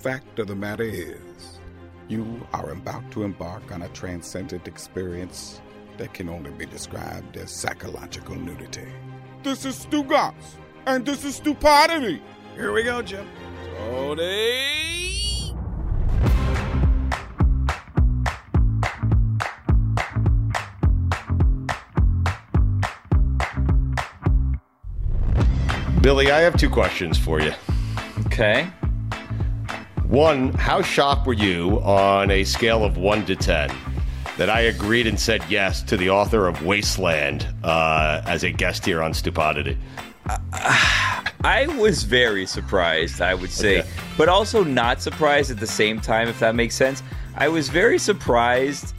Fact 0.00 0.38
of 0.38 0.46
the 0.46 0.54
matter 0.54 0.84
is, 0.84 1.58
you 2.06 2.46
are 2.52 2.70
about 2.70 3.10
to 3.10 3.24
embark 3.24 3.72
on 3.72 3.82
a 3.82 3.88
transcendent 3.88 4.68
experience 4.68 5.60
that 5.96 6.14
can 6.14 6.28
only 6.28 6.52
be 6.52 6.66
described 6.66 7.36
as 7.36 7.50
psychological 7.50 8.36
nudity. 8.36 8.86
This 9.42 9.64
is 9.64 9.74
Stugotz, 9.84 10.54
and 10.86 11.04
this 11.04 11.24
is 11.24 11.34
Stupidity. 11.34 12.22
Here 12.54 12.72
we 12.72 12.84
go, 12.84 13.02
Jim. 13.02 13.26
Tony. 13.76 14.76
Billy, 26.00 26.30
I 26.30 26.38
have 26.38 26.56
two 26.56 26.70
questions 26.70 27.18
for 27.18 27.40
you. 27.40 27.52
Okay. 28.26 28.70
One, 30.08 30.54
how 30.54 30.80
shocked 30.80 31.26
were 31.26 31.34
you 31.34 31.80
on 31.82 32.30
a 32.30 32.44
scale 32.44 32.82
of 32.82 32.96
one 32.96 33.26
to 33.26 33.36
10 33.36 33.70
that 34.38 34.48
I 34.48 34.60
agreed 34.60 35.06
and 35.06 35.20
said 35.20 35.42
yes 35.50 35.82
to 35.82 35.98
the 35.98 36.08
author 36.08 36.46
of 36.46 36.64
Wasteland 36.64 37.46
uh, 37.62 38.22
as 38.24 38.42
a 38.42 38.50
guest 38.50 38.86
here 38.86 39.02
on 39.02 39.12
Stupidity? 39.12 39.76
I 40.52 41.66
was 41.78 42.04
very 42.04 42.46
surprised, 42.46 43.20
I 43.20 43.34
would 43.34 43.50
say, 43.50 43.80
Okay. 43.80 43.88
but 44.16 44.28
also 44.30 44.64
not 44.64 45.02
surprised 45.02 45.50
at 45.50 45.60
the 45.60 45.66
same 45.66 46.00
time, 46.00 46.28
if 46.28 46.40
that 46.40 46.54
makes 46.54 46.74
sense. 46.74 47.02
I 47.36 47.48
was 47.48 47.68
very 47.68 47.98
surprised 47.98 48.94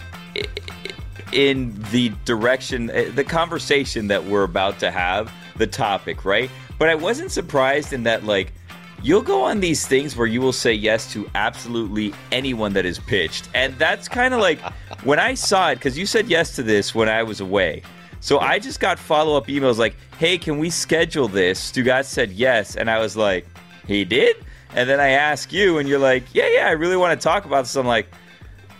in 1.31 1.75
the 1.91 2.09
direction, 2.25 2.91
eh, 2.91 3.09
the 3.09 3.23
conversation 3.23 4.07
that 4.07 4.23
we're 4.25 4.43
about 4.43 4.79
to 4.79 4.91
have, 4.91 5.31
the 5.57 5.67
topic, 5.67 6.23
right? 6.23 6.49
But 6.77 6.89
I 6.89 6.95
wasn't 6.95 7.31
surprised 7.31 7.93
in 7.93 8.03
that, 8.03 8.23
like, 8.23 8.53
you'll 9.03 9.21
go 9.21 9.41
on 9.43 9.59
these 9.59 9.87
things 9.87 10.15
where 10.15 10.27
you 10.27 10.41
will 10.41 10.53
say 10.53 10.73
yes 10.73 11.11
to 11.13 11.29
absolutely 11.35 12.13
anyone 12.31 12.73
that 12.73 12.85
is 12.85 12.99
pitched. 12.99 13.49
And 13.53 13.73
that's 13.77 14.07
kind 14.07 14.33
of 14.33 14.39
like 14.39 14.59
when 15.03 15.19
I 15.19 15.33
saw 15.33 15.69
it, 15.71 15.75
because 15.75 15.97
you 15.97 16.05
said 16.05 16.27
yes 16.27 16.55
to 16.55 16.63
this 16.63 16.93
when 16.93 17.09
I 17.09 17.23
was 17.23 17.39
away. 17.41 17.83
So 18.21 18.39
I 18.39 18.59
just 18.59 18.79
got 18.79 18.99
follow 18.99 19.37
up 19.37 19.47
emails 19.47 19.77
like, 19.77 19.95
hey, 20.17 20.37
can 20.37 20.57
we 20.59 20.69
schedule 20.69 21.27
this? 21.27 21.71
Stugotz 21.71 22.05
said 22.05 22.31
yes. 22.31 22.75
And 22.75 22.89
I 22.89 22.99
was 22.99 23.15
like, 23.15 23.45
he 23.87 24.03
did? 24.03 24.35
And 24.75 24.89
then 24.89 24.99
I 24.99 25.09
ask 25.09 25.51
you, 25.51 25.77
and 25.77 25.87
you're 25.89 25.99
like, 25.99 26.23
yeah, 26.33 26.47
yeah, 26.47 26.67
I 26.67 26.71
really 26.71 26.97
want 26.97 27.19
to 27.19 27.23
talk 27.23 27.45
about 27.45 27.61
this. 27.61 27.75
I'm 27.75 27.87
like, 27.87 28.07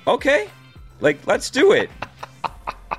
okay, 0.06 0.50
like, 1.00 1.26
let's 1.26 1.50
do 1.50 1.72
it. 1.72 1.90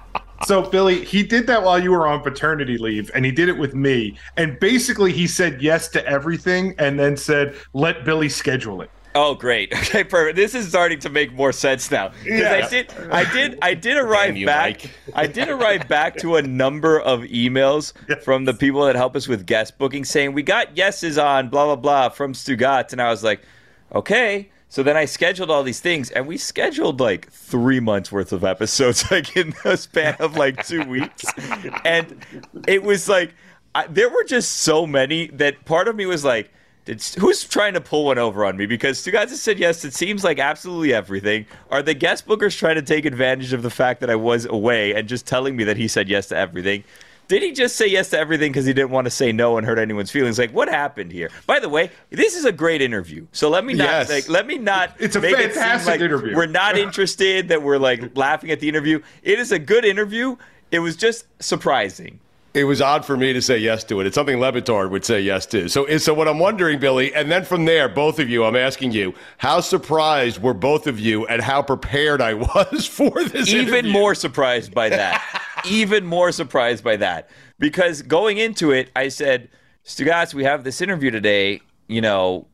So 0.51 0.63
Billy, 0.63 1.05
he 1.05 1.23
did 1.23 1.47
that 1.47 1.63
while 1.63 1.81
you 1.81 1.93
were 1.93 2.09
on 2.09 2.23
paternity 2.23 2.77
leave, 2.77 3.09
and 3.15 3.25
he 3.25 3.31
did 3.31 3.49
it 3.49 3.57
with 3.57 3.73
me. 3.73 4.19
And 4.37 4.59
basically, 4.59 5.13
he 5.13 5.29
said 5.29 5.63
yes 5.63 5.87
to 5.91 6.05
everything, 6.05 6.75
and 6.77 6.99
then 6.99 7.17
said, 7.17 7.55
"Let 7.73 8.05
Billy 8.05 8.29
schedule 8.29 8.83
it." 8.83 8.91
Oh, 9.15 9.37
great. 9.37 9.73
Okay, 9.79 10.03
perfect. 10.03 10.35
This 10.35 10.57
is 10.57 10.67
starting 10.67 10.99
to 11.01 11.09
make 11.09 11.33
more 11.35 11.53
sense 11.53 11.89
now. 11.89 12.09
Because 12.25 12.41
Yeah. 12.41 12.67
I 12.67 12.69
did, 12.69 12.95
I 13.13 13.33
did, 13.33 13.59
I 13.63 13.75
did 13.75 13.97
arrive 13.97 14.37
you, 14.37 14.45
back. 14.45 14.91
I 15.15 15.29
did 15.29 15.49
arrive 15.49 15.87
back 15.87 16.17
to 16.17 16.35
a 16.35 16.43
number 16.43 16.99
of 16.99 17.21
emails 17.21 17.93
from 18.25 18.45
the 18.45 18.53
people 18.53 18.85
that 18.87 18.97
help 18.97 19.15
us 19.15 19.29
with 19.29 19.47
guest 19.47 19.79
booking, 19.79 20.05
saying 20.05 20.33
we 20.33 20.43
got 20.43 20.77
yeses 20.77 21.17
on 21.17 21.49
blah 21.49 21.67
blah 21.67 21.77
blah 21.77 22.09
from 22.09 22.33
Stugotz, 22.33 22.91
and 22.91 23.01
I 23.01 23.09
was 23.09 23.23
like, 23.23 23.43
okay. 23.95 24.51
So 24.71 24.85
then 24.85 24.97
I 24.97 25.05
scheduled 25.05 25.51
all 25.51 25.65
these 25.65 25.81
things, 25.81 26.13
and 26.13 26.29
we 26.29 26.39
scheduled 26.39 27.01
like 27.01 27.29
three 27.33 27.81
months 27.81 28.13
worth 28.13 28.33
of 28.33 28.45
episodes, 28.45 29.05
like 29.11 29.37
in 29.37 29.53
the 29.65 29.77
span 29.77 30.15
of 30.21 30.37
like 30.37 30.65
two 30.65 30.85
weeks, 30.85 31.25
and 31.85 32.25
it 32.69 32.85
was 32.85 33.09
like 33.09 33.35
I, 33.75 33.89
there 33.89 34.09
were 34.09 34.25
just 34.25 34.59
so 34.59 34.87
many 34.87 35.27
that 35.29 35.65
part 35.67 35.89
of 35.89 35.97
me 35.97 36.07
was 36.07 36.25
like. 36.25 36.51
Who's 37.21 37.45
trying 37.45 37.75
to 37.75 37.81
pull 37.81 38.07
one 38.07 38.19
over 38.19 38.45
on 38.45 38.57
me? 38.57 38.67
Because 38.67 39.05
two 39.05 39.13
guys 39.13 39.31
have 39.31 39.39
said 39.39 39.61
yes. 39.61 39.85
It 39.85 39.95
seems 39.95 40.25
like 40.25 40.41
absolutely 40.41 40.93
everything. 40.93 41.47
Are 41.71 41.83
the 41.83 41.95
guest 41.95 42.27
bookers 42.27 42.57
trying 42.57 42.77
to 42.77 42.83
take 42.83 43.05
advantage 43.05 43.53
of 43.53 43.63
the 43.63 43.71
fact 43.71 44.01
that 44.01 44.11
I 44.11 44.17
was 44.17 44.45
away 44.47 44.95
and 44.95 45.07
just 45.07 45.25
telling 45.25 45.55
me 45.55 45.63
that 45.65 45.77
he 45.77 45.87
said 45.87 46.09
yes 46.09 46.29
to 46.29 46.37
everything? 46.37 46.83
Did 47.31 47.45
he 47.45 47.53
just 47.53 47.77
say 47.77 47.87
yes 47.87 48.11
to 48.11 48.19
everything 48.19 48.51
because 48.51 48.67
he 48.67 48.73
didn't 48.73 48.91
want 48.91 49.05
to 49.05 49.11
say 49.13 49.31
no 49.31 49.57
and 49.57 49.65
hurt 49.65 49.79
anyone's 49.79 50.11
feelings? 50.11 50.37
Like, 50.37 50.51
what 50.53 50.69
happened 50.69 51.13
here? 51.13 51.31
By 51.47 51.61
the 51.61 51.69
way, 51.69 51.93
this 52.11 52.35
is 52.35 52.45
a 52.45 52.51
great 52.51 52.83
interview. 52.83 53.25
So 53.31 53.49
let 53.49 53.65
me 53.65 53.73
not 53.73 53.85
Yes. 53.85 54.11
like 54.11 54.29
let 54.29 54.49
me 54.49 54.59
not. 54.59 54.97
It's 54.99 55.15
a 55.15 55.21
make 55.21 55.35
it 55.39 55.39
seem 55.39 55.63
fantastic 55.63 55.87
like 55.93 56.01
interview. 56.01 56.35
We're 56.35 56.47
not 56.47 56.77
interested. 56.87 57.47
That 57.47 57.63
we're 57.63 57.79
like 57.79 58.17
laughing 58.17 58.51
at 58.51 58.59
the 58.59 58.69
interview. 58.69 59.01
It 59.23 59.39
is 59.39 59.53
a 59.53 59.61
good 59.61 59.85
interview. 59.85 60.39
It 60.73 60.81
was 60.81 60.97
just 60.97 61.25
surprising. 61.41 62.19
It 62.53 62.65
was 62.65 62.83
odd 62.83 63.05
for 63.05 63.17
me 63.17 63.33
to 63.33 63.41
say 63.41 63.59
yes 63.59 63.85
to 63.85 64.01
it. 64.01 64.09
It's 64.09 64.17
something 64.17 64.41
Le 64.41 64.51
Batard 64.53 64.91
would 64.91 65.05
say 65.05 65.21
yes 65.21 65.47
to. 65.47 65.69
So, 65.69 65.87
so 65.99 66.13
what 66.13 66.27
I'm 66.27 66.41
wondering, 66.41 66.81
Billy, 66.81 67.15
and 67.15 67.31
then 67.31 67.45
from 67.45 67.65
there, 67.65 67.89
both 67.89 68.19
of 68.19 68.29
you, 68.29 68.45
I'm 68.45 68.57
asking 68.57 68.91
you, 68.91 69.15
how 69.39 69.61
surprised 69.61 70.43
were 70.43 70.53
both 70.53 70.89
of 70.89 70.99
you 70.99 71.25
and 71.29 71.41
how 71.41 71.63
prepared 71.63 72.21
I 72.21 72.35
was 72.55 72.87
for 72.89 73.23
this? 73.23 73.49
even 73.51 73.69
interview? 73.69 73.93
more 73.93 74.17
surprised 74.17 74.75
by 74.75 74.89
that. 74.89 75.43
even 75.67 76.05
more 76.07 76.33
surprised 76.33 76.85
by 76.85 76.97
that. 76.97 77.29
Because 77.59 78.03
going 78.03 78.39
into 78.39 78.71
it, 78.73 78.91
I 78.97 79.09
said, 79.09 79.49
Stugotz, 79.85 80.35
we 80.35 80.45
have 80.45 80.65
this 80.65 80.81
interview 80.81 81.11
today. 81.11 81.61
You 81.89 82.01
know, 82.01 82.47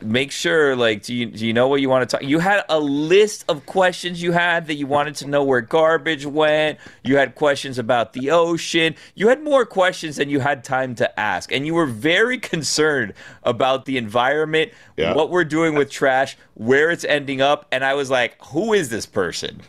make 0.00 0.30
sure, 0.30 0.74
like, 0.76 1.02
do 1.02 1.14
you, 1.14 1.26
do 1.26 1.46
you 1.46 1.52
know 1.52 1.68
what 1.68 1.80
you 1.80 1.88
want 1.88 2.08
to 2.08 2.16
talk? 2.16 2.24
You 2.26 2.38
had 2.38 2.64
a 2.68 2.78
list 2.80 3.44
of 3.48 3.66
questions 3.66 4.22
you 4.22 4.32
had 4.32 4.66
that 4.68 4.74
you 4.74 4.86
wanted 4.86 5.16
to 5.16 5.26
know 5.28 5.42
where 5.44 5.60
garbage 5.60 6.24
went. 6.24 6.78
You 7.04 7.16
had 7.16 7.34
questions 7.34 7.78
about 7.78 8.12
the 8.12 8.30
ocean. 8.30 8.94
You 9.14 9.28
had 9.28 9.42
more 9.42 9.66
questions 9.66 10.16
than 10.16 10.30
you 10.30 10.40
had 10.40 10.64
time 10.64 10.94
to 10.96 11.20
ask. 11.20 11.52
And 11.52 11.66
you 11.66 11.74
were 11.74 11.86
very 11.86 12.38
concerned 12.38 13.12
about 13.42 13.84
the 13.84 13.98
environment, 13.98 14.72
Yeah. 14.96 15.14
what 15.14 15.30
we're 15.30 15.44
doing 15.44 15.74
with 15.74 15.90
trash, 15.90 16.36
where 16.54 16.90
it's 16.90 17.04
ending 17.04 17.40
up. 17.40 17.66
And 17.72 17.84
I 17.84 17.94
was 17.94 18.08
like, 18.10 18.36
who 18.46 18.72
is 18.72 18.88
this 18.88 19.04
person? 19.04 19.60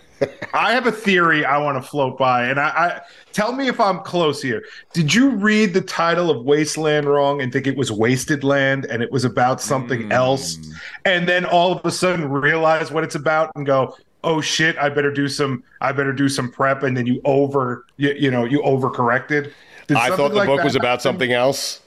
I 0.53 0.73
have 0.73 0.87
a 0.87 0.91
theory 0.91 1.45
I 1.45 1.57
want 1.57 1.81
to 1.81 1.87
float 1.87 2.17
by, 2.17 2.45
and 2.47 2.59
I, 2.59 2.67
I 2.67 3.01
tell 3.31 3.51
me 3.51 3.67
if 3.67 3.79
I'm 3.79 3.99
close 3.99 4.41
here. 4.41 4.63
Did 4.93 5.13
you 5.13 5.31
read 5.31 5.73
the 5.73 5.81
title 5.81 6.29
of 6.29 6.45
Wasteland 6.45 7.07
wrong 7.07 7.41
and 7.41 7.51
think 7.51 7.67
it 7.67 7.77
was 7.77 7.91
Wasted 7.91 8.43
Land 8.43 8.85
and 8.85 9.01
it 9.03 9.11
was 9.11 9.25
about 9.25 9.61
something 9.61 10.03
hmm. 10.03 10.11
else, 10.11 10.57
and 11.05 11.27
then 11.27 11.45
all 11.45 11.71
of 11.71 11.85
a 11.85 11.91
sudden 11.91 12.29
realize 12.29 12.91
what 12.91 13.03
it's 13.03 13.15
about 13.15 13.51
and 13.55 13.65
go, 13.65 13.95
"Oh 14.23 14.41
shit, 14.41 14.77
I 14.77 14.89
better 14.89 15.11
do 15.11 15.27
some, 15.27 15.63
I 15.81 15.91
better 15.91 16.13
do 16.13 16.29
some 16.29 16.51
prep," 16.51 16.83
and 16.83 16.95
then 16.95 17.05
you 17.05 17.21
over, 17.25 17.85
you, 17.97 18.13
you 18.13 18.31
know, 18.31 18.45
you 18.45 18.61
overcorrected. 18.61 19.53
Did 19.87 19.97
I 19.97 20.15
thought 20.15 20.29
the 20.29 20.37
like 20.37 20.47
book 20.47 20.63
was 20.63 20.75
about 20.75 21.01
something 21.01 21.31
else. 21.31 21.81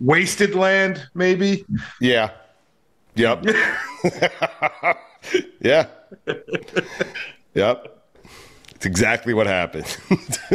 Wasted 0.00 0.54
Land, 0.54 1.08
maybe. 1.14 1.64
Yeah. 2.00 2.30
Yep. 3.14 3.46
yeah. 5.60 5.86
Yep. 7.54 7.94
It's 8.74 8.86
exactly 8.86 9.34
what 9.34 9.48
happened. 9.48 9.96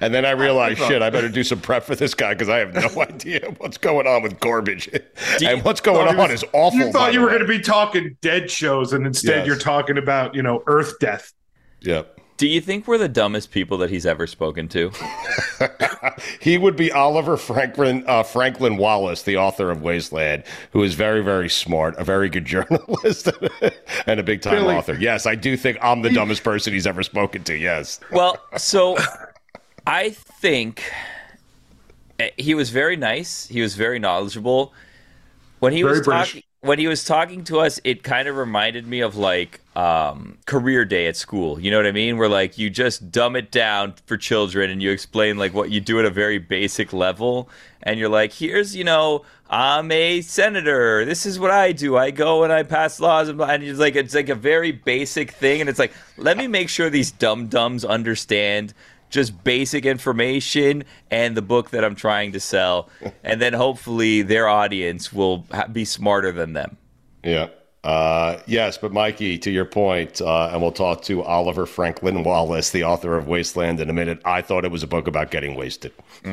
and 0.00 0.14
then 0.14 0.24
I 0.24 0.30
realized, 0.30 0.78
shit, 0.78 1.02
I 1.02 1.10
better 1.10 1.28
do 1.28 1.42
some 1.42 1.60
prep 1.60 1.82
for 1.82 1.96
this 1.96 2.14
guy 2.14 2.32
because 2.32 2.48
I 2.48 2.58
have 2.58 2.72
no 2.74 3.02
idea 3.02 3.52
what's 3.58 3.76
going 3.76 4.06
on 4.06 4.22
with 4.22 4.38
garbage. 4.38 4.88
and 5.44 5.64
what's 5.64 5.80
going 5.80 6.06
on 6.06 6.16
was- 6.16 6.30
is 6.30 6.44
awful. 6.52 6.78
You 6.78 6.92
thought 6.92 7.12
you 7.12 7.20
were 7.20 7.26
going 7.28 7.40
to 7.40 7.46
be 7.48 7.58
talking 7.58 8.16
dead 8.20 8.48
shows, 8.50 8.92
and 8.92 9.04
instead 9.04 9.38
Yes. 9.38 9.46
you're 9.48 9.58
talking 9.58 9.98
about, 9.98 10.36
you 10.36 10.42
know, 10.44 10.62
Earth 10.68 10.94
death. 11.00 11.32
Yep. 11.80 12.20
Do 12.36 12.48
you 12.48 12.60
think 12.60 12.88
we're 12.88 12.98
the 12.98 13.08
dumbest 13.08 13.50
people 13.50 13.78
that 13.78 13.90
he's 13.90 14.04
ever 14.04 14.26
spoken 14.26 14.66
to? 14.68 14.90
he 16.40 16.58
would 16.58 16.76
be 16.76 16.90
Oliver 16.90 17.36
Franklin 17.36 18.04
uh, 18.06 18.22
Franklin 18.22 18.76
Wallis, 18.76 19.22
the 19.22 19.36
author 19.36 19.70
of 19.70 19.82
Wasteland, 19.82 20.44
who 20.72 20.82
is 20.82 20.94
very, 20.94 21.22
very 21.22 21.48
smart, 21.48 21.94
a 21.98 22.04
very 22.04 22.28
good 22.28 22.44
journalist, 22.52 23.28
and 24.06 24.18
a 24.18 24.22
big 24.22 24.42
time 24.42 24.56
Billy. 24.56 24.76
author. 24.76 24.94
Yes, 24.94 25.26
I 25.26 25.34
do 25.34 25.56
think 25.56 25.78
I'm 25.80 26.02
the 26.02 26.10
dumbest 26.10 26.42
person 26.42 26.72
he's 26.72 26.86
ever 26.86 27.02
spoken 27.02 27.44
to. 27.44 27.56
Yes. 27.56 28.00
Well, 28.10 28.36
so 28.56 28.96
I 29.86 30.10
think 30.10 30.82
eh, 32.18 32.30
he 32.36 32.54
was 32.54 32.70
very 32.70 32.96
nice. 32.96 33.46
He 33.46 33.60
was 33.60 33.74
very 33.76 33.98
knowledgeable. 33.98 34.72
When 35.60 35.72
he 35.72 35.82
Very 35.82 35.98
was 35.98 36.06
talking 36.06 36.42
when 36.62 36.78
he 36.78 36.86
was 36.86 37.04
talking 37.04 37.42
to 37.42 37.58
us, 37.58 37.80
it 37.82 38.04
kind 38.04 38.28
of 38.28 38.36
reminded 38.36 38.86
me 38.86 39.00
of 39.00 39.16
like 39.16 39.60
um, 39.74 40.38
career 40.46 40.84
day 40.84 41.08
at 41.08 41.16
school. 41.16 41.58
You 41.58 41.72
know 41.72 41.76
what 41.76 41.86
I 41.86 41.92
mean? 41.92 42.18
Where 42.18 42.28
like 42.28 42.56
you 42.56 42.70
just 42.70 43.10
dumb 43.10 43.34
it 43.34 43.50
down 43.50 43.94
for 44.06 44.16
children 44.16 44.70
and 44.70 44.80
you 44.80 44.92
explain 44.92 45.38
like 45.38 45.52
what 45.52 45.70
you 45.70 45.80
do 45.80 45.98
at 45.98 46.04
a 46.04 46.10
very 46.10 46.38
basic 46.38 46.92
level, 46.92 47.48
and 47.82 47.98
you're 47.98 48.08
like, 48.08 48.32
here's 48.32 48.74
you 48.74 48.84
know. 48.84 49.24
I'm 49.54 49.92
a 49.92 50.22
senator. 50.22 51.04
This 51.04 51.26
is 51.26 51.38
what 51.38 51.50
I 51.50 51.72
do. 51.72 51.94
I 51.94 52.10
go 52.10 52.42
and 52.42 52.50
I 52.50 52.62
pass 52.62 52.98
laws, 52.98 53.28
and, 53.28 53.38
and 53.38 53.62
it's 53.62 53.78
like 53.78 53.96
it's 53.96 54.14
like 54.14 54.30
a 54.30 54.34
very 54.34 54.72
basic 54.72 55.32
thing. 55.32 55.60
And 55.60 55.68
it's 55.68 55.78
like, 55.78 55.92
let 56.16 56.38
me 56.38 56.46
make 56.46 56.70
sure 56.70 56.88
these 56.88 57.10
dumb 57.10 57.48
dumbs 57.48 57.84
understand 57.84 58.72
just 59.12 59.44
basic 59.44 59.86
information 59.86 60.82
and 61.12 61.36
the 61.36 61.42
book 61.42 61.70
that 61.70 61.84
I'm 61.84 61.94
trying 61.94 62.32
to 62.32 62.40
sell, 62.40 62.88
and 63.24 63.40
then 63.40 63.52
hopefully 63.52 64.22
their 64.22 64.48
audience 64.48 65.12
will 65.12 65.46
ha- 65.52 65.68
be 65.68 65.84
smarter 65.84 66.32
than 66.32 66.54
them. 66.54 66.76
Yeah. 67.22 67.48
Uh, 67.84 68.38
yes, 68.46 68.78
but 68.78 68.92
Mikey, 68.92 69.38
to 69.38 69.50
your 69.50 69.64
point, 69.64 70.20
uh, 70.20 70.50
and 70.52 70.62
we'll 70.62 70.70
talk 70.72 71.02
to 71.02 71.22
Oliver 71.24 71.66
Franklin 71.66 72.22
Wallis, 72.22 72.70
the 72.70 72.84
author 72.84 73.16
of 73.16 73.26
Wasteland, 73.26 73.80
in 73.80 73.90
a 73.90 73.92
minute. 73.92 74.20
I 74.24 74.40
thought 74.40 74.64
it 74.64 74.70
was 74.70 74.82
a 74.84 74.86
book 74.86 75.08
about 75.08 75.30
getting 75.32 75.56
wasted. 75.56 75.92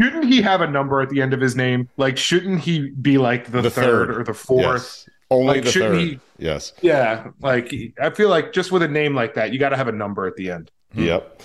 Shouldn't 0.00 0.24
he 0.26 0.42
have 0.42 0.60
a 0.60 0.66
number 0.66 1.00
at 1.00 1.08
the 1.08 1.22
end 1.22 1.32
of 1.32 1.40
his 1.40 1.54
name? 1.56 1.88
Like, 1.96 2.16
shouldn't 2.18 2.60
he 2.60 2.90
be 2.90 3.16
like 3.18 3.50
the, 3.50 3.62
The 3.62 3.70
third, 3.70 4.08
third. 4.08 4.20
or 4.20 4.24
the 4.24 4.34
fourth? 4.34 4.62
Yes. 4.62 5.08
Only 5.30 5.54
Like, 5.54 5.64
the 5.64 5.70
shouldn't 5.70 5.94
third. 5.94 6.00
he- 6.08 6.20
Yes. 6.38 6.72
Yeah, 6.82 7.28
like 7.40 7.72
I 8.00 8.10
feel 8.10 8.28
like 8.28 8.52
just 8.52 8.72
with 8.72 8.82
a 8.82 8.88
name 8.88 9.14
like 9.14 9.34
that, 9.34 9.52
you 9.52 9.60
got 9.60 9.68
to 9.68 9.76
have 9.76 9.86
a 9.86 9.92
number 9.92 10.26
at 10.26 10.34
the 10.36 10.50
end. 10.50 10.70
Yep. 10.94 11.40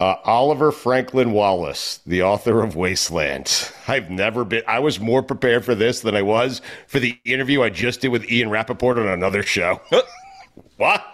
Uh, 0.00 0.16
Oliver 0.24 0.72
Franklin 0.72 1.32
Wallis, 1.32 2.00
the 2.06 2.22
author 2.22 2.62
of 2.62 2.74
Wasteland. 2.74 3.70
I've 3.86 4.08
never 4.08 4.46
been, 4.46 4.62
I 4.66 4.78
was 4.78 4.98
more 4.98 5.22
prepared 5.22 5.62
for 5.62 5.74
this 5.74 6.00
than 6.00 6.16
I 6.16 6.22
was 6.22 6.62
for 6.86 6.98
the 6.98 7.18
interview 7.26 7.62
I 7.62 7.68
just 7.68 8.00
did 8.00 8.08
with 8.08 8.24
Ian 8.30 8.48
Rapoport 8.48 8.98
on 8.98 9.06
another 9.06 9.42
show. 9.42 9.78
what? 10.78 11.04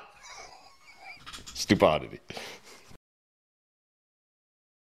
Stupidity. 1.52 2.20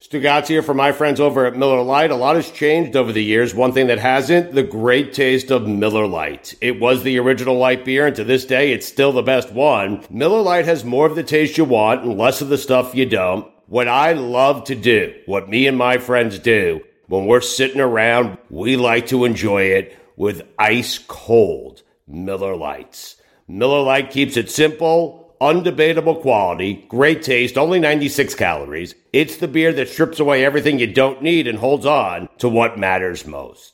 Stugotz 0.03 0.49
here 0.49 0.63
for 0.63 0.75
my 0.75 0.91
friends 0.91 1.21
over 1.21 1.47
at 1.47 1.57
Miller 1.57 1.81
Lite. 1.81 2.11
A 2.11 2.17
lot 2.17 2.35
has 2.35 2.51
changed 2.51 2.97
over 2.97 3.13
the 3.13 3.23
years. 3.23 3.55
One 3.55 3.73
thing 3.73 3.87
that 3.87 4.01
hasn't, 4.01 4.55
the 4.55 4.65
great 4.65 5.13
taste 5.13 5.53
of 5.53 5.69
Miller 5.69 6.09
Lite. 6.09 6.57
It 6.61 6.81
was 6.81 7.05
the 7.05 7.21
original 7.21 7.57
light 7.57 7.85
beer, 7.85 8.09
and 8.09 8.17
to 8.17 8.25
this 8.25 8.45
day, 8.45 8.73
it's 8.73 8.89
still 8.89 9.13
the 9.13 9.23
best 9.23 9.53
one. 9.53 10.05
Miller 10.11 10.43
Lite 10.43 10.65
has 10.65 10.85
more 10.85 11.07
of 11.07 11.15
the 11.15 11.23
taste 11.23 11.57
you 11.57 11.65
want 11.65 12.03
and 12.03 12.19
less 12.19 12.43
of 12.43 12.49
the 12.49 12.59
stuff 12.59 12.93
you 12.95 13.07
don't. 13.07 13.54
What 13.67 13.89
I 13.89 14.13
love 14.13 14.65
to 14.65 14.75
do, 14.75 15.15
what 15.25 15.49
me 15.49 15.67
and 15.67 15.77
my 15.77 15.97
friends 15.97 16.39
do, 16.39 16.83
when 17.07 17.25
we're 17.25 17.41
sitting 17.41 17.81
around, 17.81 18.37
we 18.51 18.77
like 18.77 19.07
to 19.07 19.25
enjoy 19.25 19.63
it 19.63 19.99
with 20.17 20.47
ice 20.59 20.99
cold 20.99 21.83
Miller 22.07 22.57
Lites. 22.57 23.17
Miller 23.49 23.83
Lite 23.83 24.11
keeps 24.11 24.37
it 24.37 24.51
simple, 24.51 25.35
undebatable 25.41 26.21
quality, 26.21 26.85
great 26.89 27.23
taste, 27.23 27.57
only 27.57 27.79
96 27.79 28.35
calories. 28.35 28.95
It's 29.13 29.39
the 29.39 29.49
beer 29.49 29.73
that 29.73 29.89
strips 29.89 30.21
away 30.21 30.45
everything 30.45 30.79
you 30.79 30.87
don't 30.87 31.23
need 31.23 31.47
and 31.47 31.59
holds 31.59 31.87
on 31.87 32.29
to 32.39 32.49
what 32.49 32.79
matters 32.79 33.27
most. 33.27 33.74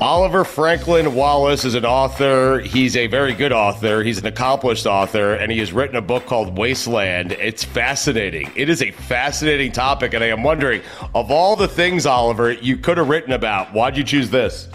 Oliver 0.00 0.44
Franklin 0.44 1.12
Wallis 1.16 1.64
is 1.64 1.74
an 1.74 1.84
author. 1.84 2.60
He's 2.60 2.96
a 2.96 3.08
very 3.08 3.34
good 3.34 3.50
author. 3.50 4.04
He's 4.04 4.18
an 4.18 4.26
accomplished 4.26 4.86
author, 4.86 5.34
and 5.34 5.50
he 5.50 5.58
has 5.58 5.72
written 5.72 5.96
a 5.96 6.00
book 6.00 6.24
called 6.24 6.56
Wasteland. 6.56 7.32
It's 7.32 7.64
fascinating. 7.64 8.52
It 8.54 8.68
is 8.68 8.80
a 8.80 8.92
fascinating 8.92 9.72
topic, 9.72 10.14
and 10.14 10.22
I 10.22 10.28
am 10.28 10.44
wondering, 10.44 10.82
of 11.16 11.32
all 11.32 11.56
the 11.56 11.66
things, 11.66 12.06
Oliver, 12.06 12.52
you 12.52 12.76
could 12.76 12.96
have 12.96 13.08
written 13.08 13.32
about, 13.32 13.72
why'd 13.72 13.96
you 13.96 14.04
choose 14.04 14.30
this? 14.30 14.68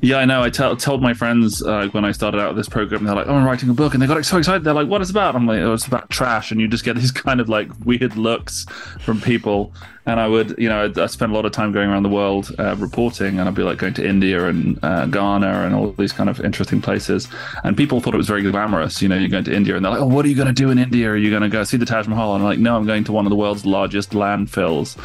Yeah, 0.00 0.18
I 0.18 0.26
know. 0.26 0.44
I 0.44 0.50
told 0.50 1.02
my 1.02 1.12
friends 1.12 1.60
uh, 1.60 1.88
when 1.90 2.04
I 2.04 2.12
started 2.12 2.40
out 2.40 2.54
this 2.54 2.68
program, 2.68 3.02
they're 3.02 3.16
like, 3.16 3.26
"Oh, 3.26 3.34
I'm 3.34 3.44
writing 3.44 3.68
a 3.68 3.74
book," 3.74 3.94
and 3.94 4.02
they 4.02 4.06
got 4.06 4.24
so 4.24 4.38
excited. 4.38 4.62
They're 4.62 4.72
like, 4.72 4.86
"What 4.86 5.02
is 5.02 5.10
it 5.10 5.12
about?" 5.12 5.34
I'm 5.34 5.44
like, 5.44 5.58
"Oh, 5.58 5.72
it's 5.74 5.88
about 5.88 6.08
trash," 6.08 6.52
and 6.52 6.60
you 6.60 6.68
just 6.68 6.84
get 6.84 6.94
these 7.00 7.10
kind 7.10 7.40
of 7.40 7.48
like 7.48 7.68
weird 7.84 8.16
looks 8.16 8.64
from 9.00 9.20
people. 9.20 9.72
And 10.08 10.18
I 10.18 10.26
would, 10.26 10.54
you 10.58 10.70
know, 10.70 10.90
I 10.96 11.06
spent 11.06 11.32
a 11.32 11.34
lot 11.34 11.44
of 11.44 11.52
time 11.52 11.70
going 11.70 11.90
around 11.90 12.02
the 12.02 12.08
world 12.08 12.50
uh, 12.58 12.74
reporting, 12.76 13.38
and 13.38 13.46
I'd 13.46 13.54
be 13.54 13.62
like 13.62 13.76
going 13.76 13.92
to 13.94 14.08
India 14.08 14.46
and 14.48 14.82
uh, 14.82 15.04
Ghana 15.06 15.46
and 15.66 15.74
all 15.74 15.92
these 15.92 16.12
kind 16.14 16.30
of 16.30 16.40
interesting 16.40 16.80
places. 16.80 17.28
And 17.62 17.76
people 17.76 18.00
thought 18.00 18.14
it 18.14 18.16
was 18.16 18.26
very 18.26 18.40
glamorous. 18.42 19.02
You 19.02 19.08
know, 19.10 19.16
you're 19.16 19.28
going 19.28 19.44
to 19.44 19.54
India, 19.54 19.76
and 19.76 19.84
they're 19.84 19.92
like, 19.92 20.00
"Oh, 20.00 20.06
what 20.06 20.24
are 20.24 20.28
you 20.28 20.34
going 20.34 20.48
to 20.48 20.54
do 20.54 20.70
in 20.70 20.78
India? 20.78 21.10
Are 21.10 21.16
you 21.16 21.28
going 21.28 21.42
to 21.42 21.50
go 21.50 21.62
see 21.62 21.76
the 21.76 21.84
Taj 21.84 22.08
Mahal?" 22.08 22.34
And 22.34 22.42
I'm 22.42 22.48
like, 22.48 22.58
"No, 22.58 22.74
I'm 22.76 22.86
going 22.86 23.04
to 23.04 23.12
one 23.12 23.26
of 23.26 23.30
the 23.30 23.36
world's 23.36 23.66
largest 23.66 24.12
landfills." 24.12 24.96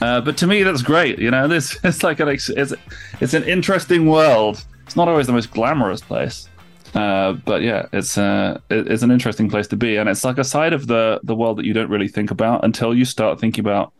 Uh, 0.00 0.22
but 0.22 0.38
to 0.38 0.46
me, 0.46 0.62
that's 0.62 0.80
great. 0.82 1.18
You 1.18 1.30
know, 1.30 1.46
this 1.54 1.78
it's 1.84 2.02
like 2.02 2.18
an 2.20 2.28
it's 2.28 2.48
it's 2.48 3.34
an 3.34 3.44
interesting 3.44 4.08
world. 4.08 4.64
It's 4.86 4.96
not 4.96 5.06
always 5.06 5.26
the 5.26 5.34
most 5.34 5.50
glamorous 5.50 6.00
place. 6.00 6.48
Uh, 6.94 7.34
but 7.44 7.60
yeah, 7.60 7.86
it's 7.92 8.16
uh, 8.16 8.58
it- 8.70 8.88
it's 8.90 9.02
an 9.02 9.10
interesting 9.10 9.50
place 9.50 9.66
to 9.68 9.76
be, 9.76 9.96
and 9.96 10.08
it's 10.08 10.24
like 10.24 10.38
a 10.38 10.44
side 10.44 10.72
of 10.72 10.86
the 10.86 11.20
the 11.24 11.34
world 11.34 11.58
that 11.58 11.66
you 11.66 11.74
don't 11.74 11.90
really 11.90 12.08
think 12.08 12.30
about 12.30 12.64
until 12.64 12.94
you 12.94 13.04
start 13.04 13.38
thinking 13.38 13.60
about 13.62 13.92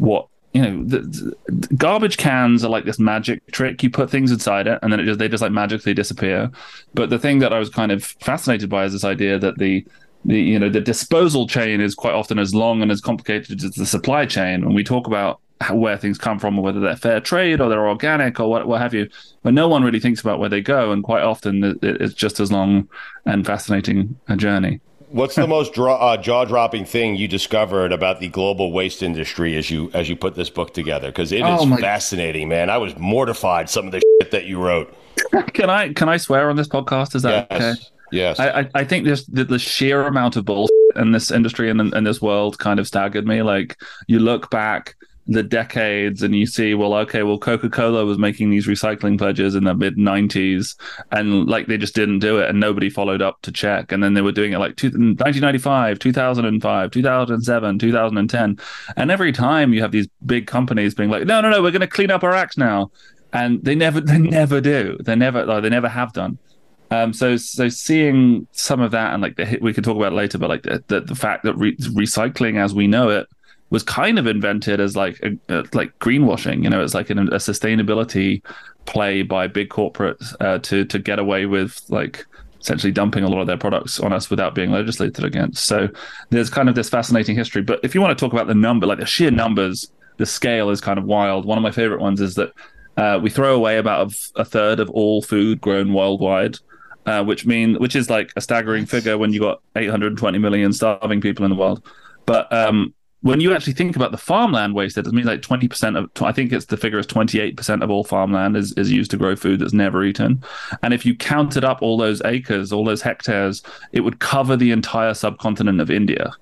what 0.00 0.26
you 0.52 0.62
know. 0.62 0.84
The, 0.84 0.98
the- 0.98 1.74
garbage 1.76 2.16
cans 2.16 2.64
are 2.64 2.70
like 2.70 2.84
this 2.84 2.98
magic 2.98 3.46
trick. 3.52 3.82
You 3.82 3.90
put 3.90 4.10
things 4.10 4.32
inside 4.32 4.66
it, 4.66 4.78
and 4.82 4.92
then 4.92 5.00
it 5.00 5.04
just 5.04 5.18
they 5.18 5.28
just 5.28 5.42
like 5.42 5.52
magically 5.52 5.94
disappear. 5.94 6.50
But 6.94 7.10
the 7.10 7.18
thing 7.18 7.38
that 7.40 7.52
I 7.52 7.58
was 7.58 7.70
kind 7.70 7.92
of 7.92 8.04
fascinated 8.04 8.68
by 8.68 8.84
is 8.84 8.92
this 8.92 9.04
idea 9.04 9.38
that 9.38 9.58
the 9.58 9.86
the 10.24 10.40
you 10.40 10.58
know 10.58 10.68
the 10.68 10.80
disposal 10.80 11.46
chain 11.46 11.80
is 11.80 11.94
quite 11.94 12.14
often 12.14 12.38
as 12.38 12.54
long 12.54 12.82
and 12.82 12.90
as 12.90 13.00
complicated 13.00 13.62
as 13.62 13.72
the 13.72 13.86
supply 13.86 14.26
chain. 14.26 14.64
When 14.64 14.74
we 14.74 14.84
talk 14.84 15.06
about 15.06 15.40
where 15.70 15.98
things 15.98 16.16
come 16.16 16.38
from, 16.38 16.58
or 16.58 16.62
whether 16.62 16.80
they're 16.80 16.96
fair 16.96 17.20
trade 17.20 17.60
or 17.60 17.68
they're 17.68 17.86
organic 17.86 18.40
or 18.40 18.48
what, 18.48 18.66
what 18.66 18.80
have 18.80 18.94
you, 18.94 19.08
but 19.42 19.52
no 19.52 19.68
one 19.68 19.84
really 19.84 20.00
thinks 20.00 20.20
about 20.20 20.38
where 20.38 20.48
they 20.48 20.62
go, 20.62 20.90
and 20.90 21.04
quite 21.04 21.22
often 21.22 21.62
it, 21.62 21.78
it's 21.82 22.14
just 22.14 22.40
as 22.40 22.50
long 22.50 22.88
and 23.26 23.46
fascinating 23.46 24.18
a 24.28 24.36
journey. 24.36 24.80
What's 25.10 25.34
the 25.34 25.46
most 25.56 25.72
draw, 25.72 25.94
uh, 25.96 26.16
jaw-dropping 26.16 26.84
thing 26.84 27.16
you 27.16 27.28
discovered 27.28 27.92
about 27.92 28.20
the 28.20 28.28
global 28.28 28.72
waste 28.72 29.02
industry 29.02 29.56
as 29.56 29.70
you 29.70 29.90
as 29.92 30.08
you 30.08 30.16
put 30.16 30.34
this 30.34 30.50
book 30.50 30.72
together? 30.74 31.08
Because 31.08 31.32
it 31.32 31.38
is 31.40 31.60
Oh, 31.60 31.66
my- 31.66 31.76
fascinating, 31.80 32.48
man. 32.48 32.70
I 32.70 32.78
was 32.78 32.96
mortified 32.96 33.68
some 33.68 33.86
of 33.86 33.92
the 33.92 34.00
shit 34.20 34.30
that 34.30 34.44
you 34.46 34.58
wrote. 34.62 34.94
Can 35.52 35.68
I 35.70 35.92
can 35.92 36.08
I 36.08 36.16
swear 36.16 36.48
on 36.50 36.56
this 36.56 36.68
podcast? 36.68 37.14
Is 37.14 37.22
that 37.22 37.46
Yes. 37.50 37.60
okay? 37.60 37.80
Yes. 38.12 38.40
I, 38.40 38.60
I, 38.60 38.70
I 38.74 38.84
think 38.84 39.04
this 39.04 39.24
the, 39.26 39.44
the 39.44 39.58
sheer 39.58 40.06
amount 40.06 40.36
of 40.36 40.44
bullshit 40.44 40.74
in 40.96 41.12
this 41.12 41.30
industry 41.30 41.70
and 41.70 41.80
in, 41.80 41.96
in 41.96 42.04
this 42.04 42.20
world 42.20 42.58
kind 42.58 42.80
of 42.80 42.86
staggered 42.86 43.26
me. 43.26 43.42
Like 43.42 43.76
you 44.08 44.18
look 44.18 44.50
back 44.50 44.96
the 45.30 45.44
decades 45.44 46.22
and 46.22 46.34
you 46.34 46.44
see, 46.44 46.74
well, 46.74 46.92
okay, 46.92 47.22
well, 47.22 47.38
Coca 47.38 47.70
Cola 47.70 48.04
was 48.04 48.18
making 48.18 48.50
these 48.50 48.66
recycling 48.66 49.16
pledges 49.16 49.54
in 49.54 49.62
the 49.62 49.74
mid 49.74 49.96
'90s, 49.96 50.74
and 51.12 51.48
like 51.48 51.68
they 51.68 51.78
just 51.78 51.94
didn't 51.94 52.18
do 52.18 52.38
it, 52.38 52.50
and 52.50 52.58
nobody 52.58 52.90
followed 52.90 53.22
up 53.22 53.40
to 53.42 53.52
check. 53.52 53.92
And 53.92 54.02
then 54.02 54.14
they 54.14 54.22
were 54.22 54.32
doing 54.32 54.52
it 54.52 54.58
like 54.58 54.76
two, 54.76 54.88
1995, 54.88 56.00
2005, 56.00 56.90
2007, 56.90 57.78
2010, 57.78 58.58
and 58.96 59.10
every 59.10 59.30
time 59.30 59.72
you 59.72 59.80
have 59.82 59.92
these 59.92 60.08
big 60.26 60.48
companies 60.48 60.94
being 60.94 61.10
like, 61.10 61.26
no, 61.26 61.40
no, 61.40 61.48
no, 61.48 61.62
we're 61.62 61.70
going 61.70 61.80
to 61.80 61.86
clean 61.86 62.10
up 62.10 62.24
our 62.24 62.34
acts 62.34 62.58
now, 62.58 62.90
and 63.32 63.62
they 63.64 63.76
never, 63.76 64.00
they 64.00 64.18
never 64.18 64.60
do. 64.60 64.98
They 65.00 65.14
never, 65.14 65.46
like, 65.46 65.62
they 65.62 65.70
never 65.70 65.88
have 65.88 66.12
done. 66.12 66.38
Um, 66.92 67.12
so 67.12 67.36
so 67.36 67.68
seeing 67.68 68.48
some 68.50 68.80
of 68.80 68.90
that 68.90 69.12
and 69.12 69.22
like 69.22 69.36
the 69.36 69.58
we 69.62 69.72
could 69.72 69.84
talk 69.84 69.96
about 69.96 70.12
later, 70.12 70.38
but 70.38 70.50
like 70.50 70.64
the 70.64 70.82
the, 70.88 71.00
the 71.00 71.14
fact 71.14 71.44
that 71.44 71.54
re- 71.54 71.76
recycling 71.76 72.58
as 72.58 72.74
we 72.74 72.88
know 72.88 73.10
it 73.10 73.28
was 73.70 73.82
kind 73.82 74.18
of 74.18 74.26
invented 74.26 74.80
as 74.80 74.96
like 74.96 75.18
a, 75.22 75.30
a, 75.48 75.64
like 75.72 75.96
greenwashing. 75.98 76.62
You 76.62 76.70
know, 76.70 76.82
it's 76.82 76.94
like 76.94 77.10
an, 77.10 77.18
a 77.18 77.36
sustainability 77.36 78.42
play 78.86 79.22
by 79.22 79.46
big 79.46 79.68
corporates 79.68 80.34
uh, 80.40 80.58
to 80.58 80.84
to 80.84 80.98
get 80.98 81.18
away 81.18 81.46
with 81.46 81.80
like 81.88 82.26
essentially 82.60 82.92
dumping 82.92 83.24
a 83.24 83.28
lot 83.28 83.40
of 83.40 83.46
their 83.46 83.56
products 83.56 83.98
on 84.00 84.12
us 84.12 84.28
without 84.28 84.54
being 84.54 84.70
legislated 84.70 85.24
against. 85.24 85.64
So 85.64 85.88
there's 86.28 86.50
kind 86.50 86.68
of 86.68 86.74
this 86.74 86.90
fascinating 86.90 87.34
history. 87.34 87.62
But 87.62 87.80
if 87.82 87.94
you 87.94 88.00
want 88.00 88.16
to 88.16 88.22
talk 88.22 88.32
about 88.32 88.48
the 88.48 88.54
number, 88.54 88.86
like 88.86 88.98
the 88.98 89.06
sheer 89.06 89.30
numbers, 89.30 89.90
the 90.18 90.26
scale 90.26 90.68
is 90.68 90.80
kind 90.80 90.98
of 90.98 91.04
wild. 91.04 91.46
One 91.46 91.56
of 91.56 91.62
my 91.62 91.70
favorite 91.70 92.00
ones 92.00 92.20
is 92.20 92.34
that 92.34 92.52
uh, 92.96 93.18
we 93.22 93.30
throw 93.30 93.54
away 93.54 93.78
about 93.78 94.12
a, 94.36 94.44
third 94.44 94.78
of 94.78 94.90
all 94.90 95.22
food 95.22 95.60
grown 95.60 95.94
worldwide, 95.94 96.56
uh, 97.06 97.24
which 97.24 97.46
mean 97.46 97.76
which 97.76 97.96
is 97.96 98.10
like 98.10 98.30
a 98.36 98.42
staggering 98.42 98.84
figure 98.84 99.16
when 99.16 99.32
you 99.32 99.40
got 99.40 99.62
820 99.76 100.38
million 100.38 100.72
starving 100.74 101.22
people 101.22 101.46
in 101.46 101.50
the 101.50 101.56
world. 101.56 101.82
But 102.26 102.52
um, 102.52 102.92
when 103.22 103.40
you 103.40 103.54
actually 103.54 103.74
think 103.74 103.96
about 103.96 104.12
the 104.12 104.18
farmland 104.18 104.74
wasted, 104.74 105.06
it 105.06 105.12
means 105.12 105.26
like 105.26 105.42
20% 105.42 105.98
of, 105.98 106.10
I 106.22 106.32
think 106.32 106.52
it's 106.52 106.66
the 106.66 106.76
figure 106.76 106.98
is 106.98 107.06
28% 107.06 107.82
of 107.82 107.90
all 107.90 108.02
farmland 108.02 108.56
is, 108.56 108.72
is 108.72 108.90
used 108.90 109.10
to 109.10 109.18
grow 109.18 109.36
food 109.36 109.60
that's 109.60 109.74
never 109.74 110.02
eaten. 110.02 110.42
And 110.82 110.94
if 110.94 111.04
you 111.04 111.14
counted 111.14 111.62
up 111.62 111.82
all 111.82 111.98
those 111.98 112.22
acres, 112.24 112.72
all 112.72 112.84
those 112.84 113.02
hectares, 113.02 113.62
it 113.92 114.00
would 114.00 114.20
cover 114.20 114.56
the 114.56 114.70
entire 114.70 115.12
subcontinent 115.12 115.80
of 115.80 115.90
India. 115.90 116.32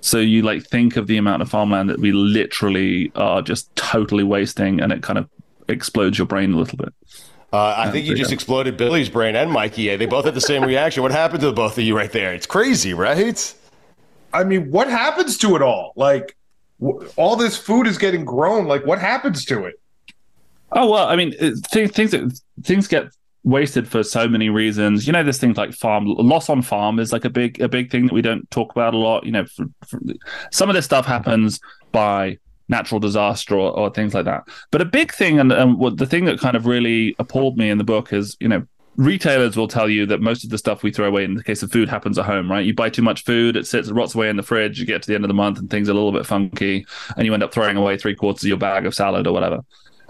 So 0.00 0.18
you 0.18 0.42
like 0.42 0.64
think 0.64 0.96
of 0.96 1.06
the 1.06 1.16
amount 1.16 1.42
of 1.42 1.50
farmland 1.50 1.88
that 1.90 1.98
we 1.98 2.12
literally 2.12 3.10
are 3.16 3.42
just 3.42 3.74
totally 3.74 4.22
wasting, 4.22 4.80
and 4.80 4.92
it 4.92 5.02
kind 5.02 5.18
of 5.18 5.28
explodes 5.68 6.18
your 6.18 6.26
brain 6.26 6.52
a 6.52 6.56
little 6.56 6.78
bit. 6.78 6.92
Uh, 7.52 7.74
I 7.78 7.90
think 7.90 8.06
you 8.06 8.14
just 8.14 8.30
exploded 8.30 8.76
Billy's 8.76 9.08
brain 9.08 9.34
and 9.34 9.50
Mikey. 9.50 9.96
They 9.96 10.06
both 10.06 10.26
had 10.26 10.34
the 10.34 10.40
same 10.40 10.62
reaction. 10.62 11.02
What 11.02 11.12
happened 11.12 11.40
to 11.40 11.46
the 11.46 11.52
both 11.52 11.78
of 11.78 11.84
you 11.84 11.96
right 11.96 12.12
there? 12.12 12.34
It's 12.34 12.46
crazy, 12.46 12.92
right? 12.92 13.54
I 14.32 14.44
mean, 14.44 14.70
what 14.70 14.88
happens 14.88 15.38
to 15.38 15.56
it 15.56 15.62
all? 15.62 15.92
Like, 15.96 16.36
all 17.16 17.36
this 17.36 17.56
food 17.56 17.86
is 17.86 17.98
getting 17.98 18.24
grown. 18.24 18.66
Like, 18.66 18.86
what 18.86 18.98
happens 18.98 19.44
to 19.46 19.64
it? 19.64 19.80
Oh 20.72 20.90
well, 20.90 21.08
I 21.08 21.16
mean, 21.16 21.32
th- 21.38 21.90
things 21.90 22.42
things 22.62 22.88
get 22.88 23.08
wasted 23.42 23.88
for 23.88 24.02
so 24.02 24.28
many 24.28 24.50
reasons. 24.50 25.06
You 25.06 25.12
know, 25.12 25.22
there's 25.22 25.38
things 25.38 25.56
like 25.56 25.72
farm 25.72 26.04
loss 26.06 26.50
on 26.50 26.62
farm 26.62 26.98
is 26.98 27.12
like 27.12 27.24
a 27.24 27.30
big 27.30 27.60
a 27.60 27.68
big 27.68 27.90
thing 27.90 28.06
that 28.06 28.12
we 28.12 28.22
don't 28.22 28.48
talk 28.50 28.70
about 28.72 28.94
a 28.94 28.98
lot. 28.98 29.24
You 29.24 29.32
know, 29.32 29.46
for, 29.46 29.64
for, 29.86 29.98
some 30.52 30.68
of 30.68 30.74
this 30.74 30.84
stuff 30.84 31.06
happens 31.06 31.58
by 31.90 32.38
natural 32.68 33.00
disaster 33.00 33.54
or, 33.54 33.70
or 33.70 33.90
things 33.90 34.12
like 34.12 34.26
that. 34.26 34.44
But 34.70 34.82
a 34.82 34.84
big 34.84 35.12
thing, 35.12 35.40
and, 35.40 35.50
and 35.50 35.78
what 35.78 35.96
the 35.96 36.06
thing 36.06 36.26
that 36.26 36.38
kind 36.38 36.54
of 36.56 36.66
really 36.66 37.16
appalled 37.18 37.56
me 37.56 37.70
in 37.70 37.78
the 37.78 37.84
book 37.84 38.12
is, 38.12 38.36
you 38.40 38.48
know, 38.48 38.66
retailers 38.98 39.56
will 39.56 39.68
tell 39.68 39.88
you 39.88 40.04
that 40.06 40.20
most 40.20 40.42
of 40.44 40.50
the 40.50 40.58
stuff 40.58 40.82
we 40.82 40.90
throw 40.90 41.06
away 41.06 41.22
in 41.24 41.34
the 41.34 41.44
case 41.44 41.62
of 41.62 41.70
food 41.70 41.88
happens 41.88 42.18
at 42.18 42.26
home, 42.26 42.50
right? 42.50 42.66
You 42.66 42.74
buy 42.74 42.90
too 42.90 43.00
much 43.00 43.24
food, 43.24 43.56
it 43.56 43.66
sits, 43.66 43.88
it 43.88 43.94
rots 43.94 44.14
away 44.14 44.28
in 44.28 44.36
the 44.36 44.42
fridge. 44.42 44.78
You 44.78 44.86
get 44.86 45.02
to 45.02 45.08
the 45.08 45.14
end 45.14 45.24
of 45.24 45.28
the 45.28 45.34
month 45.34 45.58
and 45.58 45.70
things 45.70 45.88
are 45.88 45.92
a 45.92 45.94
little 45.94 46.12
bit 46.12 46.26
funky, 46.26 46.84
and 47.16 47.24
you 47.24 47.32
end 47.32 47.44
up 47.44 47.52
throwing 47.52 47.76
away 47.76 47.96
three 47.96 48.16
quarters 48.16 48.42
of 48.42 48.48
your 48.48 48.58
bag 48.58 48.84
of 48.86 48.94
salad 48.94 49.26
or 49.28 49.32
whatever, 49.32 49.60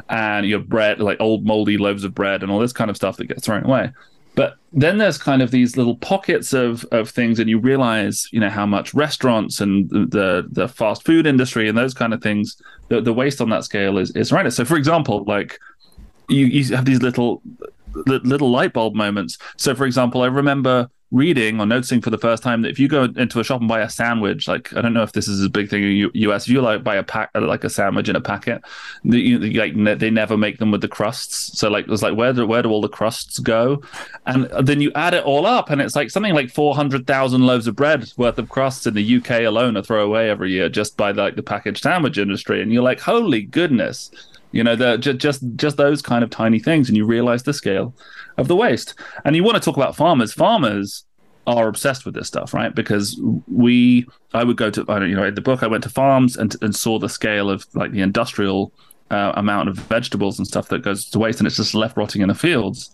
and 0.09 0.47
your 0.47 0.61
bread, 0.61 1.01
like 1.01 1.21
old 1.21 1.45
moldy 1.45 1.77
loaves 1.77 2.03
of 2.03 2.15
bread 2.15 2.43
and 2.43 2.51
all 2.51 2.59
this 2.59 2.73
kind 2.73 2.91
of 2.91 2.97
stuff 2.97 3.19
that 3.19 3.27
gets 3.27 3.45
thrown 3.45 3.65
away. 3.65 3.93
But 4.35 4.57
then 4.73 4.99
there's 4.99 5.19
kind 5.19 5.43
of 5.43 5.51
these 5.51 5.77
little 5.77 5.97
pockets 5.97 6.55
of 6.55 6.85
of 6.91 7.11
things, 7.11 7.41
and 7.41 7.51
you 7.51 7.59
realize, 7.59 8.27
you 8.33 8.41
know, 8.41 8.49
how 8.49 8.65
much 8.65 8.95
restaurants 8.95 9.61
and 9.61 9.91
the 9.91 10.49
the 10.51 10.69
fast 10.69 11.05
food 11.05 11.27
industry 11.27 11.69
and 11.69 11.77
those 11.77 11.93
kind 11.93 12.15
of 12.15 12.23
things, 12.23 12.57
the, 12.89 13.03
the 13.03 13.13
waste 13.13 13.41
on 13.41 13.51
that 13.51 13.65
scale 13.65 13.99
is 13.99 14.13
is 14.13 14.31
horrendous. 14.31 14.57
So, 14.57 14.65
for 14.65 14.77
example, 14.77 15.25
like 15.25 15.59
you 16.29 16.47
you 16.47 16.75
have 16.77 16.85
these 16.85 17.03
little 17.03 17.43
little 18.07 18.51
light 18.51 18.73
bulb 18.73 18.95
moments. 18.95 19.39
So, 19.57 19.75
for 19.75 19.87
example, 19.87 20.23
I 20.23 20.27
remember 20.27 20.91
reading 21.11 21.59
or 21.59 21.65
noticing 21.65 22.03
for 22.03 22.11
the 22.11 22.19
first 22.19 22.43
time 22.43 22.61
that 22.61 22.69
if 22.69 22.79
you 22.79 22.87
go 22.87 23.05
into 23.05 23.41
a 23.41 23.45
shop 23.45 23.61
and 23.61 23.69
buy 23.69 23.81
a 23.81 23.89
sandwich, 23.89 24.47
like 24.47 24.75
I 24.77 24.83
don't 24.83 24.93
know 24.93 25.03
if 25.03 25.13
this 25.13 25.27
is 25.27 25.43
a 25.43 25.49
big 25.49 25.71
thing 25.71 25.83
in 25.83 25.89
the 26.13 26.21
US, 26.21 26.45
if 26.45 26.51
you 26.51 26.61
like 26.61 26.85
buy 26.85 26.97
a 26.97 27.03
pack 27.03 27.31
uh, 27.35 27.41
like 27.41 27.65
a 27.65 27.71
sandwich 27.71 28.09
in 28.09 28.17
a 28.17 28.21
packet, 28.21 28.63
you, 29.05 29.39
like 29.39 29.75
they 29.99 30.11
never 30.11 30.37
make 30.37 30.59
them 30.59 30.71
with 30.71 30.83
the 30.83 30.89
crusts. 30.89 31.59
So 31.59 31.71
like 31.71 31.89
it's 31.89 32.03
like 32.03 32.17
where 32.17 32.33
do 32.33 32.47
where 32.47 32.63
do 32.63 32.71
all 32.71 32.83
the 32.83 32.89
crusts 32.89 33.39
go? 33.39 33.83
And 34.27 34.45
then 34.61 34.81
you 34.81 34.93
add 34.95 35.15
it 35.15 35.25
all 35.25 35.47
up, 35.47 35.71
and 35.71 35.81
it's 35.81 35.97
like 35.97 36.11
something 36.11 36.35
like 36.35 36.51
four 36.51 36.75
hundred 36.75 37.07
thousand 37.07 37.47
loaves 37.47 37.67
of 37.67 37.77
bread 37.77 38.13
worth 38.17 38.39
of 38.39 38.49
crusts 38.49 38.87
in 38.87 38.95
the 38.95 39.17
UK 39.17 39.43
alone 39.43 39.77
are 39.77 39.83
thrown 39.83 40.07
away 40.07 40.29
every 40.29 40.53
year 40.53 40.69
just 40.69 40.97
by 40.97 41.13
like 41.13 41.37
the 41.37 41.43
packaged 41.43 41.83
sandwich 41.83 42.19
industry, 42.19 42.61
and 42.61 42.73
you're 42.73 42.83
like, 42.83 43.01
holy 43.01 43.43
goodness 43.43 44.11
you 44.53 44.65
know, 44.65 44.77
the, 44.77 44.97
just 44.97 45.19
just 45.19 45.43
just 45.57 45.77
those 45.77 46.03
kind 46.03 46.25
of 46.25 46.31
tiny 46.31 46.59
things, 46.59 46.89
and 46.89 46.97
you 46.97 47.05
realize 47.05 47.43
the 47.43 47.53
scale 47.53 47.95
of 48.37 48.49
the 48.49 48.57
waste. 48.57 48.95
And 49.25 49.37
you 49.37 49.45
want 49.45 49.57
to 49.57 49.61
talk 49.61 49.77
about 49.77 49.97
farmers. 49.97 50.33
Farmers 50.33 51.05
are 51.47 51.69
obsessed 51.69 52.05
with 52.05 52.15
this 52.15 52.29
stuff, 52.29 52.53
right? 52.53 52.75
Because 52.75 53.19
we, 53.47 54.07
I 54.35 54.45
would 54.45 54.59
go 54.59 54.71
to, 54.71 54.85
I 54.89 54.99
don't, 54.99 55.09
you 55.09 55.17
know, 55.17 55.25
in 55.25 55.35
the 55.35 55.41
book, 55.41 55.63
I 55.63 55.67
went 55.67 55.83
to 55.85 55.91
farms 55.91 56.37
and 56.37 56.55
and 56.63 56.75
saw 56.75 56.99
the 56.99 57.09
scale 57.09 57.51
of 57.51 57.67
like 57.75 57.93
the 57.93 58.01
industrial 58.01 58.73
uh, 59.11 59.33
amount 59.37 59.69
of 59.69 59.77
vegetables 59.77 60.39
and 60.39 60.47
stuff 60.47 60.69
that 60.69 60.83
goes 60.83 61.09
to 61.11 61.19
waste, 61.19 61.41
and 61.41 61.47
it's 61.47 61.57
just 61.57 61.75
left 61.75 61.97
rotting 61.97 62.23
in 62.23 62.29
the 62.29 62.35
fields. 62.35 62.91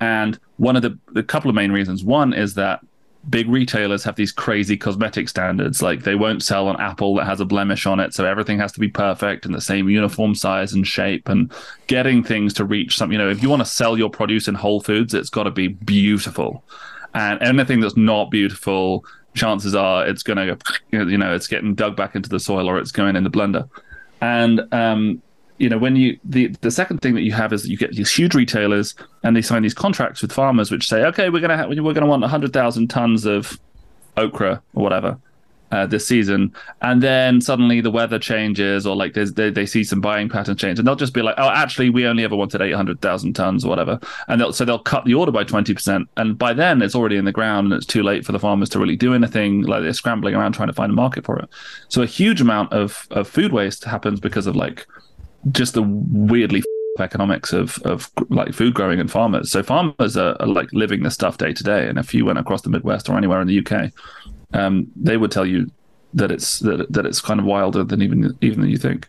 And 0.00 0.38
one 0.56 0.76
of 0.76 0.82
the 0.82 0.98
the 1.12 1.22
couple 1.22 1.48
of 1.48 1.54
main 1.54 1.72
reasons, 1.72 2.04
one 2.04 2.32
is 2.32 2.54
that 2.54 2.80
big 3.28 3.48
retailers 3.48 4.04
have 4.04 4.16
these 4.16 4.32
crazy 4.32 4.76
cosmetic 4.76 5.28
standards. 5.28 5.82
Like 5.82 6.02
they 6.02 6.14
won't 6.14 6.42
sell 6.42 6.70
an 6.70 6.76
apple 6.78 7.16
that 7.16 7.26
has 7.26 7.40
a 7.40 7.44
blemish 7.44 7.86
on 7.86 8.00
it, 8.00 8.14
so 8.14 8.24
everything 8.24 8.58
has 8.58 8.72
to 8.72 8.80
be 8.80 8.88
perfect 8.88 9.44
and 9.44 9.54
the 9.54 9.60
same 9.60 9.88
uniform 9.88 10.34
size 10.34 10.72
and 10.72 10.86
shape. 10.86 11.28
And 11.28 11.52
getting 11.86 12.22
things 12.22 12.54
to 12.54 12.64
reach 12.64 12.96
some, 12.96 13.12
you 13.12 13.18
know, 13.18 13.28
if 13.28 13.42
you 13.42 13.48
want 13.48 13.60
to 13.60 13.66
sell 13.66 13.98
your 13.98 14.10
produce 14.10 14.48
in 14.48 14.54
Whole 14.54 14.80
Foods, 14.80 15.14
it's 15.14 15.30
got 15.30 15.44
to 15.44 15.50
be 15.50 15.68
beautiful. 15.68 16.64
And 17.14 17.40
anything 17.42 17.80
that's 17.80 17.96
not 17.96 18.30
beautiful, 18.30 19.04
chances 19.34 19.74
are 19.74 20.06
it's 20.06 20.22
going 20.22 20.36
to, 20.36 20.58
you 20.90 21.18
know, 21.18 21.34
it's 21.34 21.46
getting 21.46 21.74
dug 21.74 21.96
back 21.96 22.14
into 22.14 22.28
the 22.28 22.40
soil 22.40 22.68
or 22.68 22.78
it's 22.78 22.92
going 22.92 23.16
in 23.16 23.24
the 23.24 23.30
blender. 23.30 23.68
And 24.20 24.62
um, 24.72 25.22
you 25.58 25.68
know 25.68 25.78
when 25.78 25.96
you 25.96 26.18
the 26.24 26.48
the 26.60 26.70
second 26.70 26.98
thing 26.98 27.14
that 27.14 27.22
you 27.22 27.32
have 27.32 27.52
is 27.52 27.68
you 27.68 27.76
get 27.76 27.92
these 27.92 28.12
huge 28.12 28.34
retailers 28.34 28.94
and 29.22 29.34
they 29.34 29.42
sign 29.42 29.62
these 29.62 29.74
contracts 29.74 30.22
with 30.22 30.32
farmers 30.32 30.70
which 30.70 30.86
say 30.86 31.04
okay 31.04 31.30
we're 31.30 31.40
gonna 31.40 31.66
we're 31.68 31.94
gonna 31.94 32.06
want 32.06 32.20
100000 32.22 32.88
tons 32.88 33.24
of 33.24 33.58
okra 34.16 34.62
or 34.74 34.82
whatever 34.82 35.18
uh, 35.72 35.86
this 35.86 36.06
season. 36.06 36.52
And 36.82 37.02
then 37.02 37.40
suddenly 37.40 37.80
the 37.80 37.90
weather 37.90 38.18
changes 38.18 38.86
or 38.86 38.94
like 38.94 39.14
they, 39.14 39.50
they 39.50 39.66
see 39.66 39.84
some 39.84 40.00
buying 40.00 40.28
pattern 40.28 40.56
change 40.56 40.78
and 40.78 40.86
they'll 40.86 40.96
just 40.96 41.14
be 41.14 41.22
like 41.22 41.34
oh 41.38 41.48
actually 41.48 41.90
we 41.90 42.06
only 42.06 42.24
ever 42.24 42.36
wanted 42.36 42.60
800000 42.60 43.32
tons 43.32 43.64
or 43.64 43.68
whatever. 43.68 43.98
And 44.28 44.40
they'll 44.40 44.52
so 44.52 44.64
they'll 44.64 44.78
cut 44.78 45.04
the 45.04 45.14
order 45.14 45.32
by 45.32 45.44
20% 45.44 46.06
and 46.16 46.38
by 46.38 46.52
then 46.52 46.82
it's 46.82 46.94
already 46.94 47.16
in 47.16 47.24
the 47.24 47.32
ground 47.32 47.66
and 47.66 47.74
it's 47.74 47.86
too 47.86 48.02
late 48.02 48.24
for 48.24 48.32
the 48.32 48.38
farmers 48.38 48.68
to 48.70 48.78
really 48.78 48.96
do 48.96 49.14
anything 49.14 49.62
like 49.62 49.82
they're 49.82 49.92
scrambling 49.92 50.34
around 50.34 50.52
trying 50.52 50.68
to 50.68 50.74
find 50.74 50.90
a 50.90 50.94
market 50.94 51.24
for 51.24 51.38
it. 51.38 51.48
So 51.88 52.02
a 52.02 52.06
huge 52.06 52.40
amount 52.40 52.72
of, 52.72 53.06
of 53.10 53.28
food 53.28 53.52
waste 53.52 53.84
happens 53.84 54.20
because 54.20 54.46
of 54.46 54.56
like 54.56 54.86
just 55.52 55.74
the 55.74 55.82
weirdly 55.82 56.62
economics 56.98 57.52
of 57.52 57.78
of 57.84 58.10
like 58.30 58.52
food 58.54 58.74
growing 58.74 59.00
and 59.00 59.10
farmers. 59.10 59.50
So 59.50 59.62
farmers 59.62 60.16
are, 60.16 60.36
are, 60.40 60.46
like 60.46 60.72
living 60.72 61.02
this 61.02 61.14
stuff 61.14 61.38
day 61.38 61.52
to 61.52 61.62
day. 61.62 61.88
And 61.88 61.98
if 61.98 62.14
you 62.14 62.24
went 62.24 62.38
across 62.38 62.62
the 62.62 62.70
Midwest 62.70 63.08
or 63.08 63.16
anywhere 63.16 63.40
in 63.40 63.46
the 63.46 63.58
UK, 63.58 63.92
um, 64.52 64.90
they 64.96 65.16
would 65.16 65.30
tell 65.30 65.46
you 65.46 65.70
that 66.14 66.30
it's 66.30 66.60
that, 66.60 66.92
that 66.92 67.06
it's 67.06 67.20
kind 67.20 67.40
of 67.40 67.46
wilder 67.46 67.84
than 67.84 68.02
even 68.02 68.36
even 68.40 68.60
than 68.60 68.70
you 68.70 68.78
think. 68.78 69.08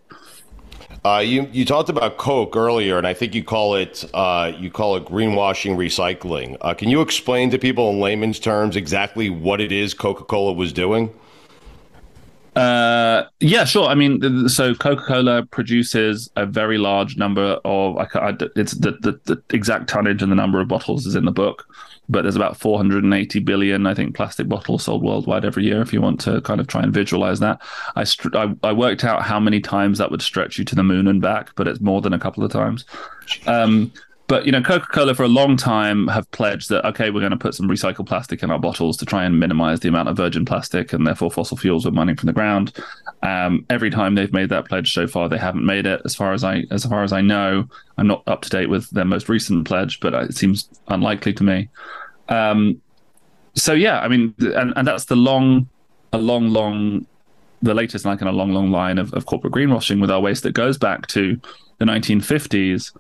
Uh, 1.06 1.20
you 1.20 1.48
you 1.54 1.64
talked 1.64 1.90
about 1.90 2.18
Coke 2.18 2.56
earlier, 2.56 2.98
and 2.98 3.08
I 3.08 3.14
think 3.14 3.34
you 3.34 3.44
call 3.44 3.76
it 3.76 4.04
uh, 4.14 4.52
you 4.58 4.70
call 4.70 4.98
it 4.98 5.06
greenwashing 5.06 5.78
recycling. 5.78 6.58
Uh, 6.62 6.74
can 6.74 6.90
you 6.90 7.02
explain 7.02 7.50
to 7.52 7.58
people 7.58 7.90
in 7.90 8.02
layman's 8.02 8.40
terms 8.40 8.76
exactly 8.76 9.30
what 9.30 9.62
it 9.62 9.72
is 9.72 9.94
Coca 9.94 10.24
Cola 10.24 10.54
was 10.54 10.74
doing? 10.74 11.14
Uh, 12.58 13.28
yeah, 13.40 13.66
sure. 13.66 13.88
I 13.88 13.94
mean, 13.94 14.50
so 14.50 14.74
Coca 14.74 15.04
Cola 15.06 15.46
produces 15.46 16.28
a 16.36 16.46
very 16.48 16.80
large 16.80 17.16
number 17.16 17.60
of. 17.64 17.98
I, 17.98 18.08
I, 18.16 18.34
it's 18.56 18.72
the, 18.72 18.94
the, 18.94 19.20
the 19.26 19.44
exact 19.52 19.88
tonnage 19.88 20.24
and 20.24 20.32
the 20.32 20.36
number 20.36 20.60
of 20.60 20.68
bottles 20.68 21.06
is 21.06 21.16
in 21.16 21.26
the 21.26 21.32
book, 21.32 21.68
but 22.10 22.24
there's 22.24 22.36
about 22.36 22.58
480 22.58 23.40
billion, 23.42 23.86
I 23.86 23.94
think, 23.94 24.16
plastic 24.16 24.50
bottles 24.50 24.86
sold 24.86 25.04
worldwide 25.04 25.46
every 25.46 25.66
year. 25.66 25.84
If 25.84 25.94
you 25.94 26.02
want 26.02 26.20
to 26.22 26.42
kind 26.42 26.60
of 26.60 26.66
try 26.66 26.82
and 26.82 26.92
visualize 26.92 27.40
that, 27.42 27.62
I, 27.96 28.06
I, 28.34 28.56
I 28.64 28.72
worked 28.72 29.04
out 29.04 29.22
how 29.22 29.40
many 29.40 29.60
times 29.60 30.00
that 30.00 30.10
would 30.10 30.24
stretch 30.24 30.58
you 30.58 30.66
to 30.66 30.74
the 30.74 30.84
moon 30.84 31.08
and 31.08 31.22
back, 31.22 31.52
but 31.56 31.68
it's 31.68 31.80
more 31.80 32.02
than 32.02 32.14
a 32.14 32.20
couple 32.20 32.44
of 32.44 32.52
times. 32.52 32.86
Um, 33.46 33.94
but 34.28 34.46
you 34.46 34.52
know, 34.52 34.62
Coca-Cola 34.62 35.16
for 35.16 35.24
a 35.24 35.30
long 35.30 35.56
time 35.56 36.08
have 36.10 36.30
pledged 36.32 36.70
that 36.70 36.86
okay, 36.86 37.10
we're 37.10 37.22
going 37.22 37.32
to 37.32 37.38
put 37.38 37.56
some 37.56 37.68
recycled 37.68 38.08
plastic 38.08 38.44
in 38.44 38.52
our 38.52 38.60
bottles 38.60 38.98
to 38.98 39.06
try 39.06 39.24
and 39.24 39.40
minimize 39.40 39.80
the 39.80 39.88
amount 39.88 40.10
of 40.10 40.18
virgin 40.18 40.44
plastic 40.44 40.92
and 40.92 41.08
therefore 41.08 41.32
fossil 41.32 41.56
fuels 41.56 41.86
we're 41.86 41.92
mining 41.92 42.18
from 42.18 42.28
the 42.28 42.34
ground. 42.34 42.74
Um, 43.24 43.66
every 43.70 43.90
time 43.90 44.16
they've 44.16 44.34
made 44.34 44.50
that 44.50 44.66
pledge 44.66 44.94
so 44.94 45.08
far, 45.08 45.30
they 45.30 45.38
haven't 45.38 45.66
made 45.66 45.86
it. 45.86 46.02
As 46.04 46.14
far 46.14 46.34
as 46.34 46.44
I 46.44 46.66
as 46.72 46.86
far 46.86 47.04
as 47.04 47.14
I 47.14 47.22
know, 47.22 47.66
I'm 47.98 48.08
not 48.08 48.24
up 48.28 48.42
to 48.42 48.50
date 48.50 48.70
with 48.70 48.90
their 48.90 49.06
most 49.06 49.30
recent 49.30 49.66
pledge, 49.66 50.00
but 50.02 50.14
it 50.14 50.36
seems 50.36 50.70
unlikely 50.90 51.34
to 51.34 51.44
me. 51.44 51.70
Um, 52.28 52.82
so 53.56 53.74
yeah, 53.74 54.02
I 54.02 54.10
mean, 54.10 54.36
and, 54.40 54.74
and 54.76 54.88
that's 54.88 55.06
the 55.06 55.16
long, 55.16 55.70
a 56.12 56.18
long, 56.18 56.50
long, 56.50 57.08
the 57.62 57.74
latest 57.74 58.06
like 58.06 58.22
in 58.22 58.28
a 58.28 58.32
long, 58.32 58.52
long 58.52 58.72
line 58.72 58.98
of, 58.98 59.14
of 59.14 59.26
corporate 59.26 59.54
greenwashing 59.54 60.02
with 60.02 60.12
our 60.12 60.20
waste 60.20 60.44
that 60.44 60.52
goes 60.52 60.78
back 60.78 61.08
to 61.08 61.40
the 61.80 61.86
1950s 61.86 62.92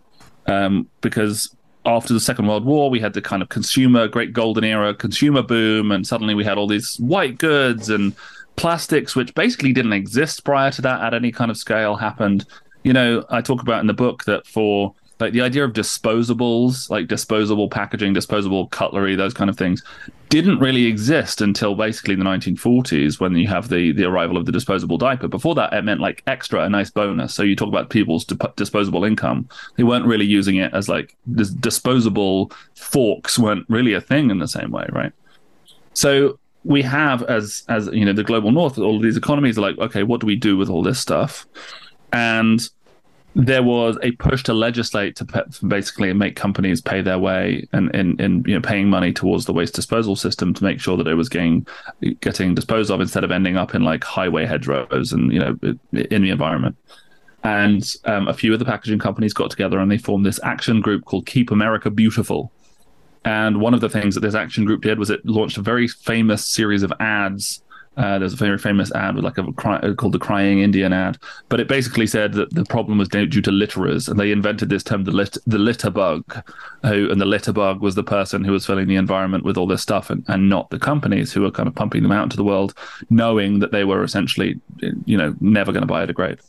um, 0.47 0.87
because 1.01 1.55
after 1.85 2.13
the 2.13 2.19
Second 2.19 2.47
World 2.47 2.65
War, 2.65 2.89
we 2.89 2.99
had 2.99 3.13
the 3.13 3.21
kind 3.21 3.41
of 3.41 3.49
consumer, 3.49 4.07
great 4.07 4.33
golden 4.33 4.63
era 4.63 4.93
consumer 4.93 5.41
boom, 5.41 5.91
and 5.91 6.05
suddenly 6.05 6.35
we 6.35 6.43
had 6.43 6.57
all 6.57 6.67
these 6.67 6.97
white 6.97 7.37
goods 7.37 7.89
and 7.89 8.13
plastics, 8.57 9.15
which 9.15 9.33
basically 9.35 9.71
didn't 9.71 9.93
exist 9.93 10.43
prior 10.43 10.71
to 10.71 10.81
that 10.81 11.01
at 11.01 11.13
any 11.13 11.31
kind 11.31 11.49
of 11.49 11.57
scale, 11.57 11.95
happened. 11.95 12.45
You 12.83 12.93
know, 12.93 13.23
I 13.29 13.41
talk 13.41 13.61
about 13.61 13.79
in 13.81 13.87
the 13.87 13.93
book 13.93 14.25
that 14.25 14.45
for 14.45 14.93
like 15.19 15.33
the 15.33 15.41
idea 15.41 15.63
of 15.63 15.73
disposables, 15.73 16.89
like 16.89 17.07
disposable 17.07 17.69
packaging, 17.69 18.13
disposable 18.13 18.67
cutlery, 18.67 19.15
those 19.15 19.33
kind 19.33 19.49
of 19.49 19.57
things, 19.57 19.83
didn't 20.29 20.59
really 20.59 20.85
exist 20.85 21.41
until 21.41 21.75
basically 21.75 22.15
the 22.15 22.23
1940s 22.23 23.19
when 23.19 23.35
you 23.35 23.47
have 23.47 23.69
the 23.69 23.91
the 23.91 24.05
arrival 24.05 24.37
of 24.37 24.45
the 24.45 24.51
disposable 24.51 24.97
diaper. 24.97 25.27
Before 25.27 25.55
that, 25.55 25.73
it 25.73 25.83
meant 25.83 26.01
like 26.01 26.23
extra, 26.27 26.63
a 26.63 26.69
nice 26.69 26.89
bonus. 26.89 27.33
So 27.33 27.43
you 27.43 27.55
talk 27.55 27.69
about 27.69 27.89
people's 27.89 28.25
di- 28.25 28.53
disposable 28.55 29.03
income; 29.03 29.47
they 29.75 29.83
weren't 29.83 30.05
really 30.05 30.25
using 30.25 30.55
it 30.55 30.73
as 30.73 30.89
like 30.89 31.15
dis- 31.33 31.49
disposable 31.49 32.51
forks 32.75 33.39
weren't 33.39 33.65
really 33.69 33.93
a 33.93 34.01
thing 34.01 34.29
in 34.29 34.39
the 34.39 34.47
same 34.47 34.71
way, 34.71 34.85
right? 34.91 35.13
So 35.93 36.39
we 36.63 36.81
have 36.81 37.23
as 37.23 37.63
as 37.69 37.87
you 37.87 38.05
know 38.05 38.13
the 38.13 38.23
global 38.23 38.51
north, 38.51 38.77
all 38.77 38.97
of 38.97 39.03
these 39.03 39.17
economies 39.17 39.57
are 39.57 39.61
like, 39.61 39.77
okay, 39.77 40.03
what 40.03 40.21
do 40.21 40.27
we 40.27 40.35
do 40.35 40.57
with 40.57 40.69
all 40.69 40.83
this 40.83 40.99
stuff? 40.99 41.47
And 42.13 42.67
there 43.37 43.61
was 43.61 43.99
a 44.01 44.11
push 44.13 44.41
to 44.41 44.53
legislate 44.53 45.15
to 45.15 45.45
basically 45.67 46.11
make 46.11 46.35
companies 46.35 46.81
pay 46.81 47.03
their 47.03 47.19
way 47.19 47.67
and 47.71 47.93
in, 47.95 48.19
in 48.19 48.43
you 48.47 48.55
know 48.55 48.61
paying 48.61 48.89
money 48.89 49.13
towards 49.13 49.45
the 49.45 49.53
waste 49.53 49.75
disposal 49.75 50.15
system 50.15 50.55
to 50.55 50.63
make 50.63 50.79
sure 50.79 50.97
that 50.97 51.07
it 51.07 51.13
was 51.13 51.29
getting 51.29 51.65
getting 52.21 52.55
disposed 52.55 52.89
of 52.89 52.99
instead 52.99 53.23
of 53.23 53.29
ending 53.29 53.55
up 53.55 53.75
in 53.75 53.83
like 53.83 54.03
highway 54.03 54.43
hedgerows 54.43 55.13
and 55.13 55.31
you 55.31 55.39
know 55.39 55.55
in 55.93 56.23
the 56.23 56.31
environment. 56.31 56.75
And 57.43 57.87
um, 58.05 58.27
a 58.27 58.33
few 58.33 58.51
of 58.53 58.59
the 58.59 58.65
packaging 58.65 58.97
companies 58.97 59.33
got 59.33 59.51
together 59.51 59.77
and 59.77 59.91
they 59.91 59.99
formed 59.99 60.25
this 60.25 60.39
action 60.43 60.81
group 60.81 61.05
called 61.05 61.27
Keep 61.27 61.51
America 61.51 61.91
Beautiful. 61.91 62.51
And 63.23 63.61
one 63.61 63.75
of 63.75 63.81
the 63.81 63.89
things 63.89 64.15
that 64.15 64.21
this 64.21 64.33
action 64.33 64.65
group 64.65 64.81
did 64.81 64.97
was 64.97 65.11
it 65.11 65.23
launched 65.25 65.57
a 65.57 65.61
very 65.61 65.87
famous 65.87 66.45
series 66.45 66.81
of 66.81 66.91
ads 66.99 67.61
uh, 67.97 68.19
there's 68.19 68.33
a 68.33 68.37
very 68.37 68.59
famous 68.59 68.91
ad 68.93 69.15
with 69.15 69.23
like 69.23 69.39
a 69.39 69.51
cry, 69.53 69.77
uh, 69.77 69.93
called 69.95 70.13
the 70.13 70.19
Crying 70.19 70.59
Indian 70.59 70.93
ad, 70.93 71.17
but 71.49 71.59
it 71.59 71.67
basically 71.67 72.05
said 72.05 72.33
that 72.33 72.53
the 72.53 72.63
problem 72.65 72.99
was 72.99 73.09
due 73.09 73.27
to 73.27 73.51
litterers, 73.51 74.07
and 74.07 74.19
they 74.19 74.31
invented 74.31 74.69
this 74.69 74.83
term, 74.83 75.03
the 75.03 75.11
lit, 75.11 75.35
the 75.47 75.57
litter 75.57 75.89
bug, 75.89 76.23
who 76.83 77.09
and 77.09 77.19
the 77.19 77.25
litter 77.25 77.51
bug 77.51 77.81
was 77.81 77.95
the 77.95 78.03
person 78.03 78.43
who 78.43 78.51
was 78.51 78.65
filling 78.67 78.87
the 78.87 78.95
environment 78.95 79.43
with 79.43 79.57
all 79.57 79.65
this 79.65 79.81
stuff, 79.81 80.11
and, 80.11 80.23
and 80.27 80.47
not 80.47 80.69
the 80.69 80.77
companies 80.77 81.33
who 81.33 81.41
were 81.41 81.49
kind 81.51 81.67
of 81.67 81.73
pumping 81.73 82.03
them 82.03 82.11
out 82.11 82.23
into 82.23 82.37
the 82.37 82.43
world, 82.43 82.75
knowing 83.09 83.59
that 83.59 83.71
they 83.71 83.83
were 83.83 84.03
essentially, 84.03 84.59
you 85.05 85.17
know, 85.17 85.35
never 85.41 85.71
going 85.71 85.85
to 85.85 85.91
biodegrade. 85.91 86.39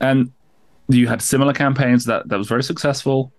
And 0.00 0.32
you 0.88 1.06
had 1.06 1.22
similar 1.22 1.52
campaigns 1.52 2.04
that 2.06 2.28
that 2.28 2.38
was 2.38 2.48
very 2.48 2.64
successful. 2.64 3.32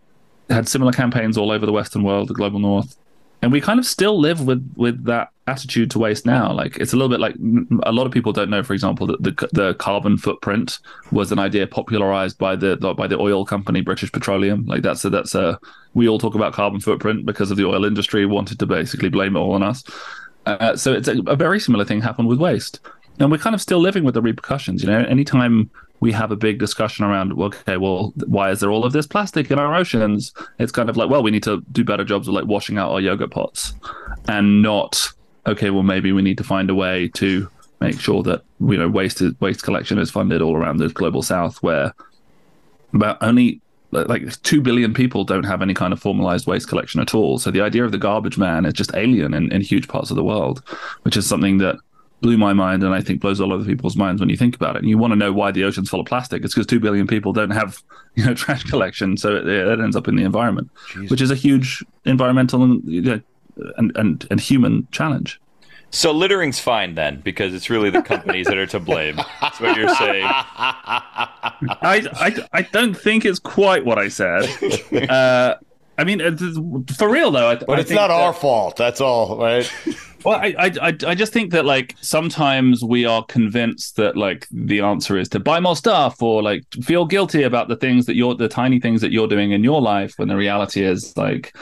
Had 0.50 0.70
similar 0.70 0.94
campaigns 0.94 1.38
all 1.38 1.52
over 1.52 1.66
the 1.66 1.74
Western 1.74 2.04
world, 2.04 2.30
the 2.30 2.34
global 2.34 2.60
North, 2.60 2.98
and 3.42 3.52
we 3.52 3.60
kind 3.60 3.80
of 3.80 3.86
still 3.86 4.18
live 4.18 4.48
with 4.48 4.74
with 4.78 5.04
that 5.04 5.30
attitude 5.48 5.90
to 5.92 6.00
waste 6.00 6.26
now. 6.26 6.52
Like 6.52 6.78
it's 6.78 6.94
a 6.94 6.96
little 6.96 7.10
bit 7.10 7.20
like 7.20 7.36
a 7.84 7.92
lot 7.92 8.06
of 8.06 8.12
people 8.12 8.34
don't 8.34 8.50
know, 8.50 8.64
for 8.64 8.74
example, 8.74 9.08
that 9.08 9.24
the 9.24 9.50
the 9.54 9.74
carbon 9.76 10.18
footprint 10.18 10.80
was 11.12 11.32
an 11.32 11.40
idea 11.40 11.66
popularized 11.66 12.38
by 12.38 12.56
the 12.56 12.76
by 12.78 13.08
the 13.08 13.18
oil 13.18 13.46
company 13.46 13.82
British 13.82 14.12
Petroleum. 14.12 14.66
Like 14.66 14.84
that's 14.84 15.04
a 15.06 15.10
that's 15.10 15.36
a 15.36 15.60
we 15.94 16.08
all 16.08 16.20
talk 16.20 16.36
about 16.36 16.54
carbon 16.54 16.80
footprint 16.80 17.26
because 17.26 17.50
of 17.50 17.58
the 17.58 17.66
oil 17.66 17.86
industry 17.86 18.26
wanted 18.26 18.60
to 18.60 18.66
basically 18.66 19.10
blame 19.10 19.36
it 19.36 19.40
all 19.40 19.54
on 19.54 19.64
us. 19.64 19.84
Uh, 20.46 20.76
so 20.76 20.94
it's 20.94 21.08
a, 21.08 21.20
a 21.28 21.36
very 21.36 21.60
similar 21.60 21.84
thing 21.84 22.02
happened 22.02 22.28
with 22.28 22.40
waste, 22.40 22.80
and 23.20 23.32
we're 23.32 23.38
kind 23.38 23.56
of 23.56 23.62
still 23.62 23.80
living 23.80 24.04
with 24.04 24.14
the 24.14 24.22
repercussions. 24.22 24.84
You 24.84 24.90
know, 24.90 25.00
anytime 25.00 25.70
we 26.00 26.12
have 26.12 26.32
a 26.32 26.36
big 26.36 26.60
discussion 26.60 27.06
around 27.06 27.34
okay 27.34 27.78
well 27.78 28.14
why 28.28 28.52
is 28.52 28.60
there 28.60 28.70
all 28.70 28.86
of 28.86 28.94
this 28.94 29.08
plastic 29.08 29.50
in 29.50 29.58
our 29.58 29.74
oceans 29.74 30.32
it's 30.60 30.72
kind 30.72 30.92
of 30.92 30.96
like 30.96 31.10
well 31.10 31.24
we 31.24 31.32
need 31.32 31.42
to 31.42 31.64
do 31.72 31.84
better 31.84 32.04
jobs 32.04 32.28
of 32.28 32.36
like 32.36 32.46
washing 32.46 32.78
out 32.78 32.92
our 32.92 33.02
yogurt 33.02 33.32
pots 33.32 33.74
and 34.28 34.62
not 34.62 35.12
okay 35.48 35.70
well 35.70 35.84
maybe 35.84 36.12
we 36.12 36.22
need 36.22 36.38
to 36.38 36.44
find 36.44 36.70
a 36.70 36.76
way 36.76 37.08
to 37.10 37.50
make 37.80 38.00
sure 38.00 38.24
that 38.24 38.44
you 38.60 38.78
know 38.78 38.90
waste 38.90 39.22
waste 39.40 39.64
collection 39.64 39.98
is 39.98 40.12
funded 40.12 40.42
all 40.42 40.56
around 40.56 40.78
the 40.78 40.90
global 40.90 41.22
south 41.22 41.62
where 41.64 41.94
about 42.94 43.18
only 43.22 43.62
like 43.92 44.42
2 44.42 44.62
billion 44.62 44.94
people 44.94 45.24
don't 45.24 45.46
have 45.46 45.62
any 45.62 45.74
kind 45.74 45.94
of 45.94 46.00
formalized 46.00 46.46
waste 46.46 46.68
collection 46.68 47.00
at 47.00 47.16
all 47.16 47.40
so 47.40 47.50
the 47.50 47.62
idea 47.62 47.86
of 47.86 47.92
the 47.92 47.98
garbage 47.98 48.38
man 48.38 48.66
is 48.66 48.74
just 48.74 48.94
alien 48.96 49.34
in, 49.34 49.52
in 49.52 49.62
huge 49.62 49.88
parts 49.88 50.10
of 50.10 50.16
the 50.16 50.24
world 50.24 50.62
which 51.04 51.16
is 51.16 51.26
something 51.26 51.58
that 51.60 51.78
blew 52.22 52.38
my 52.38 52.54
mind 52.54 52.84
and 52.84 52.94
I 52.94 53.02
think 53.02 53.22
blows 53.22 53.40
all 53.40 53.54
other 53.54 53.66
people's 53.66 53.96
minds 53.96 54.20
when 54.20 54.30
you 54.30 54.38
think 54.38 54.56
about 54.56 54.76
it. 54.76 54.80
And 54.80 54.90
you 54.90 54.98
want 54.98 55.12
to 55.12 55.16
know 55.16 55.32
why 55.32 55.52
the 55.52 55.64
ocean's 55.64 55.90
full 55.90 56.00
of 56.00 56.06
plastic. 56.06 56.44
It's 56.44 56.54
because 56.54 56.66
two 56.66 56.80
billion 56.80 57.06
people 57.08 57.34
don't 57.34 57.52
have 57.52 57.82
you 58.16 58.26
know 58.26 58.34
trash 58.34 58.64
collection, 58.64 59.18
so 59.18 59.36
it, 59.36 59.48
it 59.48 59.80
ends 59.80 59.96
up 59.96 60.08
in 60.08 60.16
the 60.16 60.24
environment, 60.24 60.70
Jeez. 60.90 61.12
which 61.12 61.22
is 61.22 61.30
a 61.30 61.36
huge 61.36 61.84
environmental 62.06 62.64
and, 62.64 62.84
you 62.86 63.02
know, 63.02 63.22
and 63.78 63.96
and 63.96 64.26
and 64.30 64.40
human 64.40 64.88
challenge. 64.92 65.40
So 65.90 66.12
littering's 66.12 66.60
fine 66.60 66.96
then, 66.96 67.22
because 67.22 67.54
it's 67.54 67.70
really 67.70 67.90
the 67.90 68.02
companies 68.02 68.48
that 68.48 68.58
are 68.58 68.66
to 68.68 68.80
blame. 68.80 69.16
That's 69.40 69.60
what 69.60 69.78
you're 69.78 69.96
saying. 69.96 70.26
I, 70.26 70.90
I, 71.82 72.46
I 72.52 72.62
don't 72.64 72.94
think 72.94 73.24
it's 73.24 73.40
quite 73.40 73.86
what 73.86 73.98
I 73.98 74.10
said. 74.10 74.48
Uh, 75.10 75.56
I 75.98 76.04
mean, 76.04 76.20
for 76.98 77.10
real 77.10 77.32
though. 77.32 77.50
I, 77.50 77.56
but 77.56 77.80
it's 77.80 77.90
not 77.90 78.10
that, 78.10 78.14
our 78.14 78.34
fault. 78.34 78.76
That's 78.76 79.02
all, 79.02 79.38
right? 79.38 79.72
Well, 80.26 80.40
I, 80.42 80.72
I, 80.82 80.98
I 81.08 81.16
just 81.16 81.32
think 81.32 81.52
that 81.52 81.64
like 81.64 81.96
sometimes 82.02 82.84
we 82.84 83.06
are 83.06 83.24
convinced 83.24 83.96
that 83.96 84.18
like 84.18 84.48
the 84.52 84.82
answer 84.82 85.18
is 85.18 85.30
to 85.30 85.40
buy 85.40 85.60
more 85.60 85.76
stuff 85.76 86.22
or 86.22 86.44
like 86.44 86.66
feel 86.82 87.06
guilty 87.06 87.44
about 87.44 87.70
the 87.70 87.78
things 87.78 88.08
that 88.08 88.16
you're 88.16 88.36
the 88.36 88.50
tiny 88.50 88.80
things 88.80 89.00
that 89.02 89.12
you're 89.12 89.28
doing 89.28 89.52
in 89.52 89.64
your 89.64 89.80
life 89.80 90.16
when 90.18 90.28
the 90.28 90.36
reality 90.36 90.84
is 90.84 91.16
like 91.16 91.56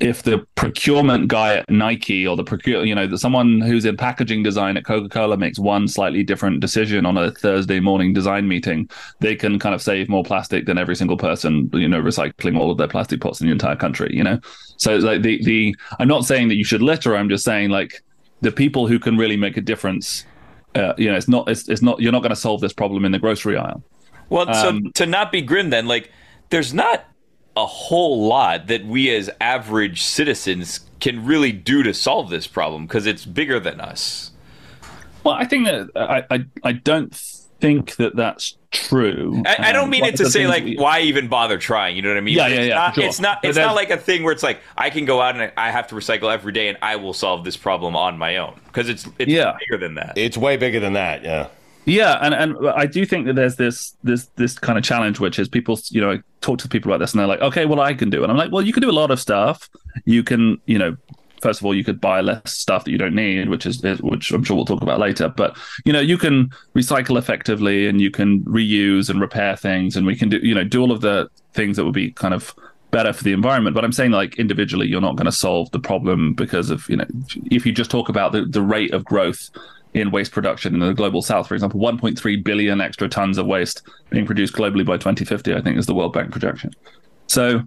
if 0.00 0.22
the 0.22 0.46
procurement 0.54 1.28
guy 1.28 1.56
at 1.56 1.68
Nike 1.68 2.26
or 2.26 2.34
the 2.34 2.42
procure, 2.42 2.84
you 2.86 2.94
know, 2.94 3.14
someone 3.16 3.60
who's 3.60 3.84
in 3.84 3.98
packaging 3.98 4.42
design 4.42 4.78
at 4.78 4.84
Coca 4.84 5.10
Cola 5.10 5.36
makes 5.36 5.58
one 5.58 5.86
slightly 5.86 6.22
different 6.22 6.60
decision 6.60 7.04
on 7.04 7.18
a 7.18 7.30
Thursday 7.30 7.80
morning 7.80 8.14
design 8.14 8.48
meeting, 8.48 8.88
they 9.20 9.36
can 9.36 9.58
kind 9.58 9.74
of 9.74 9.82
save 9.82 10.08
more 10.08 10.24
plastic 10.24 10.64
than 10.64 10.78
every 10.78 10.96
single 10.96 11.18
person, 11.18 11.68
you 11.74 11.86
know, 11.86 12.00
recycling 12.00 12.58
all 12.58 12.70
of 12.70 12.78
their 12.78 12.88
plastic 12.88 13.20
pots 13.20 13.42
in 13.42 13.46
the 13.46 13.52
entire 13.52 13.76
country, 13.76 14.10
you 14.10 14.24
know. 14.24 14.40
So 14.78 14.96
like 14.96 15.20
the 15.20 15.44
the, 15.44 15.76
I'm 15.98 16.08
not 16.08 16.24
saying 16.24 16.48
that 16.48 16.56
you 16.56 16.64
should 16.64 16.82
litter. 16.82 17.14
I'm 17.14 17.28
just 17.28 17.44
saying 17.44 17.68
like 17.68 18.02
the 18.40 18.50
people 18.50 18.86
who 18.86 18.98
can 18.98 19.18
really 19.18 19.36
make 19.36 19.58
a 19.58 19.60
difference. 19.60 20.24
Uh, 20.74 20.94
you 20.96 21.10
know, 21.10 21.16
it's 21.16 21.28
not 21.28 21.48
it's, 21.48 21.68
it's 21.68 21.82
not 21.82 22.00
you're 22.00 22.12
not 22.12 22.22
going 22.22 22.30
to 22.30 22.36
solve 22.36 22.62
this 22.62 22.72
problem 22.72 23.04
in 23.04 23.12
the 23.12 23.18
grocery 23.18 23.58
aisle. 23.58 23.82
Well, 24.30 24.48
um, 24.48 24.84
so 24.84 24.90
to 24.94 25.06
not 25.06 25.30
be 25.30 25.42
grim, 25.42 25.68
then 25.68 25.86
like 25.86 26.10
there's 26.48 26.72
not 26.72 27.04
a 27.56 27.66
whole 27.66 28.26
lot 28.26 28.68
that 28.68 28.84
we 28.84 29.14
as 29.14 29.30
average 29.40 30.02
citizens 30.02 30.80
can 31.00 31.24
really 31.24 31.52
do 31.52 31.82
to 31.82 31.92
solve 31.92 32.30
this 32.30 32.46
problem 32.46 32.86
because 32.86 33.06
it's 33.06 33.24
bigger 33.24 33.58
than 33.58 33.80
us. 33.80 34.30
Well, 35.24 35.34
I 35.34 35.44
think 35.44 35.66
that 35.66 35.90
I, 35.96 36.24
I, 36.30 36.44
I 36.62 36.72
don't 36.72 37.14
think 37.60 37.96
that 37.96 38.16
that's 38.16 38.56
true. 38.70 39.42
I, 39.46 39.68
I 39.68 39.72
don't 39.72 39.84
um, 39.84 39.90
mean 39.90 40.04
it 40.04 40.16
to 40.16 40.30
say 40.30 40.46
like 40.46 40.64
we, 40.64 40.76
why 40.76 41.00
even 41.00 41.28
bother 41.28 41.58
trying. 41.58 41.96
You 41.96 42.02
know 42.02 42.08
what 42.08 42.16
I 42.16 42.22
mean? 42.22 42.36
Yeah, 42.36 42.46
yeah, 42.48 42.62
yeah. 42.62 42.74
Not, 42.74 42.94
sure. 42.94 43.04
It's 43.04 43.20
not. 43.20 43.44
It's 43.44 43.58
not 43.58 43.74
like 43.74 43.90
a 43.90 43.96
thing 43.96 44.22
where 44.22 44.32
it's 44.32 44.42
like 44.42 44.60
I 44.78 44.90
can 44.90 45.04
go 45.04 45.20
out 45.20 45.38
and 45.38 45.52
I 45.56 45.70
have 45.70 45.86
to 45.88 45.94
recycle 45.94 46.32
every 46.32 46.52
day 46.52 46.68
and 46.68 46.78
I 46.80 46.96
will 46.96 47.12
solve 47.12 47.44
this 47.44 47.56
problem 47.56 47.94
on 47.96 48.18
my 48.18 48.38
own 48.38 48.58
because 48.66 48.88
it's 48.88 49.06
it's 49.18 49.30
yeah. 49.30 49.56
bigger 49.60 49.78
than 49.78 49.94
that. 49.96 50.14
It's 50.16 50.36
way 50.36 50.56
bigger 50.56 50.80
than 50.80 50.94
that. 50.94 51.22
Yeah. 51.22 51.48
Yeah, 51.90 52.18
and, 52.22 52.32
and 52.32 52.68
I 52.70 52.86
do 52.86 53.04
think 53.04 53.26
that 53.26 53.34
there's 53.34 53.56
this 53.56 53.96
this 54.04 54.26
this 54.36 54.58
kind 54.58 54.78
of 54.78 54.84
challenge, 54.84 55.18
which 55.18 55.40
is 55.40 55.48
people, 55.48 55.78
you 55.90 56.00
know, 56.00 56.20
talk 56.40 56.58
to 56.60 56.68
people 56.68 56.90
about 56.90 56.98
this, 56.98 57.12
and 57.12 57.18
they're 57.18 57.26
like, 57.26 57.40
okay, 57.40 57.66
well, 57.66 57.80
I 57.80 57.94
can 57.94 58.10
do, 58.10 58.22
and 58.22 58.30
I'm 58.30 58.38
like, 58.38 58.52
well, 58.52 58.62
you 58.62 58.72
can 58.72 58.80
do 58.80 58.90
a 58.90 58.92
lot 58.92 59.10
of 59.10 59.18
stuff. 59.18 59.68
You 60.04 60.22
can, 60.22 60.60
you 60.66 60.78
know, 60.78 60.96
first 61.42 61.60
of 61.60 61.66
all, 61.66 61.74
you 61.74 61.82
could 61.82 62.00
buy 62.00 62.20
less 62.20 62.52
stuff 62.52 62.84
that 62.84 62.92
you 62.92 62.98
don't 62.98 63.14
need, 63.16 63.48
which 63.48 63.66
is 63.66 63.82
which 64.00 64.30
I'm 64.30 64.44
sure 64.44 64.54
we'll 64.54 64.66
talk 64.66 64.82
about 64.82 65.00
later. 65.00 65.28
But 65.28 65.58
you 65.84 65.92
know, 65.92 66.00
you 66.00 66.16
can 66.16 66.50
recycle 66.76 67.18
effectively, 67.18 67.88
and 67.88 68.00
you 68.00 68.12
can 68.12 68.44
reuse 68.44 69.10
and 69.10 69.20
repair 69.20 69.56
things, 69.56 69.96
and 69.96 70.06
we 70.06 70.14
can 70.14 70.28
do, 70.28 70.38
you 70.38 70.54
know, 70.54 70.64
do 70.64 70.80
all 70.80 70.92
of 70.92 71.00
the 71.00 71.28
things 71.54 71.76
that 71.76 71.84
would 71.84 71.94
be 71.94 72.12
kind 72.12 72.34
of 72.34 72.54
better 72.92 73.12
for 73.12 73.24
the 73.24 73.32
environment. 73.32 73.74
But 73.74 73.84
I'm 73.84 73.92
saying 73.92 74.12
like 74.12 74.38
individually, 74.38 74.86
you're 74.86 75.00
not 75.00 75.16
going 75.16 75.26
to 75.26 75.32
solve 75.32 75.72
the 75.72 75.80
problem 75.80 76.34
because 76.34 76.70
of 76.70 76.88
you 76.88 76.98
know, 76.98 77.06
if 77.50 77.66
you 77.66 77.72
just 77.72 77.90
talk 77.90 78.08
about 78.08 78.30
the 78.30 78.44
the 78.44 78.62
rate 78.62 78.92
of 78.92 79.04
growth 79.04 79.50
in 79.94 80.10
waste 80.10 80.32
production 80.32 80.74
in 80.74 80.80
the 80.80 80.92
global 80.92 81.22
south, 81.22 81.48
for 81.48 81.54
example, 81.54 81.80
1.3 81.80 82.44
billion 82.44 82.80
extra 82.80 83.08
tons 83.08 83.38
of 83.38 83.46
waste 83.46 83.82
being 84.10 84.26
produced 84.26 84.54
globally 84.54 84.86
by 84.86 84.96
2050, 84.96 85.54
I 85.54 85.60
think 85.60 85.78
is 85.78 85.86
the 85.86 85.94
World 85.94 86.12
Bank 86.12 86.30
projection. 86.30 86.72
So 87.26 87.62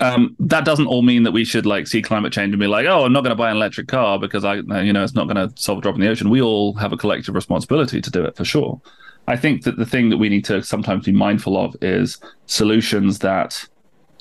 um, 0.00 0.34
that 0.40 0.64
doesn't 0.64 0.86
all 0.86 1.02
mean 1.02 1.22
that 1.22 1.32
we 1.32 1.44
should 1.44 1.66
like 1.66 1.86
see 1.86 2.02
climate 2.02 2.32
change 2.32 2.52
and 2.52 2.60
be 2.60 2.66
like, 2.66 2.86
oh, 2.86 3.04
I'm 3.04 3.12
not 3.12 3.22
going 3.22 3.30
to 3.30 3.36
buy 3.36 3.50
an 3.50 3.56
electric 3.56 3.88
car 3.88 4.18
because 4.18 4.44
I, 4.44 4.56
you 4.56 4.92
know, 4.92 5.04
it's 5.04 5.14
not 5.14 5.28
going 5.28 5.48
to 5.48 5.54
solve 5.60 5.78
a 5.78 5.80
drop 5.80 5.94
in 5.94 6.00
the 6.00 6.08
ocean. 6.08 6.30
We 6.30 6.42
all 6.42 6.74
have 6.74 6.92
a 6.92 6.96
collective 6.96 7.34
responsibility 7.34 8.00
to 8.00 8.10
do 8.10 8.24
it 8.24 8.36
for 8.36 8.44
sure. 8.44 8.80
I 9.28 9.36
think 9.36 9.62
that 9.62 9.76
the 9.76 9.86
thing 9.86 10.10
that 10.10 10.16
we 10.16 10.28
need 10.28 10.44
to 10.46 10.62
sometimes 10.64 11.06
be 11.06 11.12
mindful 11.12 11.56
of 11.56 11.76
is 11.80 12.18
solutions 12.46 13.20
that 13.20 13.64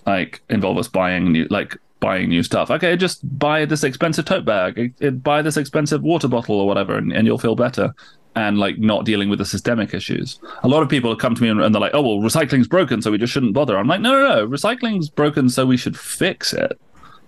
like 0.06 0.44
involve 0.50 0.78
us 0.78 0.88
buying 0.88 1.32
new, 1.32 1.48
like 1.50 1.76
buying 2.02 2.28
new 2.28 2.44
stuff. 2.44 2.70
Okay, 2.70 2.98
just 2.98 3.22
buy 3.40 3.64
this 3.64 3.86
expensive 3.86 4.26
tote 4.26 4.44
bag, 4.44 4.78
it, 4.78 4.92
it, 5.00 5.24
buy 5.24 5.42
this 5.42 5.56
expensive 5.56 6.02
water 6.02 6.28
bottle 6.28 6.60
or 6.60 6.68
whatever, 6.68 6.98
and, 6.98 7.14
and, 7.14 7.26
you'll 7.26 7.38
feel 7.38 7.56
better. 7.56 7.94
And 8.36 8.58
like 8.58 8.78
not 8.78 9.06
dealing 9.06 9.30
with 9.30 9.40
the 9.40 9.46
systemic 9.46 9.94
issues. 9.94 10.40
A 10.64 10.68
lot 10.68 10.84
of 10.84 10.88
people 10.88 11.14
come 11.18 11.36
to 11.36 11.42
me 11.42 11.50
and, 11.50 11.62
and 11.62 11.76
they're 11.76 11.82
like, 11.82 11.92
"Oh, 11.94 12.02
well, 12.02 12.20
recycling's 12.20 12.68
broken, 12.68 13.02
so 13.02 13.12
we 13.12 13.18
just 13.18 13.34
shouldn't 13.34 13.54
bother." 13.54 13.78
I'm 13.78 13.88
like, 13.88 14.00
"No, 14.00 14.14
no, 14.14 14.36
no, 14.36 14.48
recycling's 14.48 15.10
broken, 15.10 15.50
so 15.50 15.66
we 15.66 15.76
should 15.76 16.00
fix 16.00 16.54
it." 16.54 16.80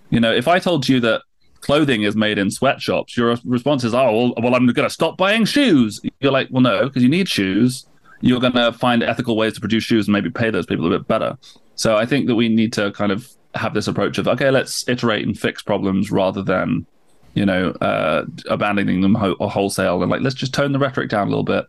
You 0.08 0.18
know, 0.18 0.32
if 0.32 0.48
I 0.48 0.58
told 0.58 0.88
you 0.88 1.00
that 1.00 1.20
clothing 1.60 2.04
is 2.04 2.16
made 2.16 2.38
in 2.38 2.50
sweatshops, 2.50 3.18
your 3.18 3.36
response 3.44 3.84
is, 3.84 3.92
"Oh, 3.92 4.12
well, 4.12 4.34
well 4.38 4.54
I'm 4.54 4.66
going 4.66 4.88
to 4.88 4.90
stop 4.90 5.18
buying 5.18 5.44
shoes." 5.44 6.00
You're 6.20 6.32
like, 6.32 6.48
"Well, 6.50 6.62
no, 6.62 6.84
because 6.84 7.02
you 7.02 7.10
need 7.10 7.28
shoes. 7.28 7.86
You're 8.22 8.40
going 8.40 8.54
to 8.54 8.72
find 8.72 9.02
ethical 9.02 9.36
ways 9.36 9.52
to 9.54 9.60
produce 9.60 9.84
shoes 9.84 10.06
and 10.06 10.14
maybe 10.14 10.30
pay 10.30 10.48
those 10.48 10.64
people 10.64 10.86
a 10.86 10.98
bit 10.98 11.06
better." 11.06 11.36
So 11.74 11.98
I 11.98 12.06
think 12.06 12.28
that 12.28 12.34
we 12.34 12.48
need 12.48 12.72
to 12.74 12.92
kind 12.92 13.12
of 13.12 13.28
have 13.54 13.74
this 13.74 13.86
approach 13.88 14.18
of 14.18 14.26
okay, 14.28 14.50
let's 14.50 14.88
iterate 14.88 15.26
and 15.26 15.38
fix 15.38 15.62
problems 15.62 16.10
rather 16.10 16.42
than 16.42 16.86
you 17.34 17.44
know 17.46 17.70
uh, 17.80 18.24
abandoning 18.48 19.00
them 19.00 19.14
ho- 19.14 19.36
wholesale 19.40 20.02
and 20.02 20.10
like 20.10 20.20
let's 20.22 20.34
just 20.34 20.54
tone 20.54 20.72
the 20.72 20.78
rhetoric 20.78 21.08
down 21.10 21.26
a 21.26 21.30
little 21.30 21.44
bit, 21.44 21.66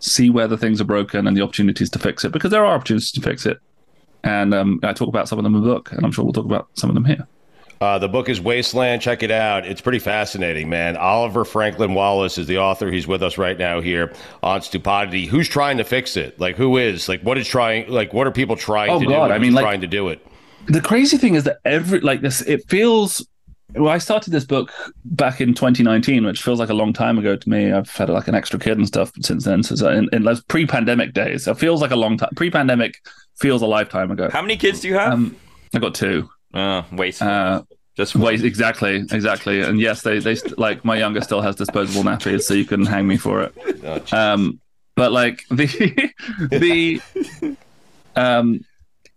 see 0.00 0.30
where 0.30 0.48
the 0.48 0.56
things 0.58 0.80
are 0.80 0.84
broken 0.84 1.26
and 1.26 1.36
the 1.36 1.42
opportunities 1.42 1.90
to 1.90 1.98
fix 1.98 2.24
it 2.24 2.32
because 2.32 2.50
there 2.50 2.64
are 2.64 2.74
opportunities 2.74 3.10
to 3.12 3.20
fix 3.20 3.46
it. 3.46 3.58
And 4.22 4.54
um, 4.54 4.80
I 4.82 4.92
talk 4.94 5.08
about 5.08 5.28
some 5.28 5.38
of 5.38 5.42
them 5.44 5.54
in 5.54 5.62
the 5.62 5.68
book, 5.68 5.92
and 5.92 6.04
I'm 6.04 6.10
sure 6.10 6.24
we'll 6.24 6.32
talk 6.32 6.46
about 6.46 6.68
some 6.74 6.88
of 6.88 6.94
them 6.94 7.04
here. 7.04 7.26
Uh, 7.80 7.98
the 7.98 8.08
book 8.08 8.30
is 8.30 8.40
Wasteland. 8.40 9.02
Check 9.02 9.22
it 9.22 9.30
out. 9.30 9.66
It's 9.66 9.82
pretty 9.82 9.98
fascinating, 9.98 10.70
man. 10.70 10.96
Oliver 10.96 11.44
Franklin 11.44 11.92
Wallis 11.92 12.38
is 12.38 12.46
the 12.46 12.56
author. 12.56 12.90
He's 12.90 13.06
with 13.06 13.22
us 13.22 13.36
right 13.36 13.58
now 13.58 13.82
here 13.82 14.14
on 14.42 14.62
Stupidity. 14.62 15.26
Who's 15.26 15.48
trying 15.48 15.76
to 15.76 15.84
fix 15.84 16.16
it? 16.16 16.40
Like, 16.40 16.56
who 16.56 16.78
is? 16.78 17.06
Like, 17.08 17.20
what 17.20 17.36
is 17.36 17.46
trying? 17.46 17.90
Like, 17.90 18.14
what 18.14 18.26
are 18.26 18.30
people 18.30 18.56
trying 18.56 18.88
Oh, 18.90 19.00
to 19.00 19.04
God, 19.06 19.28
do? 19.28 19.34
I 19.34 19.38
mean, 19.38 19.52
like- 19.52 19.64
trying 19.64 19.82
to 19.82 19.86
do 19.86 20.08
it. 20.08 20.26
The 20.66 20.80
crazy 20.80 21.16
thing 21.16 21.34
is 21.34 21.44
that 21.44 21.58
every 21.64 22.00
like 22.00 22.20
this 22.20 22.40
it 22.42 22.68
feels 22.68 23.26
well 23.74 23.92
i 23.92 23.98
started 23.98 24.30
this 24.30 24.44
book 24.44 24.72
back 25.04 25.40
in 25.40 25.54
2019 25.54 26.24
which 26.24 26.42
feels 26.42 26.58
like 26.58 26.68
a 26.68 26.74
long 26.74 26.92
time 26.92 27.18
ago 27.18 27.36
to 27.36 27.48
me. 27.48 27.72
I've 27.72 27.90
had 27.90 28.08
like 28.08 28.28
an 28.28 28.34
extra 28.34 28.58
kid 28.58 28.78
and 28.78 28.86
stuff 28.86 29.12
since 29.20 29.44
then. 29.44 29.62
So 29.62 29.90
in, 29.90 30.08
in 30.12 30.22
those 30.24 30.42
pre-pandemic 30.42 31.12
days 31.12 31.46
it 31.48 31.58
feels 31.58 31.80
like 31.82 31.90
a 31.90 31.96
long 31.96 32.16
time 32.16 32.30
pre-pandemic 32.36 32.96
feels 33.36 33.62
a 33.62 33.66
lifetime 33.66 34.10
ago. 34.10 34.28
How 34.30 34.42
many 34.42 34.56
kids 34.56 34.80
do 34.80 34.88
you 34.88 34.94
have? 34.94 35.12
um 35.12 35.36
i 35.74 35.78
got 35.78 35.94
two. 35.94 36.28
Uh, 36.52 36.82
wait. 36.92 37.20
uh 37.20 37.62
Just 37.96 38.14
wait 38.14 38.44
exactly 38.44 38.96
exactly. 39.10 39.60
And 39.60 39.80
yes 39.80 40.02
they 40.02 40.18
they 40.20 40.36
st- 40.36 40.58
like 40.58 40.84
my 40.84 40.96
youngest 40.96 41.26
still 41.26 41.40
has 41.40 41.56
disposable 41.56 42.04
nappies 42.04 42.42
so 42.42 42.54
you 42.54 42.64
can 42.64 42.86
hang 42.86 43.06
me 43.06 43.16
for 43.16 43.42
it. 43.42 43.54
Oh, 43.84 44.16
um, 44.16 44.60
but 44.94 45.10
like 45.10 45.44
the 45.50 46.12
the 46.50 47.00
um 48.14 48.64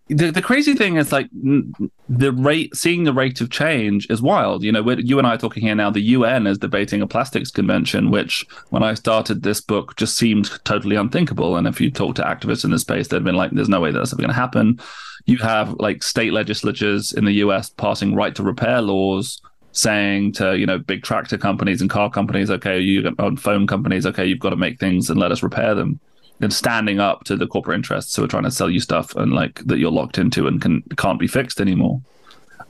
the, 0.09 0.31
the 0.31 0.41
crazy 0.41 0.73
thing 0.73 0.95
is 0.95 1.11
like 1.11 1.29
the 1.33 2.31
rate 2.31 2.75
seeing 2.75 3.03
the 3.03 3.13
rate 3.13 3.41
of 3.41 3.49
change 3.49 4.07
is 4.09 4.21
wild. 4.21 4.63
You 4.63 4.71
know 4.71 4.89
you 4.89 5.17
and 5.17 5.27
i 5.27 5.35
are 5.35 5.37
talking 5.37 5.63
here 5.63 5.75
now 5.75 5.89
the 5.89 6.01
un 6.01 6.47
is 6.47 6.57
debating 6.57 7.01
a 7.01 7.07
plastics 7.07 7.51
convention 7.51 8.09
which 8.09 8.45
when 8.69 8.83
i 8.83 8.93
started 8.93 9.43
this 9.43 9.59
book 9.59 9.95
just 9.97 10.17
seemed 10.17 10.63
totally 10.63 10.95
unthinkable. 10.95 11.57
And 11.57 11.67
if 11.67 11.81
you 11.81 11.91
talk 11.91 12.15
to 12.15 12.23
activists 12.23 12.63
in 12.63 12.71
the 12.71 12.79
space 12.79 13.07
they've 13.07 13.23
been 13.23 13.35
like 13.35 13.51
there's 13.51 13.69
no 13.69 13.81
way 13.81 13.91
that's 13.91 14.13
ever 14.13 14.21
going 14.21 14.29
to 14.29 14.35
happen. 14.35 14.79
You 15.25 15.37
have 15.39 15.73
like 15.73 16.03
state 16.03 16.31
legislatures 16.31 17.11
in 17.11 17.25
the 17.25 17.33
us 17.33 17.69
passing 17.69 18.15
right 18.15 18.33
to 18.35 18.43
repair 18.43 18.81
laws 18.81 19.41
saying 19.73 20.31
to 20.33 20.57
you 20.57 20.65
know 20.65 20.79
big 20.79 21.03
tractor 21.03 21.37
companies 21.37 21.81
and 21.81 21.89
car 21.89 22.09
companies 22.09 22.49
okay 22.49 22.79
you 22.79 23.13
on 23.19 23.37
phone 23.37 23.67
companies 23.67 24.05
okay 24.05 24.25
you've 24.25 24.39
got 24.39 24.49
to 24.49 24.55
make 24.55 24.79
things 24.79 25.09
and 25.09 25.19
let 25.19 25.31
us 25.31 25.43
repair 25.43 25.75
them 25.75 25.99
and 26.41 26.53
standing 26.53 26.99
up 26.99 27.23
to 27.23 27.35
the 27.35 27.47
corporate 27.47 27.75
interests 27.75 28.15
who 28.15 28.23
are 28.23 28.27
trying 28.27 28.43
to 28.43 28.51
sell 28.51 28.69
you 28.69 28.79
stuff 28.79 29.15
and 29.15 29.33
like 29.33 29.59
that 29.65 29.77
you're 29.79 29.91
locked 29.91 30.17
into 30.17 30.47
and 30.47 30.61
can 30.61 30.81
can't 30.97 31.19
be 31.19 31.27
fixed 31.27 31.59
anymore 31.59 32.01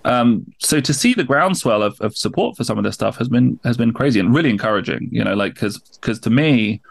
um, 0.06 0.45
so 0.60 0.80
to 0.80 0.93
see 0.93 1.13
the 1.13 1.23
groundswell 1.23 1.84
of, 1.84 1.99
of 1.99 2.15
support 2.15 2.56
for 2.56 2.63
some 2.63 2.77
of 2.77 2.84
this 2.84 2.95
stuff 2.95 3.17
has 3.17 3.27
been 3.27 3.60
has 3.63 3.77
been 3.77 3.93
crazy 3.93 4.19
and 4.19 4.34
really 4.34 4.49
encouraging 4.49 5.10
you 5.12 5.23
know 5.23 5.34
like 5.34 5.53
because 5.53 5.80
because 5.80 6.19
to 6.19 6.30
me 6.30 6.82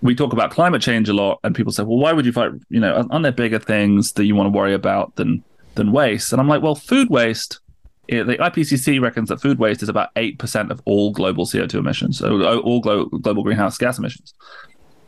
we 0.00 0.14
talk 0.14 0.32
about 0.32 0.50
climate 0.50 0.82
change 0.82 1.08
a 1.08 1.12
lot 1.12 1.38
and 1.44 1.54
people 1.54 1.72
say 1.72 1.82
well 1.82 1.98
why 1.98 2.12
would 2.12 2.24
you 2.24 2.32
fight 2.32 2.52
you 2.70 2.80
know 2.80 3.06
aren't 3.10 3.22
there 3.22 3.32
bigger 3.32 3.58
things 3.58 4.12
that 4.12 4.24
you 4.24 4.34
want 4.34 4.46
to 4.46 4.56
worry 4.56 4.74
about 4.74 5.14
than 5.16 5.42
than 5.74 5.92
waste 5.92 6.32
and 6.32 6.40
i'm 6.40 6.48
like 6.48 6.62
well 6.62 6.74
food 6.74 7.08
waste 7.10 7.60
yeah, 8.08 8.24
the 8.24 8.34
IPCC 8.34 9.00
reckons 9.00 9.28
that 9.28 9.40
food 9.40 9.58
waste 9.58 9.82
is 9.82 9.88
about 9.88 10.14
8% 10.16 10.70
of 10.70 10.82
all 10.84 11.12
global 11.12 11.46
CO2 11.46 11.74
emissions, 11.74 12.18
so 12.18 12.42
all 12.60 12.80
glo- 12.80 13.06
global 13.06 13.44
greenhouse 13.44 13.78
gas 13.78 13.96
emissions. 13.96 14.34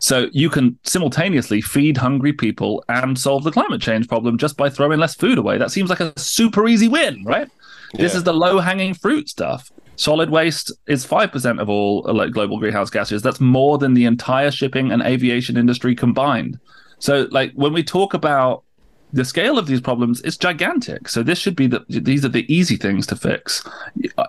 So 0.05 0.29
you 0.33 0.51
can 0.51 0.79
simultaneously 0.83 1.63
feed 1.63 1.97
hungry 1.97 2.35
people 2.35 2.85
and 2.91 3.19
solve 3.19 3.43
the 3.43 3.51
climate 3.51 3.81
change 3.81 4.07
problem 4.07 4.37
just 4.37 4.55
by 4.55 4.69
throwing 4.69 4.99
less 5.01 5.15
food 5.15 5.39
away. 5.39 5.57
That 5.57 5.71
seems 5.71 5.89
like 5.89 6.01
a 6.01 6.13
super 6.21 6.69
easy 6.69 6.89
win, 6.89 7.25
right? 7.25 7.49
This 7.95 8.15
is 8.15 8.23
the 8.23 8.35
low 8.35 8.59
hanging 8.59 8.93
fruit 8.93 9.31
stuff. 9.31 9.73
Solid 9.97 10.29
waste 10.29 10.71
is 10.87 11.07
5% 11.07 11.59
of 11.59 11.71
all 11.71 12.07
uh, 12.07 12.27
global 12.27 12.59
greenhouse 12.59 12.91
gases. 12.91 13.23
That's 13.23 13.41
more 13.41 13.79
than 13.79 13.95
the 13.95 14.05
entire 14.05 14.51
shipping 14.51 14.93
and 14.93 15.01
aviation 15.01 15.57
industry 15.57 15.95
combined. 15.95 16.59
So 16.99 17.27
like 17.31 17.53
when 17.55 17.73
we 17.73 17.83
talk 17.83 18.13
about 18.13 18.63
the 19.15 19.25
scale 19.25 19.59
of 19.59 19.69
these 19.69 19.81
problems 19.81 20.21
is 20.23 20.37
gigantic. 20.37 21.09
So 21.09 21.23
this 21.23 21.39
should 21.39 21.55
be 21.55 21.69
the 21.69 21.85
these 21.89 22.25
are 22.25 22.29
the 22.29 22.53
easy 22.53 22.77
things 22.77 23.07
to 23.07 23.17
fix, 23.17 23.65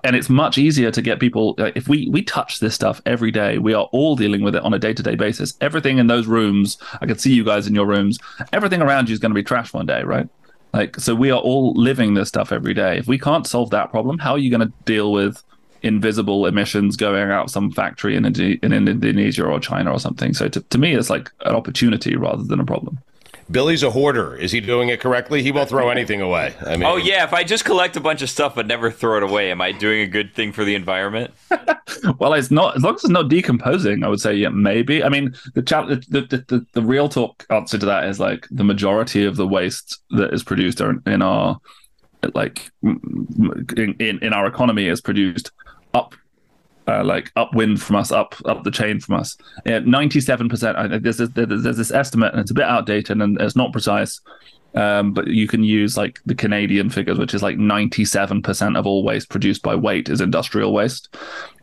and 0.04 0.16
it's 0.16 0.30
much 0.30 0.60
easier 0.60 0.92
to 0.92 1.02
get 1.02 1.20
people. 1.20 1.56
If 1.58 1.88
we 1.88 2.08
we 2.10 2.22
touch 2.22 2.60
this 2.60 2.76
stuff 2.76 3.02
every 3.08 3.32
day, 3.32 3.58
we 3.58 3.74
are 3.74 3.86
all 3.86 4.16
dealing 4.16 4.44
with 4.44 4.56
it 4.56 4.62
on 4.62 4.76
a 4.76 4.80
day 4.80 4.94
to 4.94 5.02
day 5.02 5.16
basis. 5.16 5.56
Everything 5.60 5.98
in 5.98 6.06
those 6.06 6.28
rooms, 6.28 6.78
I 7.02 7.08
can 7.08 7.18
see 7.18 7.34
you 7.34 7.44
guys 7.44 7.66
in 7.66 7.74
your 7.74 7.88
rooms. 7.88 8.20
Everything 8.54 8.82
around 8.82 9.10
you 9.10 9.14
is 9.14 9.20
going 9.20 9.32
to 9.32 9.36
be 9.36 9.44
trash 9.44 9.74
one 9.74 9.88
day, 9.88 10.04
right? 10.04 10.30
Like 10.72 11.00
so, 11.00 11.16
we 11.16 11.32
are 11.32 11.40
all 11.40 11.74
living 11.74 12.14
this 12.14 12.28
stuff 12.28 12.52
every 12.52 12.76
day. 12.76 13.00
If 13.00 13.08
we 13.08 13.18
can't 13.18 13.48
solve 13.48 13.72
that 13.72 13.90
problem, 13.90 14.20
how 14.20 14.34
are 14.34 14.38
you 14.38 14.52
going 14.52 14.68
to 14.68 14.74
deal 14.86 15.12
with 15.12 15.42
invisible 15.82 16.46
emissions 16.46 16.96
going 16.96 17.32
out 17.32 17.50
some 17.50 17.72
factory 17.72 18.16
in, 18.16 18.26
Indi- 18.26 18.60
in 18.62 18.72
Indonesia 18.72 19.46
or 19.46 19.60
China 19.60 19.92
or 19.92 20.00
something? 20.00 20.36
So 20.36 20.48
to, 20.48 20.62
to 20.62 20.78
me, 20.78 20.94
it's 20.94 21.10
like 21.10 21.32
an 21.42 21.56
opportunity 21.56 22.16
rather 22.16 22.44
than 22.44 22.60
a 22.60 22.66
problem. 22.66 23.00
Billy's 23.50 23.84
a 23.84 23.92
hoarder. 23.92 24.36
Is 24.36 24.52
he 24.52 24.60
doing 24.60 24.90
it 24.90 25.00
correctly? 25.00 25.44
He 25.44 25.52
won't 25.52 25.70
throw 25.70 25.90
anything 25.90 26.20
away. 26.20 26.56
I 26.62 26.74
oh, 26.74 26.78
mean, 26.78 26.84
oh 26.84 26.96
yeah, 26.96 27.24
if 27.24 27.34
I 27.34 27.44
just 27.44 27.64
collect 27.64 27.96
a 27.96 28.00
bunch 28.00 28.24
of 28.24 28.30
stuff 28.30 28.56
but 28.56 28.66
never 28.66 28.90
throw 28.90 29.18
it 29.18 29.24
away, 29.24 29.52
am 29.52 29.62
I 29.62 29.72
doing 29.72 30.02
a 30.02 30.08
good 30.08 30.34
thing 30.34 30.52
for 30.52 30.66
the 30.66 30.74
environment? 30.74 31.32
well, 32.20 32.34
it's 32.34 32.50
not 32.50 32.76
as 32.76 32.84
long 32.84 32.96
as 32.96 33.04
it's 33.04 33.10
not 33.10 33.30
decomposing. 33.30 34.04
I 34.04 34.08
would 34.08 34.20
say 34.20 34.34
yeah, 34.34 34.50
maybe. 34.50 35.04
I 35.04 35.10
mean, 35.10 35.36
the 35.54 35.62
chat, 35.62 35.88
the, 35.88 36.22
the, 36.22 36.46
the, 36.48 36.66
the 36.74 36.82
real 36.82 37.08
talk 37.08 37.46
answer 37.52 37.78
to 37.78 37.86
that 37.86 38.06
is 38.06 38.20
like 38.20 38.48
the 38.50 38.64
majority 38.64 39.26
of 39.26 39.36
the 39.36 39.48
waste 39.48 40.00
that 40.12 40.34
is 40.34 40.44
produced 40.44 40.82
are 40.82 40.96
in 41.06 41.22
our 41.22 41.60
like 42.34 42.72
in 42.82 43.96
in, 44.00 44.20
in 44.24 44.34
our 44.34 44.48
economy 44.48 44.88
is 44.88 45.02
produced 45.02 45.52
up. 45.94 46.16
Uh, 46.88 47.04
like 47.04 47.32
upwind 47.36 47.82
from 47.82 47.96
us, 47.96 48.12
up 48.12 48.36
up 48.46 48.64
the 48.64 48.70
chain 48.70 49.00
from 49.00 49.16
us. 49.16 49.38
Ninety-seven 49.66 50.50
percent. 50.50 51.04
There's 51.04 51.18
this, 51.18 51.30
there's 51.34 51.78
this 51.78 51.92
estimate, 51.92 52.34
and 52.34 52.42
it's 52.42 52.52
a 52.52 52.54
bit 52.54 52.66
outdated 52.66 53.20
and 53.20 53.42
it's 53.42 53.56
not 53.56 53.72
precise. 53.72 54.22
Um, 54.76 55.14
but 55.14 55.28
you 55.28 55.48
can 55.48 55.64
use 55.64 55.96
like 55.96 56.20
the 56.26 56.36
Canadian 56.36 56.90
figures, 56.90 57.18
which 57.18 57.34
is 57.34 57.42
like 57.42 57.58
97% 57.58 58.78
of 58.78 58.86
all 58.86 59.04
waste 59.04 59.30
produced 59.30 59.64
by 59.64 59.74
weight 59.74 60.10
is 60.10 60.20
industrial 60.20 60.74
waste, 60.74 61.16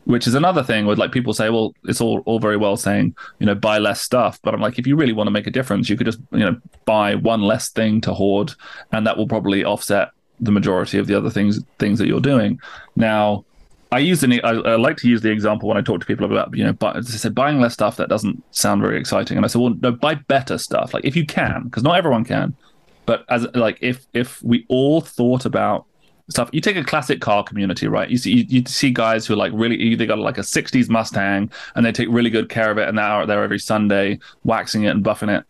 which 0.05 0.27
is 0.27 0.35
another 0.35 0.63
thing 0.63 0.87
where 0.87 0.97
like 0.97 1.13
people 1.13 1.35
say, 1.35 1.51
well, 1.51 1.75
it's 1.85 2.01
all, 2.01 2.23
all 2.25 2.39
very 2.39 2.57
well 2.57 2.77
saying, 2.77 3.15
you 3.39 3.45
know, 3.45 3.55
buy 3.55 3.77
less 3.79 4.01
stuff. 4.01 4.41
But 4.43 4.55
I'm 4.55 4.61
like, 4.61 4.79
if 4.79 4.87
you 4.87 4.97
really 4.97 5.13
want 5.13 5.27
to 5.27 5.33
make 5.33 5.47
a 5.47 5.51
difference, 5.51 5.91
you 5.91 5.97
could 5.97 6.07
just, 6.07 6.21
you 6.31 6.39
know, 6.39 6.57
buy 6.87 7.15
one 7.15 7.43
less 7.43 7.69
thing 7.69 8.01
to 8.03 8.15
hoard, 8.15 8.55
and 8.93 9.07
that 9.07 9.19
will 9.19 9.29
probably 9.29 9.63
offset 9.63 10.11
the 10.41 10.51
majority 10.51 10.99
of 10.99 11.07
the 11.07 11.15
other 11.15 11.31
things 11.31 11.61
things 11.79 11.99
that 11.99 12.09
you're 12.09 12.21
doing. 12.21 12.59
Now, 12.97 13.45
I 13.93 13.99
use 13.99 14.23
an, 14.23 14.33
I, 14.33 14.53
I 14.53 14.77
like 14.77 14.97
to 14.99 15.09
use 15.09 15.21
the 15.21 15.31
example 15.31 15.69
when 15.69 15.77
I 15.77 15.83
talk 15.83 16.01
to 16.01 16.07
people 16.07 16.25
about 16.25 16.57
you 16.57 16.65
know 16.65 16.75
as 16.95 17.15
I 17.15 17.19
said 17.19 17.35
buying 17.35 17.61
less 17.61 17.75
stuff 17.75 17.97
that 17.99 18.09
doesn't 18.09 18.43
sound 18.51 18.81
very 18.81 18.99
exciting. 18.99 19.37
And 19.37 19.45
I 19.45 19.49
said 19.49 19.61
well 19.61 19.75
no 19.81 19.93
buy 19.93 20.15
better 20.15 20.57
stuff. 20.57 20.95
Like 20.95 21.05
if 21.05 21.15
you 21.15 21.27
can 21.27 21.65
because 21.65 21.83
not 21.83 21.97
everyone 21.97 22.25
can. 22.25 22.57
But 23.05 23.25
as 23.29 23.47
like 23.55 23.79
if 23.83 24.07
if 24.15 24.43
we 24.43 24.65
all 24.69 25.03
thought 25.03 25.45
about 25.45 25.85
stuff 26.31 26.49
you 26.53 26.63
take 26.63 26.77
a 26.77 26.85
classic 26.85 27.21
car 27.21 27.45
community 27.45 27.87
right? 27.87 28.09
You 28.09 28.17
see 28.17 28.33
you, 28.33 28.45
you 28.49 28.65
see 28.67 28.91
guys 28.91 29.27
who 29.27 29.35
are 29.35 29.37
like 29.37 29.53
really 29.55 29.95
they 29.95 30.07
got 30.07 30.19
like 30.19 30.39
a 30.39 30.43
60s 30.43 30.89
Mustang 30.89 31.51
and 31.75 31.85
they 31.85 31.93
take 31.93 32.09
really 32.11 32.31
good 32.31 32.49
care 32.49 32.71
of 32.71 32.79
it 32.79 32.89
and 32.89 32.97
they're 32.97 33.05
out 33.05 33.29
there 33.29 33.45
every 33.45 33.59
Sunday 33.59 34.19
waxing 34.45 34.85
it 34.85 34.89
and 34.89 35.05
buffing 35.05 35.37
it. 35.37 35.45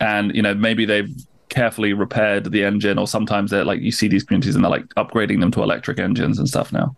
And 0.00 0.34
you 0.34 0.42
know 0.42 0.54
maybe 0.54 0.84
they've 0.84 1.10
carefully 1.56 1.94
repaired 1.94 2.44
the 2.52 2.62
engine 2.62 2.98
or 2.98 3.06
sometimes 3.06 3.50
they're 3.50 3.64
like 3.64 3.80
you 3.80 3.90
see 3.90 4.08
these 4.08 4.22
communities 4.22 4.54
and 4.54 4.62
they're 4.62 4.70
like 4.70 4.86
upgrading 4.96 5.40
them 5.40 5.50
to 5.50 5.62
electric 5.62 5.98
engines 5.98 6.38
and 6.38 6.46
stuff 6.46 6.70
now. 6.70 6.94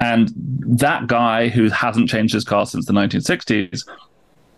And 0.00 0.32
that 0.36 1.06
guy 1.06 1.48
who 1.48 1.68
hasn't 1.68 2.08
changed 2.08 2.34
his 2.34 2.42
car 2.42 2.66
since 2.66 2.84
the 2.86 2.92
1960s 2.92 3.88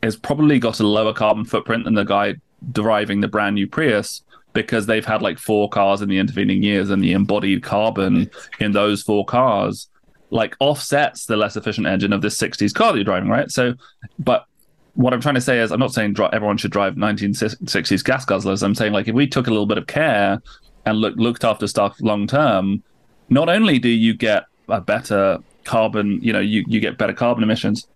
has 0.02 0.16
probably 0.16 0.59
got 0.59 0.80
a 0.80 0.87
lower 0.87 1.12
carbon 1.12 1.44
footprint 1.44 1.85
than 1.85 1.92
the 1.92 2.04
guy 2.04 2.37
driving 2.72 3.20
the 3.20 3.28
brand 3.28 3.54
new 3.54 3.66
Prius 3.66 4.22
because 4.54 4.87
they've 4.87 5.04
had 5.04 5.20
like 5.20 5.38
four 5.38 5.68
cars 5.68 6.00
in 6.00 6.09
the 6.09 6.18
intervening 6.18 6.62
years 6.62 6.88
and 6.88 7.04
the 7.04 7.12
embodied 7.12 7.62
carbon 7.62 8.30
in 8.61 8.72
those 8.72 9.02
four 9.02 9.26
cars 9.26 9.88
like 10.30 10.57
offsets 10.59 11.26
the 11.26 11.37
less 11.37 11.54
efficient 11.54 11.87
engine 11.87 12.14
of 12.14 12.22
this 12.22 12.38
60s 12.38 12.72
car 12.72 12.92
that 12.92 12.98
you're 12.98 13.04
driving 13.04 13.28
right? 13.28 13.50
So 13.50 13.74
but 14.18 14.46
what 14.94 15.12
I'm 15.12 15.20
trying 15.20 15.35
to 15.35 15.40
say 15.40 15.61
is, 15.61 15.72
I'm 15.72 15.80
not 15.80 15.92
saying 15.92 16.16
everyone 16.33 16.57
should 16.57 16.70
drive 16.70 16.94
1960s 16.94 18.04
gas 18.04 18.24
guzzlers. 18.24 18.62
I'm 18.62 18.74
saying 18.74 18.92
like 18.92 19.09
if 19.09 19.14
we 19.14 19.26
took 19.26 19.46
a 19.46 19.50
little 19.50 19.66
bit 19.66 19.78
of 19.78 19.87
care 19.87 20.40
and 20.87 20.98
look, 20.98 21.14
looked 21.16 21.44
after 21.44 21.66
stuff 21.66 22.00
long 22.00 22.26
term, 22.26 22.83
not 23.28 23.48
only 23.48 23.78
do 23.78 23.88
you 23.88 24.14
get 24.14 24.44
a 24.68 24.80
better 24.80 25.38
carbon, 25.64 26.20
you 26.22 26.33
know, 26.33 26.40
you, 26.40 26.64
you 26.68 26.80
get 26.80 26.98
better 26.98 27.12
carbon 27.12 27.42
emissions, 27.42 27.88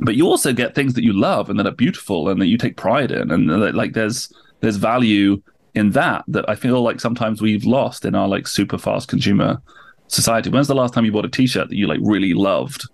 but 0.00 0.16
you 0.16 0.26
also 0.26 0.52
get 0.52 0.74
things 0.74 0.94
that 0.94 1.04
you 1.04 1.12
love 1.12 1.48
and 1.48 1.58
that 1.58 1.66
are 1.66 1.72
beautiful 1.72 2.28
and 2.28 2.40
that 2.40 2.46
you 2.46 2.58
take 2.58 2.76
pride 2.76 3.12
in, 3.12 3.30
and 3.30 3.48
that, 3.48 3.74
like 3.74 3.92
there's 3.92 4.32
there's 4.60 4.76
value 4.76 5.40
in 5.74 5.90
that 5.90 6.24
that 6.28 6.48
I 6.48 6.54
feel 6.54 6.80
like 6.82 7.00
sometimes 7.00 7.40
we've 7.40 7.64
lost 7.64 8.04
in 8.04 8.14
our 8.14 8.26
like 8.26 8.46
super 8.46 8.78
fast 8.78 9.08
consumer 9.08 9.62
society. 10.08 10.50
When's 10.50 10.68
the 10.68 10.74
last 10.74 10.94
time 10.94 11.04
you 11.04 11.12
bought 11.12 11.24
a 11.24 11.30
T-shirt 11.30 11.68
that 11.68 11.76
you 11.76 11.86
like 11.86 12.00
really 12.02 12.34
loved? 12.34 12.88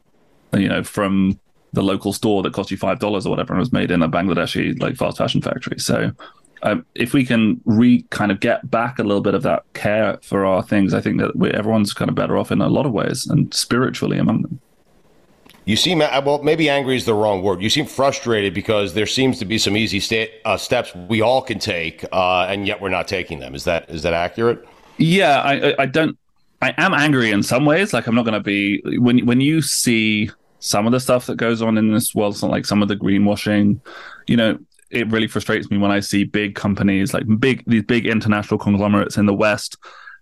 You 0.52 0.68
know, 0.68 0.82
from 0.82 1.38
the 1.72 1.82
local 1.82 2.12
store 2.12 2.42
that 2.42 2.52
cost 2.52 2.70
you 2.70 2.76
five 2.76 2.98
dollars 2.98 3.26
or 3.26 3.30
whatever 3.30 3.52
and 3.52 3.60
was 3.60 3.72
made 3.72 3.90
in 3.90 4.02
a 4.02 4.08
Bangladeshi 4.08 4.80
like 4.80 4.96
fast 4.96 5.18
fashion 5.18 5.40
factory. 5.40 5.78
So 5.78 6.12
um, 6.62 6.84
if 6.94 7.12
we 7.12 7.24
can 7.24 7.60
re 7.64 8.04
kind 8.10 8.30
of 8.30 8.40
get 8.40 8.70
back 8.70 8.98
a 8.98 9.02
little 9.02 9.22
bit 9.22 9.34
of 9.34 9.42
that 9.42 9.64
care 9.74 10.18
for 10.22 10.44
our 10.44 10.62
things, 10.62 10.92
I 10.94 11.00
think 11.00 11.18
that 11.20 11.36
we, 11.36 11.50
everyone's 11.50 11.94
kind 11.94 12.08
of 12.08 12.14
better 12.14 12.36
off 12.36 12.52
in 12.52 12.60
a 12.60 12.68
lot 12.68 12.86
of 12.86 12.92
ways 12.92 13.26
and 13.26 13.52
spiritually 13.54 14.18
among 14.18 14.42
them. 14.42 14.60
You 15.64 15.76
seem 15.76 16.02
uh, 16.02 16.22
well. 16.24 16.42
Maybe 16.42 16.68
angry 16.68 16.96
is 16.96 17.04
the 17.04 17.14
wrong 17.14 17.42
word. 17.42 17.62
You 17.62 17.70
seem 17.70 17.86
frustrated 17.86 18.54
because 18.54 18.94
there 18.94 19.06
seems 19.06 19.38
to 19.38 19.44
be 19.44 19.58
some 19.58 19.76
easy 19.76 20.00
sta- 20.00 20.30
uh, 20.44 20.56
steps 20.56 20.94
we 20.94 21.20
all 21.20 21.42
can 21.42 21.58
take, 21.58 22.04
uh, 22.12 22.46
and 22.48 22.66
yet 22.66 22.80
we're 22.80 22.88
not 22.88 23.06
taking 23.06 23.40
them. 23.40 23.54
Is 23.54 23.64
that 23.64 23.88
is 23.88 24.02
that 24.02 24.12
accurate? 24.12 24.66
Yeah, 24.96 25.40
I, 25.40 25.74
I 25.78 25.86
don't. 25.86 26.18
I 26.62 26.74
am 26.76 26.92
angry 26.92 27.30
in 27.30 27.42
some 27.42 27.64
ways. 27.64 27.92
Like 27.92 28.06
I'm 28.06 28.14
not 28.14 28.24
going 28.24 28.34
to 28.34 28.40
be 28.40 28.82
when 28.98 29.24
when 29.26 29.40
you 29.40 29.62
see 29.62 30.30
some 30.60 30.86
of 30.86 30.92
the 30.92 31.00
stuff 31.00 31.26
that 31.26 31.36
goes 31.36 31.62
on 31.62 31.76
in 31.76 31.92
this 31.92 32.14
world, 32.14 32.40
like 32.42 32.66
some 32.66 32.82
of 32.82 32.88
the 32.88 32.96
greenwashing, 32.96 33.80
you 34.26 34.36
know, 34.36 34.58
it 34.90 35.08
really 35.10 35.28
frustrates 35.28 35.70
me 35.70 35.78
when 35.78 35.90
I 35.90 36.00
see 36.00 36.24
big 36.24 36.54
companies 36.54 37.14
like 37.14 37.24
big 37.38 37.62
these 37.66 37.84
big 37.84 38.06
international 38.06 38.58
conglomerates 38.58 39.16
in 39.16 39.26
the 39.26 39.34
West 39.34 39.76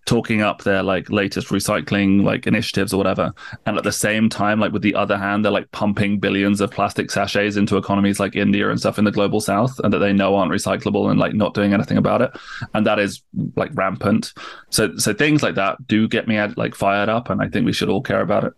talking 0.05 0.41
up 0.41 0.63
their 0.63 0.83
like 0.83 1.11
latest 1.11 1.49
recycling 1.49 2.25
like 2.25 2.47
initiatives 2.47 2.95
or 2.95 2.97
whatever. 2.97 3.33
And 3.67 3.77
at 3.77 3.85
the 3.85 3.93
same 3.93 4.29
time 4.29 4.61
like 4.61 4.73
with 4.73 4.83
the 4.83 4.95
other 4.95 5.19
hand 5.19 5.45
they're 5.45 5.53
like 5.53 5.71
pumping 5.73 6.19
billions 6.19 6.61
of 6.61 6.71
plastic 6.71 7.11
sachets 7.11 7.57
into 7.57 7.77
economies 7.77 8.21
like 8.21 8.35
india 8.35 8.71
and 8.71 8.79
stuff 8.79 8.99
in 8.99 9.05
the 9.05 9.11
global 9.11 9.41
south 9.41 9.79
and 9.81 9.93
that 9.93 9.99
they 9.99 10.13
know 10.13 10.35
aren't 10.37 10.53
recyclable 10.53 11.11
and 11.11 11.19
like 11.19 11.35
not 11.35 11.55
doing 11.55 11.75
anything 11.75 11.99
about 11.99 12.23
it. 12.23 12.31
And 12.75 12.87
that 12.87 12.99
is 12.99 13.23
like 13.57 13.71
rampant. 13.75 14.33
So 14.71 14.97
so 14.97 15.13
things 15.13 15.43
like 15.43 15.57
that 15.57 15.87
do 15.87 16.09
get 16.09 16.29
me 16.29 16.41
like 16.57 16.75
fired 16.75 17.09
up 17.09 17.31
and 17.31 17.43
i 17.43 17.49
think 17.49 17.67
we 17.67 17.73
should 17.73 17.89
all 17.89 18.03
care 18.03 18.21
about 18.21 18.45
it 18.45 18.53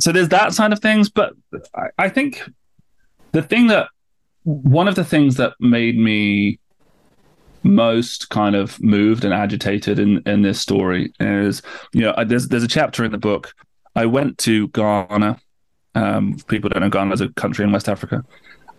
so 0.00 0.12
there's 0.12 0.28
that 0.28 0.52
side 0.52 0.72
of 0.72 0.80
things 0.80 1.08
but 1.08 1.34
i, 1.74 1.88
I 1.98 2.08
think 2.08 2.42
the 3.32 3.42
thing 3.42 3.68
that 3.68 3.88
one 4.44 4.88
of 4.88 4.94
the 4.94 5.04
things 5.04 5.36
that 5.36 5.54
made 5.60 5.98
me 5.98 6.58
most 7.62 8.30
kind 8.30 8.56
of 8.56 8.82
moved 8.82 9.24
and 9.24 9.34
agitated 9.34 9.98
in 9.98 10.22
in 10.26 10.42
this 10.42 10.60
story 10.60 11.12
is 11.20 11.62
you 11.92 12.00
know 12.00 12.14
there's 12.24 12.48
there's 12.48 12.62
a 12.62 12.68
chapter 12.68 13.04
in 13.04 13.12
the 13.12 13.18
book. 13.18 13.52
I 13.94 14.06
went 14.06 14.38
to 14.38 14.68
ghana 14.68 15.38
um, 15.94 16.38
people 16.48 16.70
don't 16.70 16.80
know 16.80 16.88
ghana 16.88 17.12
is 17.12 17.20
a 17.20 17.28
country 17.30 17.64
in 17.64 17.72
west 17.72 17.88
africa 17.88 18.24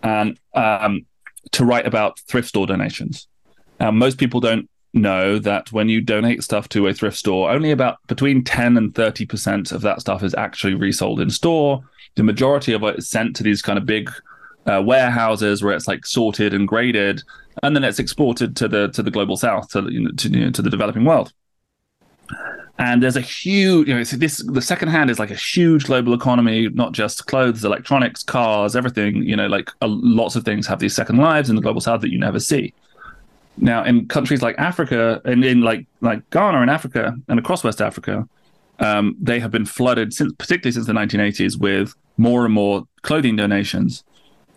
and 0.02 0.38
um, 0.54 1.06
to 1.52 1.64
write 1.64 1.86
about 1.86 2.18
thrift 2.20 2.48
store 2.48 2.66
donations. 2.66 3.28
Now 3.78 3.90
most 3.90 4.18
people 4.18 4.40
don't 4.40 4.68
know 4.92 5.38
that 5.38 5.72
when 5.72 5.88
you 5.88 6.00
donate 6.00 6.42
stuff 6.42 6.68
to 6.68 6.86
a 6.86 6.92
thrift 6.92 7.16
store 7.16 7.50
only 7.50 7.70
about 7.70 7.98
between 8.08 8.44
10 8.44 8.76
and 8.76 8.94
30 8.94 9.24
percent 9.26 9.72
of 9.72 9.80
that 9.80 10.00
stuff 10.00 10.22
is 10.22 10.34
actually 10.34 10.74
resold 10.74 11.18
in 11.18 11.30
store 11.30 11.82
the 12.14 12.22
majority 12.22 12.72
of 12.72 12.82
it 12.82 12.98
is 12.98 13.08
sent 13.08 13.34
to 13.36 13.42
these 13.42 13.62
kind 13.62 13.78
of 13.78 13.86
big 13.86 14.10
uh, 14.66 14.82
warehouses 14.84 15.62
where 15.62 15.74
it's 15.74 15.88
like 15.88 16.06
sorted 16.06 16.54
and 16.54 16.68
graded, 16.68 17.22
and 17.62 17.74
then 17.74 17.84
it's 17.84 17.98
exported 17.98 18.56
to 18.56 18.68
the 18.68 18.88
to 18.88 19.02
the 19.02 19.10
global 19.10 19.36
south, 19.36 19.70
to 19.70 19.90
you 19.90 20.00
know, 20.00 20.10
to, 20.12 20.28
you 20.28 20.44
know, 20.44 20.50
to 20.50 20.62
the 20.62 20.70
developing 20.70 21.04
world. 21.04 21.32
And 22.78 23.02
there's 23.02 23.16
a 23.16 23.20
huge, 23.20 23.86
you 23.88 23.94
know, 23.94 24.02
this 24.02 24.38
the 24.38 24.62
second 24.62 24.88
hand 24.88 25.10
is 25.10 25.18
like 25.18 25.30
a 25.30 25.36
huge 25.36 25.84
global 25.84 26.14
economy, 26.14 26.68
not 26.70 26.92
just 26.92 27.26
clothes, 27.26 27.64
electronics, 27.64 28.22
cars, 28.22 28.74
everything. 28.74 29.16
You 29.22 29.36
know, 29.36 29.46
like 29.46 29.70
a, 29.80 29.86
lots 29.88 30.36
of 30.36 30.44
things 30.44 30.66
have 30.66 30.78
these 30.78 30.94
second 30.94 31.16
lives 31.16 31.50
in 31.50 31.56
the 31.56 31.62
global 31.62 31.80
south 31.80 32.00
that 32.00 32.10
you 32.10 32.18
never 32.18 32.40
see. 32.40 32.72
Now, 33.58 33.84
in 33.84 34.08
countries 34.08 34.42
like 34.42 34.56
Africa 34.58 35.20
and 35.24 35.44
in 35.44 35.60
like 35.60 35.86
like 36.00 36.28
Ghana 36.30 36.62
in 36.62 36.68
Africa 36.68 37.16
and 37.28 37.38
across 37.38 37.62
West 37.62 37.80
Africa, 37.80 38.28
um, 38.78 39.16
they 39.20 39.40
have 39.40 39.50
been 39.50 39.66
flooded 39.66 40.12
since, 40.12 40.32
particularly 40.38 40.72
since 40.72 40.86
the 40.86 40.92
1980s, 40.92 41.60
with 41.60 41.94
more 42.16 42.44
and 42.44 42.54
more 42.54 42.84
clothing 43.02 43.36
donations 43.36 44.04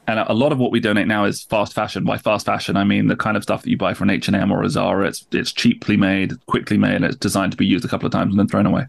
and 0.07 0.19
a 0.19 0.33
lot 0.33 0.51
of 0.51 0.59
what 0.59 0.71
we 0.71 0.79
donate 0.79 1.07
now 1.07 1.25
is 1.25 1.43
fast 1.43 1.73
fashion. 1.73 2.03
By 2.03 2.17
fast 2.17 2.45
fashion, 2.45 2.77
I 2.77 2.83
mean 2.83 3.07
the 3.07 3.15
kind 3.15 3.35
of 3.35 3.43
stuff 3.43 3.63
that 3.63 3.69
you 3.69 3.77
buy 3.77 3.93
from 3.95 4.09
H 4.09 4.27
and 4.27 4.35
M 4.35 4.51
or 4.51 4.61
a 4.61 4.69
Zara. 4.69 5.07
It's 5.07 5.25
it's 5.31 5.51
cheaply 5.51 5.97
made, 5.97 6.33
quickly 6.45 6.77
made, 6.77 6.95
and 6.95 7.05
it's 7.05 7.15
designed 7.15 7.51
to 7.53 7.57
be 7.57 7.65
used 7.65 7.85
a 7.85 7.87
couple 7.87 8.05
of 8.05 8.11
times 8.11 8.31
and 8.31 8.39
then 8.39 8.47
thrown 8.47 8.67
away. 8.67 8.85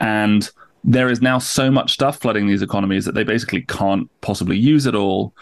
And 0.00 0.50
there 0.82 1.08
is 1.08 1.22
now 1.22 1.38
so 1.38 1.70
much 1.70 1.92
stuff 1.92 2.20
flooding 2.20 2.48
these 2.48 2.62
economies 2.62 3.04
that 3.04 3.14
they 3.14 3.22
basically 3.22 3.62
can't 3.62 4.10
possibly 4.22 4.58
use 4.58 4.86
it 4.86 4.94
all. 4.94 5.32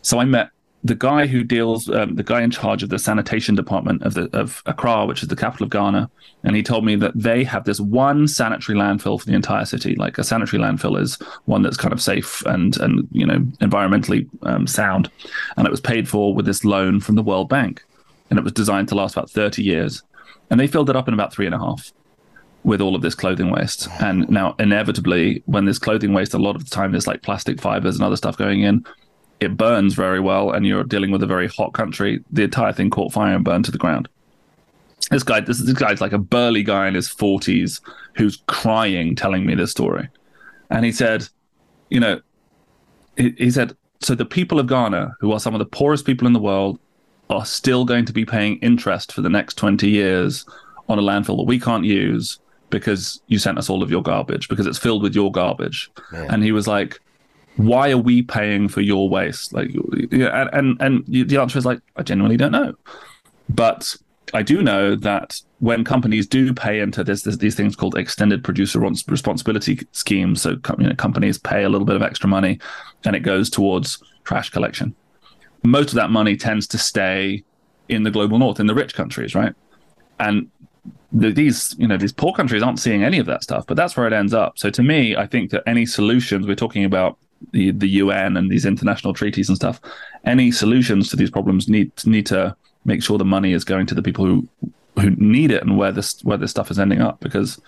So 0.00 0.18
I 0.18 0.24
met 0.24 0.48
the 0.84 0.94
guy 0.94 1.26
who 1.26 1.42
deals, 1.42 1.88
um, 1.90 2.14
the 2.14 2.22
guy 2.22 2.42
in 2.42 2.50
charge 2.50 2.82
of 2.82 2.88
the 2.88 2.98
sanitation 2.98 3.54
department 3.54 4.02
of 4.02 4.14
the 4.14 4.28
of 4.36 4.62
Accra, 4.66 5.06
which 5.06 5.22
is 5.22 5.28
the 5.28 5.36
capital 5.36 5.64
of 5.64 5.70
Ghana, 5.70 6.08
and 6.44 6.54
he 6.54 6.62
told 6.62 6.84
me 6.84 6.94
that 6.96 7.12
they 7.16 7.42
have 7.44 7.64
this 7.64 7.80
one 7.80 8.28
sanitary 8.28 8.78
landfill 8.78 9.18
for 9.18 9.26
the 9.26 9.34
entire 9.34 9.64
city. 9.64 9.96
Like 9.96 10.18
a 10.18 10.24
sanitary 10.24 10.62
landfill 10.62 11.00
is 11.00 11.16
one 11.46 11.62
that's 11.62 11.76
kind 11.76 11.92
of 11.92 12.00
safe 12.00 12.42
and 12.46 12.76
and 12.78 13.08
you 13.10 13.26
know 13.26 13.40
environmentally 13.60 14.28
um, 14.42 14.66
sound, 14.66 15.10
and 15.56 15.66
it 15.66 15.70
was 15.70 15.80
paid 15.80 16.08
for 16.08 16.32
with 16.32 16.46
this 16.46 16.64
loan 16.64 17.00
from 17.00 17.16
the 17.16 17.22
World 17.22 17.48
Bank, 17.48 17.84
and 18.30 18.38
it 18.38 18.44
was 18.44 18.52
designed 18.52 18.88
to 18.88 18.94
last 18.94 19.16
about 19.16 19.30
thirty 19.30 19.64
years, 19.64 20.04
and 20.48 20.60
they 20.60 20.68
filled 20.68 20.90
it 20.90 20.96
up 20.96 21.08
in 21.08 21.14
about 21.14 21.32
three 21.32 21.46
and 21.46 21.54
a 21.56 21.58
half 21.58 21.92
with 22.62 22.80
all 22.80 22.94
of 22.94 23.02
this 23.02 23.14
clothing 23.14 23.50
waste. 23.50 23.88
And 24.00 24.28
now, 24.30 24.54
inevitably, 24.58 25.42
when 25.46 25.64
there's 25.64 25.78
clothing 25.78 26.12
waste, 26.12 26.34
a 26.34 26.38
lot 26.38 26.54
of 26.54 26.64
the 26.64 26.70
time 26.70 26.92
there's 26.92 27.06
like 27.06 27.22
plastic 27.22 27.60
fibers 27.60 27.96
and 27.96 28.04
other 28.04 28.16
stuff 28.16 28.36
going 28.36 28.62
in 28.62 28.84
it 29.40 29.56
burns 29.56 29.94
very 29.94 30.20
well 30.20 30.50
and 30.50 30.66
you're 30.66 30.84
dealing 30.84 31.10
with 31.10 31.22
a 31.22 31.26
very 31.26 31.48
hot 31.48 31.72
country, 31.72 32.22
the 32.30 32.44
entire 32.44 32.72
thing 32.72 32.90
caught 32.90 33.12
fire 33.12 33.34
and 33.34 33.44
burned 33.44 33.64
to 33.66 33.70
the 33.70 33.78
ground. 33.78 34.08
This 35.10 35.22
guy, 35.22 35.40
this, 35.40 35.60
this 35.60 35.78
guy's 35.78 36.00
like 36.00 36.12
a 36.12 36.18
burly 36.18 36.62
guy 36.62 36.88
in 36.88 36.94
his 36.94 37.08
40s 37.08 37.80
who's 38.14 38.42
crying 38.46 39.14
telling 39.14 39.46
me 39.46 39.54
this 39.54 39.70
story. 39.70 40.08
And 40.70 40.84
he 40.84 40.92
said, 40.92 41.28
you 41.88 42.00
know, 42.00 42.20
he, 43.16 43.30
he 43.38 43.50
said, 43.50 43.76
so 44.00 44.14
the 44.14 44.24
people 44.24 44.60
of 44.60 44.66
Ghana, 44.66 45.16
who 45.20 45.32
are 45.32 45.40
some 45.40 45.54
of 45.54 45.60
the 45.60 45.66
poorest 45.66 46.04
people 46.04 46.26
in 46.26 46.32
the 46.32 46.40
world, 46.40 46.78
are 47.30 47.44
still 47.44 47.84
going 47.84 48.04
to 48.06 48.12
be 48.12 48.24
paying 48.24 48.58
interest 48.58 49.12
for 49.12 49.22
the 49.22 49.28
next 49.28 49.54
20 49.54 49.88
years 49.88 50.46
on 50.88 50.98
a 50.98 51.02
landfill 51.02 51.36
that 51.36 51.44
we 51.44 51.60
can't 51.60 51.84
use 51.84 52.38
because 52.70 53.20
you 53.28 53.38
sent 53.38 53.58
us 53.58 53.70
all 53.70 53.82
of 53.82 53.90
your 53.90 54.02
garbage 54.02 54.48
because 54.48 54.66
it's 54.66 54.78
filled 54.78 55.02
with 55.02 55.14
your 55.14 55.30
garbage. 55.30 55.90
Man. 56.12 56.30
And 56.30 56.44
he 56.44 56.52
was 56.52 56.66
like, 56.66 57.00
why 57.58 57.90
are 57.90 57.98
we 57.98 58.22
paying 58.22 58.68
for 58.68 58.80
your 58.80 59.08
waste? 59.08 59.52
Like, 59.52 59.70
yeah, 60.12 60.48
and, 60.52 60.80
and 60.80 61.04
and 61.08 61.28
the 61.28 61.38
answer 61.38 61.58
is 61.58 61.66
like, 61.66 61.80
I 61.96 62.02
genuinely 62.02 62.36
don't 62.36 62.52
know. 62.52 62.74
But 63.48 63.96
I 64.32 64.42
do 64.42 64.62
know 64.62 64.94
that 64.94 65.40
when 65.58 65.82
companies 65.82 66.26
do 66.26 66.54
pay 66.54 66.78
into 66.78 67.02
this, 67.02 67.22
these 67.24 67.56
things 67.56 67.74
called 67.74 67.98
extended 67.98 68.44
producer 68.44 68.78
responsibility 68.78 69.80
schemes, 69.90 70.42
so 70.42 70.50
you 70.78 70.86
know, 70.86 70.94
companies 70.94 71.36
pay 71.36 71.64
a 71.64 71.68
little 71.68 71.84
bit 71.84 71.96
of 71.96 72.02
extra 72.02 72.28
money, 72.28 72.60
and 73.04 73.16
it 73.16 73.20
goes 73.20 73.50
towards 73.50 74.00
trash 74.22 74.50
collection. 74.50 74.94
Most 75.64 75.88
of 75.88 75.96
that 75.96 76.10
money 76.10 76.36
tends 76.36 76.68
to 76.68 76.78
stay 76.78 77.42
in 77.88 78.04
the 78.04 78.10
global 78.12 78.38
north, 78.38 78.60
in 78.60 78.68
the 78.68 78.74
rich 78.74 78.94
countries, 78.94 79.34
right? 79.34 79.54
And 80.20 80.48
the, 81.10 81.32
these 81.32 81.74
you 81.76 81.88
know 81.88 81.96
these 81.96 82.12
poor 82.12 82.32
countries 82.32 82.62
aren't 82.62 82.78
seeing 82.78 83.02
any 83.02 83.18
of 83.18 83.26
that 83.26 83.42
stuff, 83.42 83.66
but 83.66 83.76
that's 83.76 83.96
where 83.96 84.06
it 84.06 84.12
ends 84.12 84.32
up. 84.32 84.60
So 84.60 84.70
to 84.70 84.82
me, 84.82 85.16
I 85.16 85.26
think 85.26 85.50
that 85.50 85.64
any 85.66 85.86
solutions 85.86 86.46
we're 86.46 86.54
talking 86.54 86.84
about 86.84 87.18
the 87.52 87.70
the 87.72 87.88
UN 87.88 88.36
and 88.36 88.50
these 88.50 88.66
international 88.66 89.14
treaties 89.14 89.48
and 89.48 89.56
stuff, 89.56 89.80
any 90.24 90.50
solutions 90.50 91.08
to 91.10 91.16
these 91.16 91.30
problems 91.30 91.68
need 91.68 91.92
need 92.06 92.26
to 92.26 92.56
make 92.84 93.02
sure 93.02 93.18
the 93.18 93.24
money 93.24 93.52
is 93.52 93.64
going 93.64 93.86
to 93.86 93.94
the 93.94 94.02
people 94.02 94.24
who 94.24 94.48
who 95.00 95.10
need 95.10 95.50
it 95.50 95.62
and 95.62 95.78
where 95.78 95.92
this 95.92 96.20
where 96.24 96.38
this 96.38 96.50
stuff 96.50 96.70
is 96.70 96.78
ending 96.78 97.00
up 97.00 97.20
because 97.20 97.60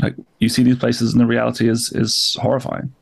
like 0.00 0.14
you 0.38 0.48
see 0.48 0.62
these 0.62 0.78
places 0.78 1.12
and 1.12 1.20
the 1.20 1.26
reality 1.26 1.68
is 1.68 1.92
is 1.92 2.36
horrifying. 2.40 2.92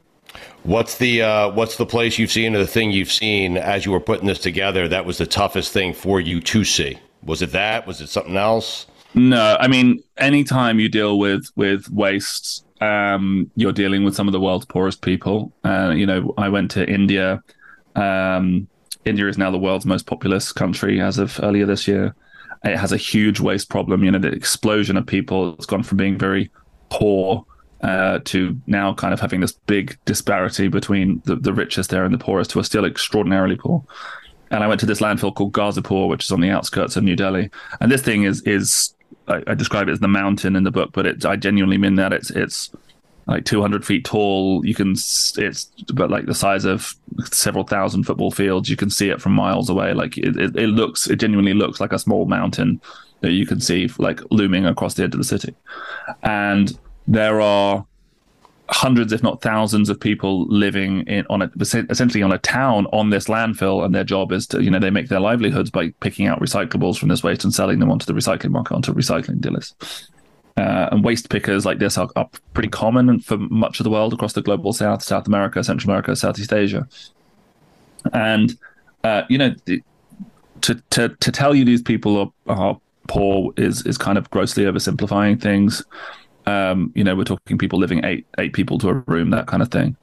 What's 0.63 0.99
the 0.99 1.23
uh, 1.23 1.51
what's 1.51 1.77
the 1.77 1.87
place 1.87 2.19
you've 2.19 2.33
seen 2.33 2.57
or 2.57 2.59
the 2.59 2.67
thing 2.67 2.91
you've 2.91 3.13
seen 3.13 3.57
as 3.57 3.85
you 3.85 3.93
were 3.93 4.01
putting 4.01 4.27
this 4.27 4.39
together 4.39 4.89
that 4.89 5.05
was 5.05 5.19
the 5.19 5.27
toughest 5.27 5.73
thing 5.73 5.93
for 5.93 6.21
you 6.21 6.41
to 6.41 6.65
see? 6.65 6.99
Was 7.23 7.43
it 7.43 7.53
that? 7.53 7.87
Was 7.87 8.01
it 8.01 8.09
something 8.09 8.37
else? 8.37 8.87
No, 9.15 9.57
I 9.61 9.69
mean, 9.69 10.03
anytime 10.17 10.81
you 10.81 10.89
deal 10.89 11.19
with 11.19 11.51
with 11.55 11.89
waste 11.91 12.65
um, 12.81 13.51
you're 13.57 13.73
dealing 13.73 14.05
with 14.05 14.15
some 14.15 14.29
of 14.29 14.33
the 14.33 14.41
world's 14.41 14.67
poorest 14.67 15.03
people. 15.03 15.53
Uh, 15.65 15.93
you 15.95 16.07
know, 16.07 16.35
I 16.37 16.49
went 16.49 16.71
to 16.73 16.89
India. 16.89 17.43
Um, 17.95 18.69
India 19.05 19.29
is 19.29 19.39
now 19.39 19.51
the 19.51 19.59
world's 19.59 19.87
most 19.87 20.07
populous 20.07 20.53
country 20.53 21.01
as 21.01 21.19
of 21.19 21.39
earlier 21.43 21.67
this 21.67 21.87
year. 21.87 22.15
It 22.65 22.77
has 22.77 22.93
a 22.93 22.97
huge 22.97 23.41
waste 23.41 23.69
problem. 23.69 24.03
You 24.03 24.11
know, 24.11 24.19
the 24.19 24.29
explosion 24.33 24.97
of 24.97 25.07
people 25.07 25.55
has 25.57 25.67
gone 25.67 25.83
from 25.83 25.99
being 25.99 26.19
very 26.19 26.51
poor 26.89 27.45
uh, 27.83 28.21
to 28.25 28.59
now 28.67 28.95
kind 28.95 29.13
of 29.13 29.21
having 29.21 29.41
this 29.41 29.53
big 29.53 29.99
disparity 30.07 30.69
between 30.69 31.21
the, 31.27 31.37
the 31.37 31.53
richest 31.53 31.91
there 31.91 32.05
and 32.05 32.15
the 32.15 32.19
poorest, 32.19 32.53
who 32.53 32.61
are 32.61 32.65
still 32.65 32.87
extraordinarily 32.87 33.57
poor. 33.57 33.85
And 34.51 34.65
I 34.65 34.69
went 34.69 34.81
to 34.81 34.87
this 34.87 35.01
landfill 35.01 35.35
called 35.35 35.53
Ghazipur, 35.53 36.09
which 36.09 36.25
is 36.25 36.31
on 36.31 36.41
the 36.41 36.51
outskirts 36.51 36.97
of 36.97 37.05
New 37.05 37.17
Delhi. 37.17 37.51
And 37.81 37.93
this 37.93 38.03
thing 38.03 38.23
is 38.23 38.41
is 38.43 38.95
I, 39.29 39.43
I, 39.47 39.55
describe 39.55 39.89
it 39.89 39.93
as 39.93 40.01
the 40.01 40.09
mountain 40.09 40.57
in 40.57 40.65
the 40.65 40.71
book, 40.71 40.91
but 40.93 41.07
it, 41.07 41.25
I 41.25 41.37
genuinely 41.37 41.79
mean 41.79 41.95
that 41.97 42.13
it's 42.13 42.31
it's 42.31 42.71
like 43.27 43.45
200 43.45 43.85
feet 43.85 44.05
tall. 44.05 44.65
You 44.65 44.75
can 44.75 44.93
it's 44.93 45.65
but 45.93 46.11
like 46.11 46.27
the 46.27 46.35
size 46.35 46.65
of 46.65 46.95
several 47.31 47.65
thousand 47.65 48.05
football 48.05 48.31
fields. 48.31 48.69
You 48.69 48.77
can 48.77 48.91
see 48.91 49.09
it 49.09 49.21
from 49.21 49.33
miles 49.33 49.71
away. 49.71 49.95
Like 49.95 50.19
it, 50.19 50.37
it, 50.37 50.57
it 50.57 50.69
looks, 50.69 51.09
it 51.09 51.17
genuinely 51.17 51.55
looks 51.55 51.81
like 51.81 51.93
a 51.93 51.99
small 51.99 52.27
mountain 52.27 52.81
that 53.21 53.33
you 53.33 53.47
can 53.47 53.61
see 53.61 53.91
like 53.99 54.21
looming 54.31 54.67
across 54.67 54.95
the 54.95 55.05
edge 55.05 55.15
of 55.15 55.19
the 55.19 55.25
city. 55.25 55.55
And 56.23 56.79
there 57.07 57.41
are 57.41 57.87
hundreds, 58.69 59.13
if 59.13 59.23
not 59.23 59.43
thousands, 59.43 59.89
of 59.89 60.01
people 60.01 60.47
living 60.47 61.03
in 61.03 61.27
on 61.29 61.43
a, 61.43 61.51
essentially 61.61 62.23
on 62.23 62.33
a 62.33 62.39
town 62.39 62.87
on 62.93 63.11
this 63.11 63.27
landfill, 63.27 63.85
and 63.85 63.95
their 63.95 64.05
job 64.05 64.33
is 64.33 64.47
to 64.49 64.63
you 64.63 64.71
know 64.71 64.79
they 64.79 64.91
make 64.91 65.09
their 65.09 65.21
livelihoods 65.21 65.71
by 65.71 65.91
picking 66.01 66.27
out 66.27 66.41
recyclables 66.41 66.99
from 66.99 67.09
this 67.09 67.23
waste 67.23 67.45
and 67.45 67.55
selling 67.55 67.79
them 67.79 67.91
onto 67.91 68.07
the 68.07 68.13
recycling 68.13 68.51
market 68.51 68.75
onto 68.75 68.93
recycling 68.93 69.41
dealers. 69.41 69.75
Uh, 70.57 70.89
and 70.93 71.05
waste 71.05 71.31
pickers 71.31 71.67
like 71.67 71.81
this 71.81 71.99
are, 71.99 72.09
are, 72.15 72.29
pretty 72.53 72.69
common 72.69 73.19
for 73.19 73.37
much 73.37 73.81
of 73.81 73.85
the 73.85 73.91
world 73.91 74.13
across 74.13 74.35
the 74.35 74.43
global 74.43 74.73
south, 74.73 75.03
South 75.03 75.27
America, 75.27 75.65
Central 75.65 75.91
America, 75.91 76.15
Southeast 76.15 76.53
Asia. 76.53 76.87
And 78.13 78.57
uh, 79.03 79.23
you 79.29 79.37
know, 79.37 79.55
to 80.61 80.75
to 80.91 81.09
to 81.09 81.33
tell 81.33 81.55
you 81.55 81.65
these 81.65 81.83
people 81.83 82.33
are, 82.47 82.57
are 82.57 82.81
poor 83.09 83.53
is 83.57 83.85
is 83.85 83.99
kind 83.99 84.17
of 84.17 84.31
grossly 84.31 84.65
oversimplifying 84.65 85.41
things. 85.41 85.85
Um, 86.47 86.93
you 86.95 87.05
know, 87.05 87.17
we're 87.17 87.25
talking 87.25 87.59
people 87.59 87.79
living 87.79 88.05
eight 88.05 88.27
eight 88.39 88.53
people 88.53 88.79
to 88.79 88.89
a 88.89 88.95
room, 89.07 89.31
that 89.31 89.47
kind 89.47 89.63
of 89.63 89.71
thing. 89.71 89.97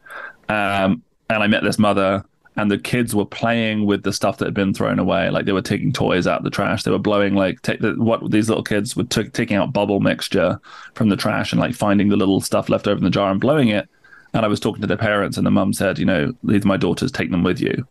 Um, 0.49 1.04
and 1.30 1.43
I 1.43 1.47
met 1.47 1.63
this 1.63 1.80
mother, 1.80 2.25
and 2.58 2.69
the 2.69 2.77
kids 2.77 3.15
were 3.15 3.25
playing 3.25 3.86
with 3.86 4.04
the 4.04 4.12
stuff 4.12 4.38
that 4.38 4.45
had 4.45 4.54
been 4.54 4.73
thrown 4.73 4.99
away. 4.99 5.30
Like 5.30 5.45
they 5.45 5.54
were 5.54 5.62
taking 5.62 5.93
toys 5.93 6.27
out 6.27 6.39
of 6.39 6.43
the 6.43 6.49
trash. 6.49 6.84
They 6.84 6.91
were 6.91 6.99
blowing 6.99 7.36
like 7.36 7.62
take 7.62 7.80
the, 7.80 7.93
what 7.93 8.32
these 8.32 8.49
little 8.49 8.63
kids 8.63 8.95
were 8.95 9.04
t- 9.04 9.30
taking 9.30 9.58
out 9.58 9.73
bubble 9.73 9.99
mixture 9.99 10.60
from 10.95 11.10
the 11.10 11.15
trash 11.15 11.51
and 11.51 11.62
like 11.62 11.75
finding 11.75 12.10
the 12.10 12.17
little 12.17 12.41
stuff 12.41 12.69
left 12.69 12.88
over 12.88 12.97
in 12.97 13.04
the 13.04 13.10
jar 13.10 13.32
and 13.32 13.39
blowing 13.39 13.69
it. 13.69 13.88
And 14.34 14.45
I 14.45 14.47
was 14.47 14.60
talking 14.60 14.82
to 14.82 14.88
their 14.88 14.97
parents, 14.97 15.38
and 15.38 15.45
the 15.45 15.51
mum 15.51 15.73
said, 15.73 15.99
"You 15.99 16.06
know, 16.06 16.34
these 16.43 16.65
are 16.65 16.67
my 16.67 16.77
daughters. 16.77 17.12
Take 17.12 17.32
them 17.32 17.43
with 17.43 17.60
you." 17.60 17.88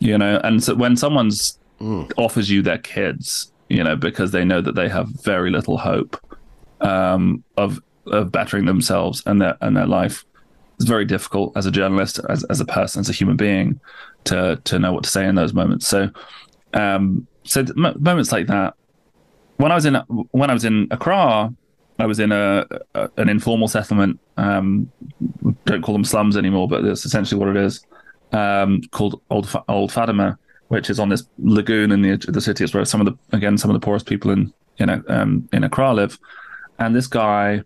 You 0.00 0.18
know, 0.18 0.40
and 0.42 0.62
so 0.62 0.74
when 0.74 0.96
someone's 0.96 1.58
mm. 1.80 2.10
offers 2.16 2.50
you 2.50 2.62
their 2.62 2.78
kids, 2.78 3.52
you 3.68 3.82
know, 3.82 3.96
because 3.96 4.30
they 4.30 4.44
know 4.44 4.60
that 4.60 4.74
they 4.74 4.88
have 4.88 5.08
very 5.22 5.50
little 5.50 5.78
hope 5.78 6.16
um, 6.84 7.42
of 7.56 7.80
of 8.06 8.30
bettering 8.30 8.66
themselves 8.66 9.22
and 9.26 9.40
their 9.40 9.56
and 9.60 9.76
their 9.76 9.86
life. 9.86 10.24
It's 10.76 10.88
very 10.88 11.04
difficult 11.04 11.56
as 11.56 11.66
a 11.66 11.70
journalist, 11.70 12.20
as 12.28 12.44
as 12.44 12.60
a 12.60 12.64
person, 12.64 13.00
as 13.00 13.08
a 13.08 13.12
human 13.12 13.36
being, 13.36 13.80
to 14.24 14.60
to 14.64 14.78
know 14.78 14.92
what 14.92 15.04
to 15.04 15.10
say 15.10 15.26
in 15.26 15.34
those 15.34 15.54
moments. 15.54 15.86
So, 15.88 16.10
um, 16.74 17.26
so 17.44 17.64
moments 17.74 18.30
like 18.30 18.46
that. 18.48 18.74
When 19.56 19.72
I 19.72 19.76
was 19.76 19.86
in 19.86 19.94
when 20.32 20.50
I 20.50 20.52
was 20.52 20.64
in 20.64 20.88
Accra, 20.90 21.54
I 21.98 22.06
was 22.06 22.18
in 22.18 22.32
a, 22.32 22.66
a 22.94 23.08
an 23.16 23.28
informal 23.28 23.68
settlement. 23.68 24.20
Um, 24.36 24.90
don't 25.64 25.82
call 25.82 25.94
them 25.94 26.04
slums 26.04 26.36
anymore, 26.36 26.68
but 26.68 26.82
that's 26.82 27.04
essentially 27.04 27.38
what 27.38 27.48
it 27.48 27.56
is. 27.56 27.84
Um, 28.32 28.82
called 28.90 29.20
Old 29.30 29.48
Old 29.68 29.92
Fadama, 29.92 30.36
which 30.68 30.90
is 30.90 30.98
on 30.98 31.08
this 31.08 31.22
lagoon 31.38 31.92
in 31.92 32.02
the 32.02 32.16
the 32.16 32.40
city. 32.40 32.64
It's 32.64 32.74
where 32.74 32.84
some 32.84 33.00
of 33.00 33.06
the 33.06 33.36
again 33.36 33.56
some 33.58 33.70
of 33.70 33.80
the 33.80 33.84
poorest 33.84 34.06
people 34.06 34.32
in 34.32 34.52
in 34.78 34.90
um, 35.08 35.48
in 35.52 35.62
Accra 35.62 35.94
live. 35.94 36.18
And 36.78 36.94
this 36.94 37.06
guy, 37.06 37.62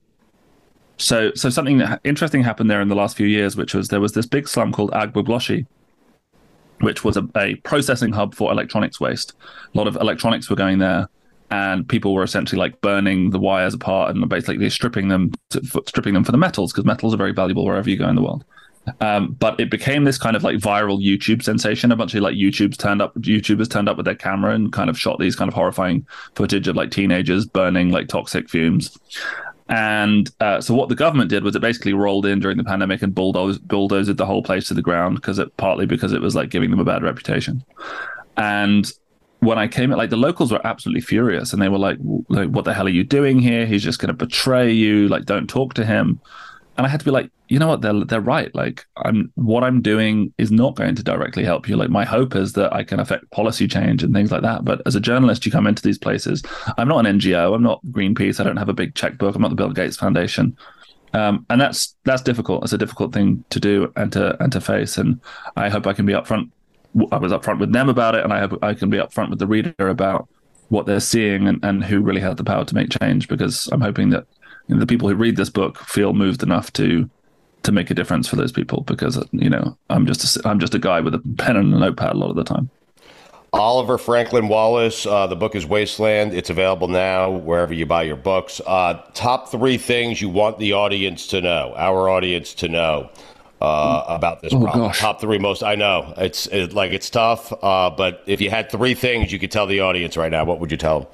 so 0.97 1.33
so 1.35 1.49
something 1.51 1.83
interesting 2.05 2.43
happened 2.43 2.71
there 2.71 2.81
in 2.81 2.89
the 2.89 2.95
last 2.95 3.17
few 3.17 3.27
years, 3.27 3.57
which 3.57 3.75
was 3.75 3.89
there 3.89 4.01
was 4.01 4.13
this 4.13 4.27
big 4.27 4.49
slum 4.49 4.73
called 4.73 4.91
Agbogbloshie, 4.93 5.67
which 6.81 7.05
was 7.05 7.17
a, 7.17 7.27
a 7.37 7.55
processing 7.57 8.13
hub 8.13 8.35
for 8.35 8.53
electronics 8.53 9.01
waste. 9.01 9.35
A 9.75 9.79
lot 9.79 9.87
of 9.87 9.97
electronics 9.97 10.51
were 10.51 10.57
going 10.57 10.79
there, 10.79 11.09
and 11.51 11.89
people 11.89 12.15
were 12.15 12.23
essentially 12.23 12.59
like 12.59 12.81
burning 12.81 13.31
the 13.31 13.39
wires 13.39 13.75
apart 13.75 14.15
and 14.15 14.29
basically 14.29 14.69
stripping 14.71 15.09
them 15.09 15.33
to, 15.51 15.63
stripping 15.87 16.15
them 16.15 16.25
for 16.25 16.33
the 16.33 16.39
metals 16.39 16.73
because 16.73 16.85
metals 16.85 17.15
are 17.15 17.19
very 17.19 17.33
valuable 17.33 17.65
wherever 17.65 17.89
you 17.89 17.97
go 17.97 18.09
in 18.09 18.17
the 18.17 18.23
world. 18.23 18.45
Um, 19.01 19.33
but 19.39 19.59
it 19.59 19.71
became 19.71 20.05
this 20.05 20.19
kind 20.19 20.37
of 20.37 20.43
like 20.43 20.57
viral 20.57 21.03
YouTube 21.05 21.43
sensation. 21.43 21.93
A 21.93 21.97
bunch 21.97 22.15
of 22.15 22.23
like 22.23 22.37
YouTubes 22.37 22.77
turned 22.77 23.03
up, 23.03 23.15
YouTubers 23.17 23.71
turned 23.71 23.89
up 23.89 23.97
with 23.97 24.07
their 24.07 24.15
camera 24.15 24.55
and 24.55 24.73
kind 24.73 24.91
of 24.91 24.99
shot 24.99 25.19
these 25.19 25.37
kind 25.37 25.49
of 25.49 25.55
horrifying 25.55 26.07
footage 26.35 26.69
of 26.69 26.77
like 26.77 26.91
teenagers 26.91 27.47
burning 27.47 27.91
like 27.91 28.09
toxic 28.09 28.49
fumes. 28.49 28.97
And 29.69 30.31
uh, 30.41 30.61
so 30.61 30.75
what 30.75 30.89
the 30.89 30.95
government 30.95 31.29
did 31.29 31.45
was 31.45 31.55
it 31.55 31.61
basically 31.61 31.93
rolled 31.93 32.25
in 32.25 32.41
during 32.41 32.57
the 32.57 32.65
pandemic 32.65 33.03
and 33.03 33.15
bulldozed, 33.15 33.67
bulldozed 33.69 34.17
the 34.17 34.27
whole 34.27 34.43
place 34.43 34.69
to 34.69 34.75
the 34.75 34.83
ground 34.83 35.17
because 35.17 35.39
it 35.39 35.55
partly 35.59 35.85
because 35.85 36.13
it 36.13 36.23
was 36.23 36.35
like 36.35 36.49
giving 36.49 36.71
them 36.71 36.81
a 36.81 36.85
bad 36.85 37.03
reputation. 37.03 37.63
And 38.39 38.91
when 39.41 39.59
I 39.59 39.69
came, 39.69 39.91
like 39.91 40.11
the 40.11 40.17
locals 40.17 40.51
were 40.51 40.67
absolutely 40.67 41.03
furious 41.03 41.53
and 41.53 41.61
they 41.61 41.69
were 41.69 41.79
like 41.79 41.99
"What 41.99 42.65
the 42.65 42.75
hell 42.75 42.87
are 42.87 42.91
you 42.91 43.05
doing 43.05 43.39
here? 43.39 43.67
He's 43.67 43.83
just 43.83 43.99
going 43.99 44.09
to 44.09 44.15
betray 44.15 44.73
you. 44.73 45.09
Like, 45.09 45.27
don't 45.27 45.49
talk 45.49 45.75
to 45.75 45.85
him." 45.85 46.21
And 46.79 46.87
I 46.87 46.91
had 46.91 47.01
to 47.01 47.05
be 47.05 47.11
like, 47.11 47.31
you 47.49 47.59
know 47.59 47.67
what, 47.67 47.83
they're 47.83 48.05
they're 48.05 48.21
right. 48.21 48.55
Like 48.55 48.87
I'm 48.97 49.33
what 49.35 49.65
I'm 49.65 49.83
doing 49.83 50.33
is 50.39 50.53
not 50.53 50.77
going 50.77 50.95
to 50.95 51.03
directly 51.03 51.45
help 51.45 51.69
you. 51.69 51.77
Like 51.77 51.91
my 51.91 52.05
hope 52.05 52.37
is 52.37 52.53
that 52.53 52.73
I 52.73 52.85
can 52.85 53.01
affect 53.01 53.29
policy 53.33 53.67
change 53.67 54.05
and 54.05 54.15
things 54.15 54.31
like 54.31 54.43
that. 54.43 54.65
But 54.65 54.81
as 54.87 54.95
a 54.95 55.01
journalist, 55.01 55.45
you 55.45 55.51
come 55.51 55.67
into 55.67 55.83
these 55.83 55.99
places. 55.99 56.43
I'm 56.79 56.87
not 56.87 57.05
an 57.05 57.19
NGO. 57.19 57.53
I'm 57.53 57.65
not 57.65 57.85
Greenpeace. 57.91 58.39
I 58.39 58.45
don't 58.45 58.57
have 58.57 58.69
a 58.69 58.75
big 58.75 58.95
checkbook. 58.95 59.35
I'm 59.35 59.43
not 59.43 59.49
the 59.49 59.57
Bill 59.57 59.73
Gates 59.73 59.97
Foundation. 59.97 60.57
Um, 61.15 61.45
and 61.51 61.61
that's 61.61 61.97
that's 62.05 62.23
difficult. 62.23 62.63
It's 62.63 62.73
a 62.73 62.79
difficult 62.79 63.13
thing 63.13 63.45
to 63.51 63.59
do 63.59 63.93
and 63.97 64.13
to 64.13 64.41
and 64.41 64.53
to 64.53 64.61
face. 64.61 64.99
And 64.99 65.21
I 65.57 65.69
hope 65.71 65.89
I 65.89 65.95
can 65.95 66.07
be 66.07 66.13
upfront. 66.13 66.51
I 67.11 67.19
was 67.19 67.33
upfront 67.33 67.59
with 67.59 67.73
them 67.73 67.89
about 67.89 68.15
it, 68.15 68.23
and 68.23 68.33
I 68.33 68.41
hope 68.41 68.63
I 68.63 68.75
can 68.75 68.89
be 68.89 68.99
upfront 68.99 69.31
with 69.31 69.41
the 69.41 69.49
reader 69.49 69.75
about 69.79 70.29
what 70.69 70.87
they're 70.87 71.01
seeing 71.01 71.49
and, 71.49 71.65
and 71.65 71.83
who 71.83 72.01
really 72.01 72.21
has 72.21 72.37
the 72.37 72.45
power 72.45 72.65
to 72.65 72.75
make 72.75 72.91
change. 73.01 73.27
Because 73.27 73.69
I'm 73.73 73.81
hoping 73.81 74.11
that 74.11 74.27
the 74.69 74.87
people 74.87 75.09
who 75.09 75.15
read 75.15 75.37
this 75.37 75.51
book 75.51 75.79
feel 75.79 76.13
moved 76.13 76.43
enough 76.43 76.73
to 76.75 77.09
to 77.65 77.73
make 77.73 77.91
a 77.91 77.95
difference 77.95 78.29
for 78.29 78.37
those 78.37 78.53
people 78.53 78.83
because 78.83 79.23
you 79.33 79.51
know 79.51 79.77
I'm 79.91 80.07
just 80.07 80.37
a, 80.37 80.49
I'm 80.49 80.61
just 80.61 80.75
a 80.75 80.79
guy 80.79 81.01
with 81.01 81.15
a 81.15 81.23
pen 81.37 81.57
and 81.57 81.75
a 81.75 81.79
notepad 81.79 82.13
a 82.15 82.19
lot 82.19 82.31
of 82.31 82.37
the 82.37 82.45
time. 82.45 82.71
Oliver 83.53 83.97
Franklin 83.97 84.49
Wallis. 84.49 85.07
Uh, 85.07 85.27
the 85.27 85.37
book 85.37 85.55
is 85.55 85.65
Wasteland. 85.65 86.35
It's 86.35 86.51
available 86.51 86.89
now 86.89 87.31
wherever 87.31 87.73
you 87.73 87.87
buy 87.87 88.03
your 88.03 88.17
books. 88.17 88.61
Uh, 88.67 89.03
top 89.15 89.51
three 89.51 89.79
things 89.79 90.21
you 90.21 90.29
want 90.29 90.59
the 90.59 90.75
audience 90.75 91.27
to 91.29 91.41
know, 91.41 91.73
our 91.77 92.11
audience 92.11 92.53
to 92.55 92.69
know 92.69 93.11
uh, 93.61 94.05
about 94.09 94.43
this 94.43 94.53
oh, 94.53 94.63
problem. 94.63 94.89
Gosh. 94.89 95.01
Top 95.01 95.21
three 95.21 95.39
most. 95.39 95.63
I 95.63 95.75
know 95.75 96.13
it's 96.17 96.47
it, 96.49 96.75
like 96.75 96.93
it's 96.93 97.11
tough, 97.11 97.53
uh, 97.63 97.91
but 97.91 98.23
if 98.27 98.41
you 98.41 98.51
had 98.51 98.71
three 98.71 98.95
things 98.95 99.33
you 99.33 99.39
could 99.39 99.51
tell 99.51 99.67
the 99.67 99.81
audience 99.81 100.17
right 100.17 100.31
now, 100.31 100.45
what 100.45 100.61
would 100.61 100.71
you 100.71 100.77
tell 100.77 101.01
them? 101.01 101.09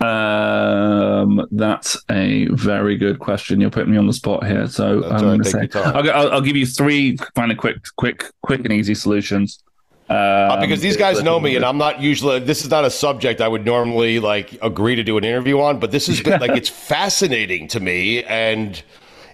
Um, 0.00 1.46
that's 1.50 1.96
a 2.10 2.46
very 2.46 2.96
good 2.96 3.18
question. 3.18 3.60
You're 3.60 3.70
putting 3.70 3.92
me 3.92 3.98
on 3.98 4.06
the 4.06 4.14
spot 4.14 4.46
here, 4.46 4.66
so 4.66 5.04
I'm 5.04 5.20
going 5.20 5.42
to 5.42 5.50
say 5.50 5.68
I'll, 5.74 6.10
I'll, 6.10 6.32
I'll, 6.32 6.40
give 6.40 6.56
you 6.56 6.64
three 6.64 7.18
kind 7.34 7.52
of 7.52 7.58
quick, 7.58 7.76
quick, 7.96 8.24
quick 8.42 8.60
and 8.60 8.72
easy 8.72 8.94
solutions. 8.94 9.62
Um, 10.08 10.16
uh, 10.16 10.60
because 10.60 10.80
these 10.80 10.96
guys 10.96 11.22
know 11.22 11.38
me, 11.38 11.54
and 11.54 11.64
I'm 11.64 11.76
not 11.76 12.00
usually. 12.00 12.40
This 12.40 12.64
is 12.64 12.70
not 12.70 12.84
a 12.84 12.90
subject 12.90 13.40
I 13.42 13.46
would 13.46 13.64
normally 13.64 14.18
like 14.18 14.58
agree 14.62 14.96
to 14.96 15.04
do 15.04 15.18
an 15.18 15.24
interview 15.24 15.60
on, 15.60 15.78
but 15.78 15.90
this 15.90 16.06
has 16.06 16.20
been 16.20 16.40
like 16.40 16.52
it's 16.52 16.68
fascinating 16.68 17.68
to 17.68 17.78
me, 17.78 18.24
and 18.24 18.82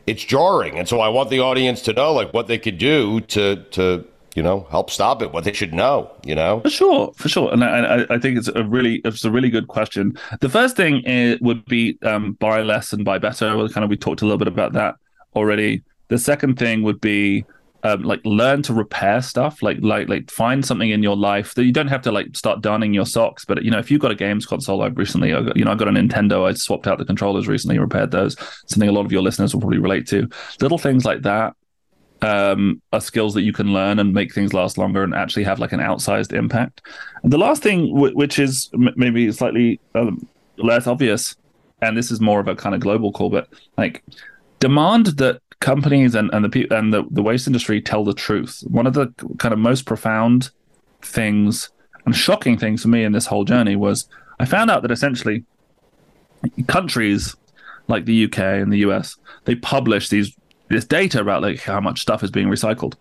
it's 0.07 0.25
jarring, 0.25 0.79
and 0.79 0.89
so 0.89 1.01
I 1.01 1.09
want 1.09 1.31
the 1.31 1.41
audience 1.41 1.81
to 1.83 1.93
know 1.93 2.13
like 2.13 2.35
what 2.35 2.49
they 2.49 2.59
could 2.59 2.77
do 2.77 3.21
to 3.21 3.57
to 3.71 4.05
you 4.37 4.43
know, 4.43 4.67
help 4.71 4.91
stop 4.91 5.23
it, 5.23 5.33
what 5.33 5.45
they 5.45 5.53
should 5.53 5.73
know, 5.73 6.11
you 6.25 6.35
know? 6.35 6.61
For 6.61 6.71
sure, 6.71 7.13
for 7.17 7.29
sure. 7.29 7.51
And 7.53 7.65
I, 7.65 8.05
I 8.11 8.19
think 8.19 8.37
it's 8.37 8.49
a 8.49 8.65
really, 8.65 9.01
it's 9.05 9.25
a 9.25 9.31
really 9.31 9.49
good 9.49 9.69
question. 9.69 10.17
The 10.41 10.51
first 10.51 10.77
thing 10.77 11.03
is, 11.05 11.41
would 11.41 11.65
be 11.65 11.99
um, 12.03 12.35
buy 12.35 12.61
less 12.63 12.93
and 12.93 13.05
buy 13.05 13.19
better. 13.19 13.47
Kind 13.69 13.85
of, 13.85 13.89
we 13.89 13.97
talked 13.97 14.21
a 14.21 14.27
little 14.27 14.39
bit 14.39 14.49
about 14.49 14.75
that 14.75 14.97
already. 15.35 15.83
The 16.09 16.19
second 16.19 16.59
thing 16.59 16.83
would 16.83 17.01
be 17.01 17.47
um, 17.83 18.03
like 18.03 18.21
learn 18.25 18.63
to 18.63 18.75
repair 18.75 19.23
stuff 19.23 19.63
like 19.63 19.79
like 19.81 20.09
like 20.09 20.31
find 20.31 20.65
something 20.65 20.91
in 20.91 21.03
your 21.03 21.17
life 21.17 21.55
that 21.55 21.65
you 21.65 21.73
don't 21.73 21.87
have 21.89 22.03
to 22.03 22.11
like 22.11 22.37
start 22.37 22.61
darning 22.61 22.93
your 22.93 23.07
socks 23.07 23.45
but 23.45 23.63
you 23.63 23.71
know 23.71 23.79
if 23.79 23.91
you've 23.91 24.01
got 24.01 24.11
a 24.11 24.17
games 24.17 24.45
console 24.45 24.83
i've 24.83 24.97
recently 24.97 25.29
you 25.29 25.65
know 25.65 25.71
i 25.71 25.75
got 25.75 25.87
a 25.87 25.93
nintendo 25.93 26.49
i 26.49 26.53
swapped 26.53 26.89
out 26.89 26.99
the 26.99 27.05
controllers 27.05 27.47
recently 27.47 27.79
repaired 27.79 28.11
those 28.11 28.35
something 28.67 28.89
a 28.89 28.93
lot 28.93 29.05
of 29.05 29.13
your 29.13 29.23
listeners 29.23 29.55
will 29.55 29.61
probably 29.61 29.79
relate 29.79 30.07
to 30.07 30.29
little 30.61 30.79
things 30.79 31.05
like 31.05 31.23
that 31.23 31.55
um, 32.23 32.81
are 32.93 33.01
skills 33.01 33.35
that 33.35 33.43
you 33.43 33.53
can 33.53 33.73
learn 33.73 33.99
and 33.99 34.13
make 34.13 34.33
things 34.33 34.53
last 34.55 34.79
longer 34.79 35.03
and 35.03 35.15
actually 35.15 35.45
have 35.45 35.59
like 35.59 35.73
an 35.73 35.81
outsized 35.81 36.33
impact. 36.33 36.83
And 37.23 37.33
the 37.33 37.39
last 37.39 37.63
thing, 37.63 37.93
w- 37.95 38.15
which 38.15 38.39
is 38.39 38.71
m- 38.75 38.95
maybe 38.97 39.31
slightly 39.33 39.81
um, 39.95 40.27
less 40.57 40.87
obvious, 40.87 41.37
and 41.83 41.97
this 41.97 42.11
is 42.11 42.21
more 42.21 42.41
of 42.41 42.49
a 42.49 42.57
kind 42.57 42.75
of 42.75 42.81
global 42.81 43.13
call, 43.13 43.31
but 43.31 43.49
like 43.77 44.03
demand 44.61 45.07
that 45.19 45.41
companies 45.61 46.15
and, 46.15 46.31
and 46.33 46.45
the 46.45 46.49
pe- 46.49 46.77
and 46.77 46.93
the, 46.93 47.05
the 47.11 47.23
waste 47.23 47.47
industry 47.47 47.81
tell 47.81 48.05
the 48.05 48.15
truth. 48.15 48.63
One 48.69 48.87
of 48.87 48.95
the 48.95 49.13
kind 49.39 49.53
of 49.53 49.59
most 49.59 49.85
profound 49.85 50.51
things 51.03 51.71
and 52.05 52.17
shocking 52.17 52.57
things 52.57 52.83
for 52.83 52.89
me 52.89 53.05
in 53.05 53.13
this 53.13 53.27
whole 53.27 53.45
journey 53.45 53.77
was 53.77 54.09
I 54.41 54.45
found 54.45 54.71
out 54.71 54.83
that 54.83 54.91
essentially 54.91 55.45
countries 56.67 57.35
like 57.89 58.05
the 58.05 58.25
UK 58.25 58.39
and 58.39 58.73
the 58.73 58.79
US 58.79 59.17
they 59.45 59.55
publish 59.55 60.09
these 60.09 60.37
this 60.69 60.85
data 60.85 61.21
about 61.21 61.43
like 61.43 61.61
how 61.61 61.81
much 61.81 62.01
stuff 62.01 62.23
is 62.23 62.31
being 62.31 62.49
recycled. 62.49 62.95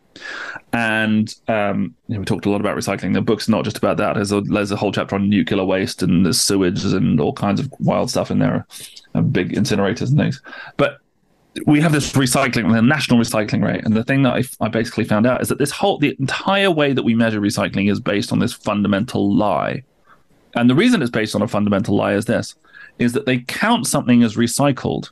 And 0.73 1.33
um, 1.47 1.95
you 2.07 2.15
know, 2.15 2.19
we 2.19 2.25
talked 2.25 2.45
a 2.45 2.49
lot 2.49 2.61
about 2.61 2.77
recycling. 2.77 3.13
The 3.13 3.21
book's 3.21 3.49
not 3.49 3.63
just 3.63 3.77
about 3.77 3.97
that. 3.97 4.15
There's 4.15 4.31
a, 4.31 4.41
there's 4.41 4.71
a 4.71 4.75
whole 4.75 4.91
chapter 4.91 5.15
on 5.15 5.29
nuclear 5.29 5.63
waste 5.63 6.03
and 6.03 6.25
there's 6.25 6.41
sewage 6.41 6.83
and 6.85 7.19
all 7.19 7.33
kinds 7.33 7.59
of 7.59 7.71
wild 7.79 8.09
stuff 8.09 8.31
in 8.31 8.39
there, 8.39 8.67
and 9.13 9.33
big 9.33 9.53
incinerators 9.53 10.09
and 10.09 10.17
things. 10.17 10.41
But 10.77 10.99
we 11.65 11.79
have 11.81 11.93
this 11.93 12.11
recycling, 12.13 12.71
the 12.71 12.81
national 12.81 13.19
recycling 13.19 13.63
rate, 13.63 13.85
and 13.85 13.95
the 13.95 14.03
thing 14.03 14.23
that 14.23 14.33
I, 14.33 14.43
I 14.65 14.67
basically 14.67 15.05
found 15.05 15.25
out 15.25 15.41
is 15.41 15.47
that 15.49 15.57
this 15.57 15.71
whole, 15.71 15.97
the 15.97 16.15
entire 16.19 16.69
way 16.69 16.93
that 16.93 17.03
we 17.03 17.15
measure 17.15 17.39
recycling 17.39 17.89
is 17.89 17.99
based 17.99 18.31
on 18.31 18.39
this 18.39 18.53
fundamental 18.53 19.33
lie. 19.33 19.83
And 20.55 20.69
the 20.69 20.75
reason 20.75 21.01
it's 21.01 21.11
based 21.11 21.35
on 21.35 21.41
a 21.41 21.47
fundamental 21.47 21.95
lie 21.95 22.13
is 22.13 22.25
this: 22.25 22.55
is 22.99 23.13
that 23.13 23.25
they 23.25 23.39
count 23.39 23.87
something 23.87 24.21
as 24.21 24.35
recycled 24.35 25.09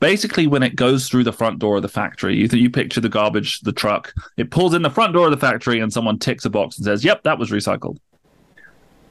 basically 0.00 0.46
when 0.46 0.62
it 0.62 0.74
goes 0.74 1.08
through 1.08 1.24
the 1.24 1.32
front 1.32 1.58
door 1.58 1.76
of 1.76 1.82
the 1.82 1.88
factory 1.88 2.36
you 2.36 2.48
you 2.52 2.70
picture 2.70 3.00
the 3.00 3.08
garbage 3.08 3.60
the 3.60 3.72
truck. 3.72 4.12
It 4.36 4.50
pulls 4.50 4.74
in 4.74 4.82
the 4.82 4.90
front 4.90 5.12
door 5.12 5.26
of 5.26 5.30
the 5.30 5.36
factory 5.36 5.78
and 5.78 5.92
someone 5.92 6.18
ticks 6.18 6.44
a 6.44 6.50
box 6.50 6.76
and 6.76 6.84
says 6.84 7.04
yep 7.04 7.22
that 7.22 7.38
was 7.38 7.50
recycled. 7.50 7.98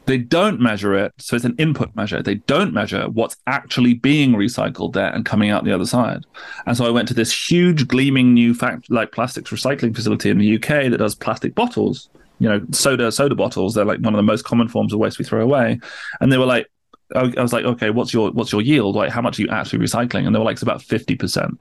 They 0.06 0.18
don't 0.18 0.60
measure 0.60 0.96
it 0.96 1.14
so 1.20 1.36
it's 1.36 1.46
an 1.46 1.56
input 1.60 1.96
measure. 1.96 2.24
They 2.24 2.36
don't 2.36 2.74
measure 2.74 3.08
what's 3.10 3.38
actually 3.46 3.94
being 3.94 4.34
recycled 4.34 4.94
there 4.94 5.14
and 5.14 5.26
coming 5.26 5.52
out 5.52 5.64
the 5.64 5.74
other 5.74 5.86
side. 5.86 6.26
And 6.66 6.76
so 6.76 6.86
i 6.86 6.90
went 6.90 7.08
to 7.10 7.14
this 7.14 7.50
huge 7.50 7.88
gleaming 7.88 8.34
new 8.34 8.54
fact 8.54 8.90
like 8.90 9.12
plastics 9.12 9.52
recycling 9.52 9.96
facility 9.96 10.30
in 10.30 10.40
the 10.40 10.56
uk 10.56 10.68
that 10.68 10.98
does 10.98 11.16
plastic 11.16 11.54
bottles 11.56 12.10
you 12.40 12.50
know 12.50 12.66
soda 12.72 13.12
soda 13.12 13.36
bottles. 13.36 13.76
They're 13.76 13.86
like 13.86 14.00
one 14.00 14.14
of 14.14 14.18
the 14.18 14.24
most 14.24 14.46
common 14.46 14.68
forms 14.68 14.94
of 14.94 15.00
waste 15.00 15.20
we 15.20 15.26
throw 15.26 15.42
away. 15.42 15.80
And 16.20 16.32
they 16.32 16.38
were 16.38 16.46
like 16.46 16.68
I 17.16 17.42
was 17.42 17.54
like, 17.54 17.66
okay, 17.66 17.90
what's 17.90 18.14
your 18.14 18.32
what's 18.32 18.52
your 18.52 18.62
yield? 18.62 18.96
Like, 18.96 19.12
how 19.12 19.22
much 19.22 19.40
are 19.40 19.42
you 19.44 19.50
actually 19.50 19.80
recycling? 19.80 20.26
And 20.26 20.36
they 20.36 20.40
were 20.40 20.46
like, 20.46 20.54
it's 20.54 20.62
about 20.62 20.84
fifty 20.84 21.16
percent. 21.16 21.60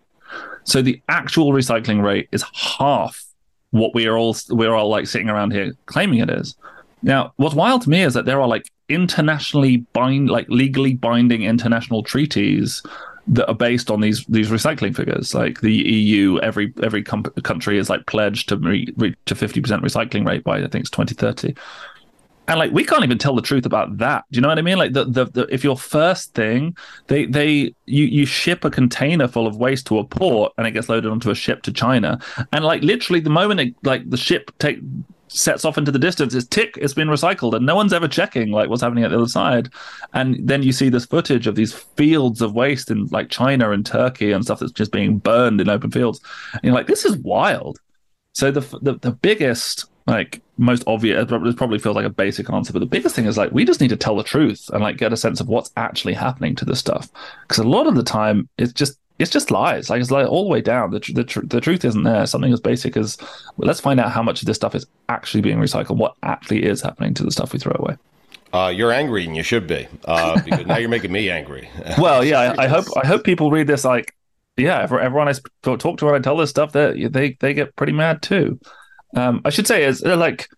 So 0.64 0.82
the 0.82 1.00
actual 1.08 1.52
recycling 1.52 2.02
rate 2.02 2.28
is 2.32 2.44
half 2.52 3.24
what 3.70 3.94
we 3.94 4.06
are 4.06 4.16
all 4.16 4.36
we're 4.50 4.74
all 4.74 4.88
like 4.88 5.06
sitting 5.06 5.28
around 5.28 5.52
here 5.52 5.74
claiming 5.86 6.20
it 6.20 6.30
is. 6.30 6.56
Now, 7.02 7.32
what's 7.36 7.54
wild 7.54 7.82
to 7.82 7.90
me 7.90 8.02
is 8.02 8.14
that 8.14 8.24
there 8.24 8.40
are 8.40 8.48
like 8.48 8.70
internationally 8.88 9.78
bind, 9.92 10.30
like 10.30 10.46
legally 10.48 10.94
binding 10.94 11.42
international 11.42 12.02
treaties 12.02 12.82
that 13.28 13.46
are 13.46 13.54
based 13.54 13.90
on 13.90 14.00
these 14.00 14.24
these 14.26 14.50
recycling 14.50 14.96
figures. 14.96 15.34
Like 15.34 15.60
the 15.60 15.72
EU, 15.72 16.38
every 16.40 16.72
every 16.82 17.02
com- 17.02 17.24
country 17.42 17.78
is 17.78 17.88
like 17.88 18.06
pledged 18.06 18.48
to 18.48 18.56
re- 18.56 18.92
reach 18.96 19.16
a 19.30 19.34
fifty 19.34 19.60
percent 19.60 19.82
recycling 19.82 20.26
rate 20.26 20.44
by 20.44 20.58
I 20.58 20.68
think 20.68 20.82
it's 20.82 20.90
twenty 20.90 21.14
thirty 21.14 21.54
and 22.48 22.58
like 22.58 22.72
we 22.72 22.82
can't 22.82 23.04
even 23.04 23.18
tell 23.18 23.34
the 23.34 23.42
truth 23.42 23.66
about 23.66 23.98
that. 23.98 24.24
Do 24.32 24.38
you 24.38 24.40
know 24.40 24.48
what 24.48 24.58
i 24.58 24.62
mean? 24.62 24.78
Like 24.78 24.94
the, 24.94 25.04
the, 25.04 25.26
the 25.26 25.54
if 25.54 25.62
your 25.62 25.76
first 25.76 26.34
thing 26.34 26.76
they 27.06 27.26
they 27.26 27.74
you 27.84 28.04
you 28.04 28.26
ship 28.26 28.64
a 28.64 28.70
container 28.70 29.28
full 29.28 29.46
of 29.46 29.56
waste 29.56 29.86
to 29.88 29.98
a 29.98 30.04
port 30.04 30.52
and 30.56 30.66
it 30.66 30.72
gets 30.72 30.88
loaded 30.88 31.10
onto 31.10 31.30
a 31.30 31.34
ship 31.34 31.62
to 31.62 31.72
china. 31.72 32.18
And 32.52 32.64
like 32.64 32.82
literally 32.82 33.20
the 33.20 33.30
moment 33.30 33.60
it 33.60 33.74
like 33.82 34.08
the 34.08 34.16
ship 34.16 34.50
take 34.58 34.78
sets 35.30 35.66
off 35.66 35.76
into 35.76 35.92
the 35.92 35.98
distance 35.98 36.34
it's 36.34 36.46
tick 36.46 36.78
it's 36.80 36.94
been 36.94 37.08
recycled 37.08 37.54
and 37.54 37.66
no 37.66 37.76
one's 37.76 37.92
ever 37.92 38.08
checking 38.08 38.50
like 38.50 38.70
what's 38.70 38.80
happening 38.80 39.04
at 39.04 39.10
the 39.10 39.18
other 39.18 39.28
side. 39.28 39.68
And 40.14 40.36
then 40.42 40.62
you 40.62 40.72
see 40.72 40.88
this 40.88 41.04
footage 41.04 41.46
of 41.46 41.54
these 41.54 41.74
fields 41.74 42.40
of 42.40 42.54
waste 42.54 42.90
in 42.90 43.06
like 43.08 43.28
china 43.28 43.72
and 43.72 43.84
turkey 43.84 44.32
and 44.32 44.42
stuff 44.42 44.60
that's 44.60 44.72
just 44.72 44.90
being 44.90 45.18
burned 45.18 45.60
in 45.60 45.68
open 45.68 45.90
fields. 45.90 46.20
And 46.54 46.64
you're 46.64 46.74
like 46.74 46.86
this 46.86 47.04
is 47.04 47.18
wild. 47.18 47.78
So 48.32 48.50
the 48.50 48.60
the, 48.80 48.94
the 48.94 49.12
biggest 49.12 49.84
like 50.08 50.40
most 50.56 50.82
obvious 50.86 51.30
it 51.30 51.56
probably 51.56 51.78
feels 51.78 51.94
like 51.94 52.04
a 52.04 52.10
basic 52.10 52.50
answer 52.50 52.72
but 52.72 52.80
the 52.80 52.86
biggest 52.86 53.14
thing 53.14 53.26
is 53.26 53.36
like 53.36 53.52
we 53.52 53.64
just 53.64 53.80
need 53.80 53.88
to 53.88 53.96
tell 53.96 54.16
the 54.16 54.24
truth 54.24 54.68
and 54.72 54.82
like 54.82 54.96
get 54.96 55.12
a 55.12 55.16
sense 55.16 55.40
of 55.40 55.48
what's 55.48 55.70
actually 55.76 56.14
happening 56.14 56.54
to 56.56 56.64
this 56.64 56.78
stuff. 56.78 57.08
Because 57.42 57.58
a 57.58 57.68
lot 57.68 57.86
of 57.86 57.94
the 57.94 58.02
time 58.02 58.48
it's 58.58 58.72
just 58.72 58.98
it's 59.18 59.30
just 59.30 59.50
lies. 59.50 59.90
Like 59.90 60.00
it's 60.00 60.10
like 60.10 60.28
all 60.28 60.44
the 60.44 60.50
way 60.50 60.60
down. 60.60 60.92
The, 60.92 61.00
the, 61.12 61.24
tr- 61.24 61.44
the 61.44 61.60
truth 61.60 61.84
isn't 61.84 62.04
there. 62.04 62.24
Something 62.26 62.52
as 62.52 62.60
basic 62.60 62.96
as 62.96 63.16
well, 63.56 63.66
let's 63.66 63.80
find 63.80 63.98
out 63.98 64.12
how 64.12 64.22
much 64.22 64.42
of 64.42 64.46
this 64.46 64.56
stuff 64.56 64.76
is 64.76 64.86
actually 65.08 65.40
being 65.40 65.58
recycled. 65.58 65.96
What 65.96 66.14
actually 66.22 66.64
is 66.64 66.82
happening 66.82 67.14
to 67.14 67.24
the 67.24 67.32
stuff 67.32 67.52
we 67.52 67.58
throw 67.58 67.74
away? 67.78 67.96
Uh, 68.52 68.72
you're 68.74 68.92
angry 68.92 69.26
and 69.26 69.36
you 69.36 69.42
should 69.42 69.66
be 69.66 69.88
uh, 70.04 70.40
because 70.44 70.66
now 70.66 70.76
you're 70.76 70.88
making 70.88 71.12
me 71.12 71.30
angry. 71.30 71.68
Well 71.98 72.24
yeah 72.24 72.54
I, 72.56 72.64
I 72.64 72.68
hope 72.68 72.84
i 72.96 73.06
hope 73.06 73.24
people 73.24 73.50
read 73.50 73.66
this 73.66 73.84
like 73.84 74.14
yeah 74.56 74.82
everyone 74.82 75.28
i 75.28 75.32
talk 75.62 75.98
to 75.98 76.04
when 76.04 76.14
i 76.14 76.18
tell 76.18 76.36
this 76.36 76.50
stuff 76.50 76.72
that 76.72 76.94
they, 76.94 77.06
they 77.08 77.36
they 77.40 77.54
get 77.54 77.74
pretty 77.76 77.92
mad 77.92 78.22
too 78.22 78.58
um, 79.14 79.40
I 79.44 79.50
should 79.50 79.66
say 79.66 79.84
is 79.84 80.02
uh, 80.02 80.16
like 80.16 80.48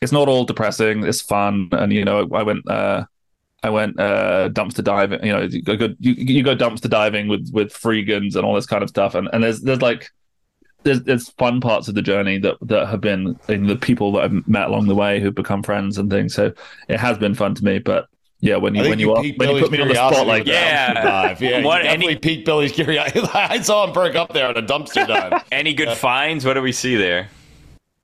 it's 0.00 0.12
not 0.12 0.28
all 0.28 0.44
depressing. 0.44 1.04
It's 1.04 1.20
fun, 1.20 1.68
and 1.72 1.92
you 1.92 2.04
know, 2.04 2.28
I 2.32 2.42
went 2.42 2.68
uh, 2.68 3.04
I 3.62 3.70
went 3.70 3.98
uh, 3.98 4.50
dumpster 4.50 4.84
diving. 4.84 5.24
You 5.24 5.32
know, 5.32 5.42
you 5.42 5.62
go 5.62 5.88
you, 5.98 6.12
you 6.12 6.42
go 6.42 6.56
dumpster 6.56 6.88
diving 6.88 7.28
with 7.28 7.50
with 7.52 7.72
freegans 7.72 8.36
and 8.36 8.44
all 8.44 8.54
this 8.54 8.66
kind 8.66 8.82
of 8.82 8.88
stuff, 8.88 9.14
and 9.14 9.28
and 9.32 9.42
there's 9.42 9.60
there's 9.62 9.82
like 9.82 10.10
there's, 10.84 11.02
there's 11.02 11.28
fun 11.30 11.60
parts 11.60 11.88
of 11.88 11.94
the 11.94 12.02
journey 12.02 12.38
that 12.38 12.56
that 12.62 12.88
have 12.88 13.00
been 13.00 13.38
in 13.48 13.66
the 13.66 13.76
people 13.76 14.12
that 14.12 14.24
I've 14.24 14.48
met 14.48 14.68
along 14.68 14.86
the 14.86 14.94
way 14.94 15.20
who've 15.20 15.34
become 15.34 15.62
friends 15.62 15.98
and 15.98 16.10
things. 16.10 16.34
So 16.34 16.52
it 16.88 17.00
has 17.00 17.18
been 17.18 17.34
fun 17.34 17.54
to 17.56 17.64
me, 17.64 17.78
but 17.78 18.08
yeah, 18.40 18.56
when 18.56 18.74
you 18.76 18.82
when 18.82 19.00
you, 19.00 19.08
you, 19.20 19.34
when 19.36 19.56
you 19.56 19.62
put 19.62 19.72
me 19.72 19.80
on 19.80 19.88
the 19.88 19.94
spot 19.94 20.26
like 20.26 20.46
yeah, 20.46 20.94
dive. 20.94 21.42
yeah, 21.42 21.60
what, 21.64 21.82
definitely 21.82 22.12
any, 22.12 22.18
piqued 22.20 22.46
Billy's 22.46 22.70
curiosity. 22.70 23.26
I 23.34 23.60
saw 23.60 23.84
him 23.84 23.92
perk 23.92 24.14
up 24.14 24.32
there 24.32 24.46
on 24.46 24.56
a 24.56 24.62
dumpster 24.62 25.06
dive. 25.08 25.44
any 25.50 25.74
good 25.74 25.96
finds? 25.96 26.44
What 26.44 26.54
do 26.54 26.62
we 26.62 26.70
see 26.70 26.94
there? 26.94 27.28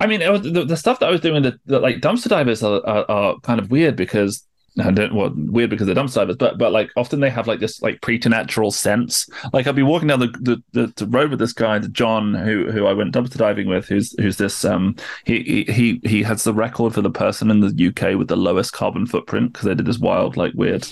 I 0.01 0.07
mean, 0.07 0.21
was, 0.31 0.43
the, 0.43 0.65
the, 0.65 0.77
stuff 0.77 0.99
that 1.01 1.07
I 1.07 1.11
was 1.11 1.21
doing, 1.21 1.43
the, 1.43 1.59
the 1.67 1.79
like 1.79 1.97
dumpster 1.97 2.29
divers 2.29 2.63
are, 2.63 2.85
are, 2.87 3.11
are, 3.11 3.41
kind 3.41 3.61
of 3.61 3.71
weird 3.71 3.97
because 3.97 4.45
I 4.81 4.91
don't 4.91 5.15
well, 5.15 5.33
weird 5.37 5.71
because 5.71 5.87
they're 5.87 5.95
dumpster 5.95 6.17
divers, 6.17 6.37
but 6.37 6.59
but 6.59 6.73
like 6.73 6.91
often 6.97 7.21
they 7.21 7.31
have 7.31 7.47
like 7.47 7.61
this 7.61 7.81
like 7.81 8.01
preternatural 8.01 8.73
sense. 8.73 9.29
Like 9.53 9.67
I'll 9.67 9.73
be 9.73 9.85
walking 9.85 10.09
down 10.09 10.19
the, 10.19 10.63
the, 10.73 10.93
the, 10.97 11.07
road 11.07 11.31
with 11.31 11.39
this 11.39 11.53
guy, 11.53 11.79
John, 11.79 12.35
who 12.35 12.71
who 12.73 12.87
I 12.87 12.93
went 12.93 13.15
dumpster 13.15 13.37
diving 13.37 13.69
with, 13.69 13.87
who's 13.87 14.15
who's 14.21 14.37
this 14.37 14.65
um 14.65 14.97
he 15.25 15.65
he 15.69 16.01
he 16.05 16.23
has 16.25 16.43
the 16.43 16.53
record 16.53 16.93
for 16.93 17.03
the 17.03 17.11
person 17.11 17.51
in 17.51 17.61
the 17.61 17.89
UK 17.89 18.19
with 18.19 18.29
the 18.29 18.37
lowest 18.37 18.73
carbon 18.73 19.07
footprint 19.07 19.53
because 19.53 19.67
they 19.67 19.75
did 19.75 19.87
this 19.87 19.99
wild 19.99 20.37
like 20.37 20.53
weird 20.55 20.89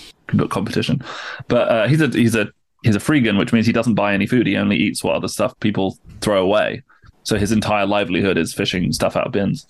competition. 0.49 1.01
But 1.49 1.67
uh, 1.67 1.87
he's 1.87 2.01
a 2.01 2.07
he's 2.07 2.35
a 2.35 2.47
he's 2.83 2.95
a 2.95 2.99
freegan, 2.99 3.37
which 3.37 3.51
means 3.51 3.65
he 3.65 3.73
doesn't 3.73 3.95
buy 3.95 4.13
any 4.13 4.27
food. 4.27 4.47
He 4.47 4.55
only 4.55 4.77
eats 4.77 5.03
what 5.03 5.15
other 5.15 5.27
stuff 5.27 5.59
people 5.59 5.97
throw 6.21 6.41
away. 6.41 6.83
So 7.23 7.37
his 7.37 7.51
entire 7.51 7.85
livelihood 7.85 8.37
is 8.37 8.53
fishing 8.53 8.91
stuff 8.93 9.15
out 9.15 9.25
of 9.25 9.31
bins. 9.31 9.65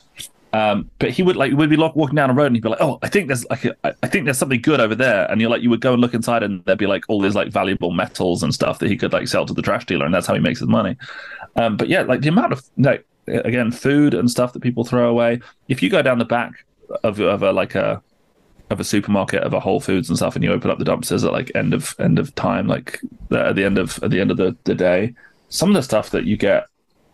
Um, 0.53 0.91
but 0.99 1.09
he 1.09 1.23
would 1.23 1.35
like 1.35 1.51
would 1.53 1.69
be 1.69 1.75
like 1.75 1.95
walking 1.95 2.15
down 2.15 2.29
a 2.29 2.33
road 2.33 2.47
and 2.47 2.55
he'd 2.55 2.61
be 2.61 2.69
like, 2.69 2.81
"Oh, 2.81 2.99
I 3.01 3.09
think 3.09 3.27
there's 3.27 3.43
like 3.49 3.65
a, 3.65 3.75
I 3.83 4.07
think 4.07 4.25
there's 4.25 4.37
something 4.37 4.61
good 4.61 4.79
over 4.79 4.93
there," 4.93 5.29
and 5.31 5.41
you're 5.41 5.49
like, 5.49 5.63
you 5.63 5.69
would 5.71 5.81
go 5.81 5.93
and 5.93 6.01
look 6.01 6.13
inside 6.13 6.43
and 6.43 6.63
there'd 6.65 6.77
be 6.77 6.85
like 6.85 7.05
all 7.07 7.19
these 7.19 7.33
like 7.33 7.51
valuable 7.51 7.89
metals 7.89 8.43
and 8.43 8.53
stuff 8.53 8.77
that 8.79 8.87
he 8.87 8.95
could 8.95 9.13
like 9.13 9.27
sell 9.27 9.47
to 9.47 9.53
the 9.53 9.63
trash 9.63 9.85
dealer, 9.87 10.05
and 10.05 10.13
that's 10.13 10.27
how 10.27 10.35
he 10.35 10.39
makes 10.39 10.59
his 10.59 10.67
money. 10.67 10.95
Um, 11.55 11.75
but 11.75 11.87
yeah, 11.87 12.03
like 12.03 12.21
the 12.21 12.29
amount 12.29 12.53
of 12.53 12.63
like 12.77 13.03
again 13.27 13.71
food 13.71 14.13
and 14.13 14.29
stuff 14.29 14.53
that 14.53 14.61
people 14.61 14.83
throw 14.83 15.09
away. 15.09 15.39
If 15.69 15.81
you 15.81 15.89
go 15.89 16.03
down 16.03 16.19
the 16.19 16.25
back 16.25 16.51
of 17.03 17.19
of 17.19 17.41
a 17.41 17.51
like 17.51 17.73
a 17.73 18.03
of 18.69 18.79
a 18.79 18.83
supermarket 18.83 19.41
of 19.41 19.53
a 19.53 19.59
Whole 19.59 19.79
Foods 19.79 20.07
and 20.07 20.17
stuff, 20.17 20.35
and 20.35 20.43
you 20.43 20.51
open 20.51 20.69
up 20.69 20.77
the 20.77 20.85
dumpsters 20.85 21.25
at 21.25 21.31
like 21.31 21.51
end 21.55 21.73
of 21.73 21.95
end 21.97 22.19
of 22.19 22.33
time, 22.35 22.67
like 22.67 22.99
at 23.31 23.55
the 23.55 23.63
end 23.63 23.79
of 23.79 23.97
at 24.03 24.11
the 24.11 24.21
end 24.21 24.29
of 24.29 24.37
the, 24.37 24.55
the 24.65 24.75
day, 24.75 25.15
some 25.49 25.69
of 25.69 25.75
the 25.75 25.81
stuff 25.81 26.11
that 26.11 26.25
you 26.25 26.37
get 26.37 26.67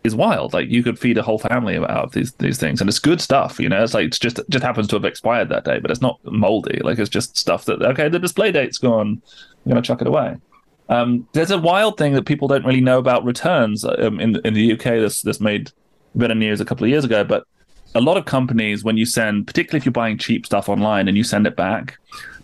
is 0.04 0.16
wild. 0.16 0.54
Like 0.54 0.70
you 0.70 0.84
could 0.84 0.97
feed 0.97 1.18
a 1.18 1.24
whole 1.24 1.39
family 1.39 1.78
out 1.78 1.89
of 1.89 2.12
these 2.14 2.34
these 2.34 2.58
things, 2.58 2.82
and 2.82 2.89
it's 2.89 3.00
good 3.00 3.22
stuff. 3.22 3.60
You 3.60 3.70
know, 3.70 3.84
it's 3.84 3.93
like 3.93 4.08
it's 4.08 4.20
just 4.20 4.39
just 4.50 4.64
happens 4.64 4.88
to 4.88 4.95
have 4.95 5.06
expired 5.06 5.50
that 5.50 5.66
day, 5.66 5.80
but 5.80 5.91
it's 5.91 6.02
not 6.02 6.20
moldy. 6.24 6.80
Like 6.84 7.00
it's 7.00 7.10
just 7.10 7.38
stuff 7.38 7.66
that 7.66 7.82
okay, 7.82 8.10
the 8.10 8.20
display 8.20 8.52
date's 8.52 8.78
gone. 8.78 9.22
I'm 9.66 9.70
gonna 9.70 9.82
chuck 9.82 10.02
it 10.02 10.08
away. 10.08 10.38
Um, 10.89 11.28
there's 11.34 11.52
a 11.52 11.58
wild 11.58 11.97
thing 11.97 12.14
that 12.14 12.26
people 12.26 12.47
don't 12.47 12.66
really 12.66 12.82
know 12.82 12.97
about 12.97 13.24
returns 13.24 13.86
um, 13.86 14.20
in 14.20 14.36
in 14.45 14.54
the 14.54 14.74
UK. 14.74 14.84
This 14.84 15.22
this 15.22 15.39
made 15.39 15.72
better 16.16 16.36
news 16.36 16.62
a 16.62 16.66
couple 16.66 16.86
of 16.86 16.89
years 16.89 17.06
ago, 17.06 17.24
but 17.24 17.45
a 17.95 18.02
lot 18.02 18.18
of 18.18 18.26
companies 18.26 18.84
when 18.84 18.97
you 18.97 19.06
send, 19.06 19.47
particularly 19.47 19.80
if 19.80 19.86
you're 19.86 19.91
buying 19.91 20.18
cheap 20.18 20.45
stuff 20.45 20.70
online 20.70 21.08
and 21.08 21.18
you 21.18 21.24
send 21.24 21.47
it 21.47 21.56
back, 21.56 21.97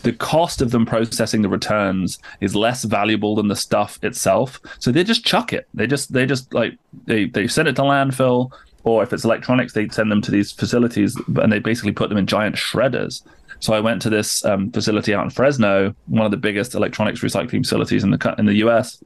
the 0.06 0.14
cost 0.14 0.62
of 0.62 0.70
them 0.70 0.86
processing 0.86 1.41
the 1.41 1.49
returns 1.49 2.20
is 2.39 2.56
less 2.56 2.84
valuable 2.84 3.34
than 3.34 3.47
the 3.47 3.56
stuff 3.56 3.97
itself. 4.03 4.62
So 4.78 4.91
they 4.91 5.03
just 5.03 5.26
chuck 5.26 5.51
it. 5.51 5.68
They 5.74 5.88
just 5.88 6.14
they 6.14 6.28
just 6.28 6.53
like 6.53 6.78
they 7.06 7.26
they 7.26 7.47
send 7.47 7.68
it 7.68 7.76
to 7.78 7.82
landfill, 7.82 8.51
or 8.84 9.01
if 9.01 9.12
it's 9.12 9.26
electronics, 9.26 9.74
they 9.74 9.89
send 9.89 10.12
them 10.12 10.22
to 10.22 10.30
these 10.30 10.51
facilities 10.51 11.20
and 11.41 11.51
they 11.51 11.58
basically 11.58 11.91
put 11.91 12.10
them 12.10 12.20
in 12.20 12.28
giant 12.28 12.56
shredders. 12.56 13.24
So 13.60 13.74
I 13.74 13.80
went 13.80 13.99
to 14.03 14.12
this 14.12 14.45
um, 14.45 14.72
facility 14.72 15.12
out 15.16 15.24
in 15.24 15.32
Fresno, 15.32 15.95
one 16.06 16.26
of 16.26 16.32
the 16.32 16.38
biggest 16.38 16.76
electronics 16.76 17.22
recycling 17.22 17.64
facilities 17.64 18.03
in 18.03 18.12
the 18.12 18.36
in 18.38 18.45
the 18.45 18.58
US, 18.66 19.03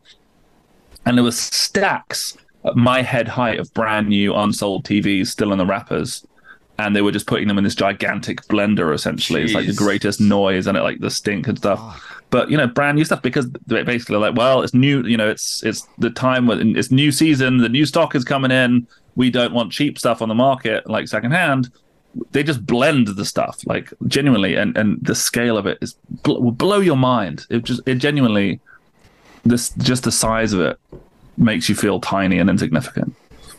and 1.05 1.17
there 1.17 1.23
was 1.23 1.39
stacks 1.39 2.37
at 2.65 2.75
my 2.75 3.01
head 3.01 3.29
height 3.29 3.57
of 3.57 3.73
brand 3.73 4.09
new 4.09 4.35
unsold 4.35 4.83
TVs 4.83 5.27
still 5.27 5.53
in 5.53 5.57
the 5.59 5.65
wrappers 5.65 6.27
and 6.79 6.95
they 6.95 7.01
were 7.01 7.11
just 7.11 7.27
putting 7.27 7.47
them 7.49 7.57
in 7.57 7.63
this 7.65 7.75
gigantic 7.75 8.41
blender 8.43 8.93
essentially. 8.93 9.41
Jeez. 9.41 9.45
it's 9.45 9.53
like 9.53 9.67
the 9.67 9.73
greatest 9.73 10.21
noise 10.21 10.65
and 10.65 10.77
it 10.77 10.81
like 10.81 10.99
the 10.99 11.11
stink 11.11 11.47
and 11.47 11.57
stuff. 11.57 11.79
Oh. 11.81 12.01
but 12.29 12.49
you 12.49 12.57
know 12.57 12.67
brand 12.67 12.97
new 12.97 13.03
stuff 13.03 13.21
because 13.21 13.49
they're 13.67 13.83
basically 13.83 14.15
like 14.15 14.35
well 14.35 14.61
it's 14.61 14.73
new 14.73 15.03
you 15.03 15.17
know 15.17 15.29
it's 15.29 15.61
it's 15.63 15.87
the 15.97 16.09
time 16.09 16.47
when 16.47 16.77
it's 16.77 16.89
new 16.89 17.11
season 17.11 17.57
the 17.57 17.69
new 17.69 17.85
stock 17.85 18.15
is 18.15 18.23
coming 18.23 18.51
in. 18.51 18.87
We 19.15 19.29
don't 19.29 19.53
want 19.53 19.73
cheap 19.73 19.99
stuff 19.99 20.21
on 20.21 20.29
the 20.29 20.35
market 20.35 20.89
like 20.89 21.09
secondhand. 21.09 21.69
They 22.31 22.43
just 22.43 22.65
blend 22.65 23.07
the 23.07 23.25
stuff 23.25 23.59
like 23.65 23.93
genuinely. 24.07 24.55
And 24.55 24.77
and 24.77 24.99
the 25.01 25.15
scale 25.15 25.57
of 25.57 25.65
it 25.65 25.77
is 25.81 25.95
will 26.25 26.51
blow 26.51 26.79
your 26.79 26.97
mind. 26.97 27.45
It 27.49 27.65
just 27.65 27.81
it 27.85 27.95
genuinely 27.95 28.61
this 29.43 29.71
just 29.71 30.03
the 30.03 30.11
size 30.11 30.53
of 30.53 30.61
it 30.61 30.79
makes 31.37 31.67
you 31.67 31.75
feel 31.75 31.99
tiny 31.99 32.39
and 32.39 32.49
insignificant. 32.49 33.15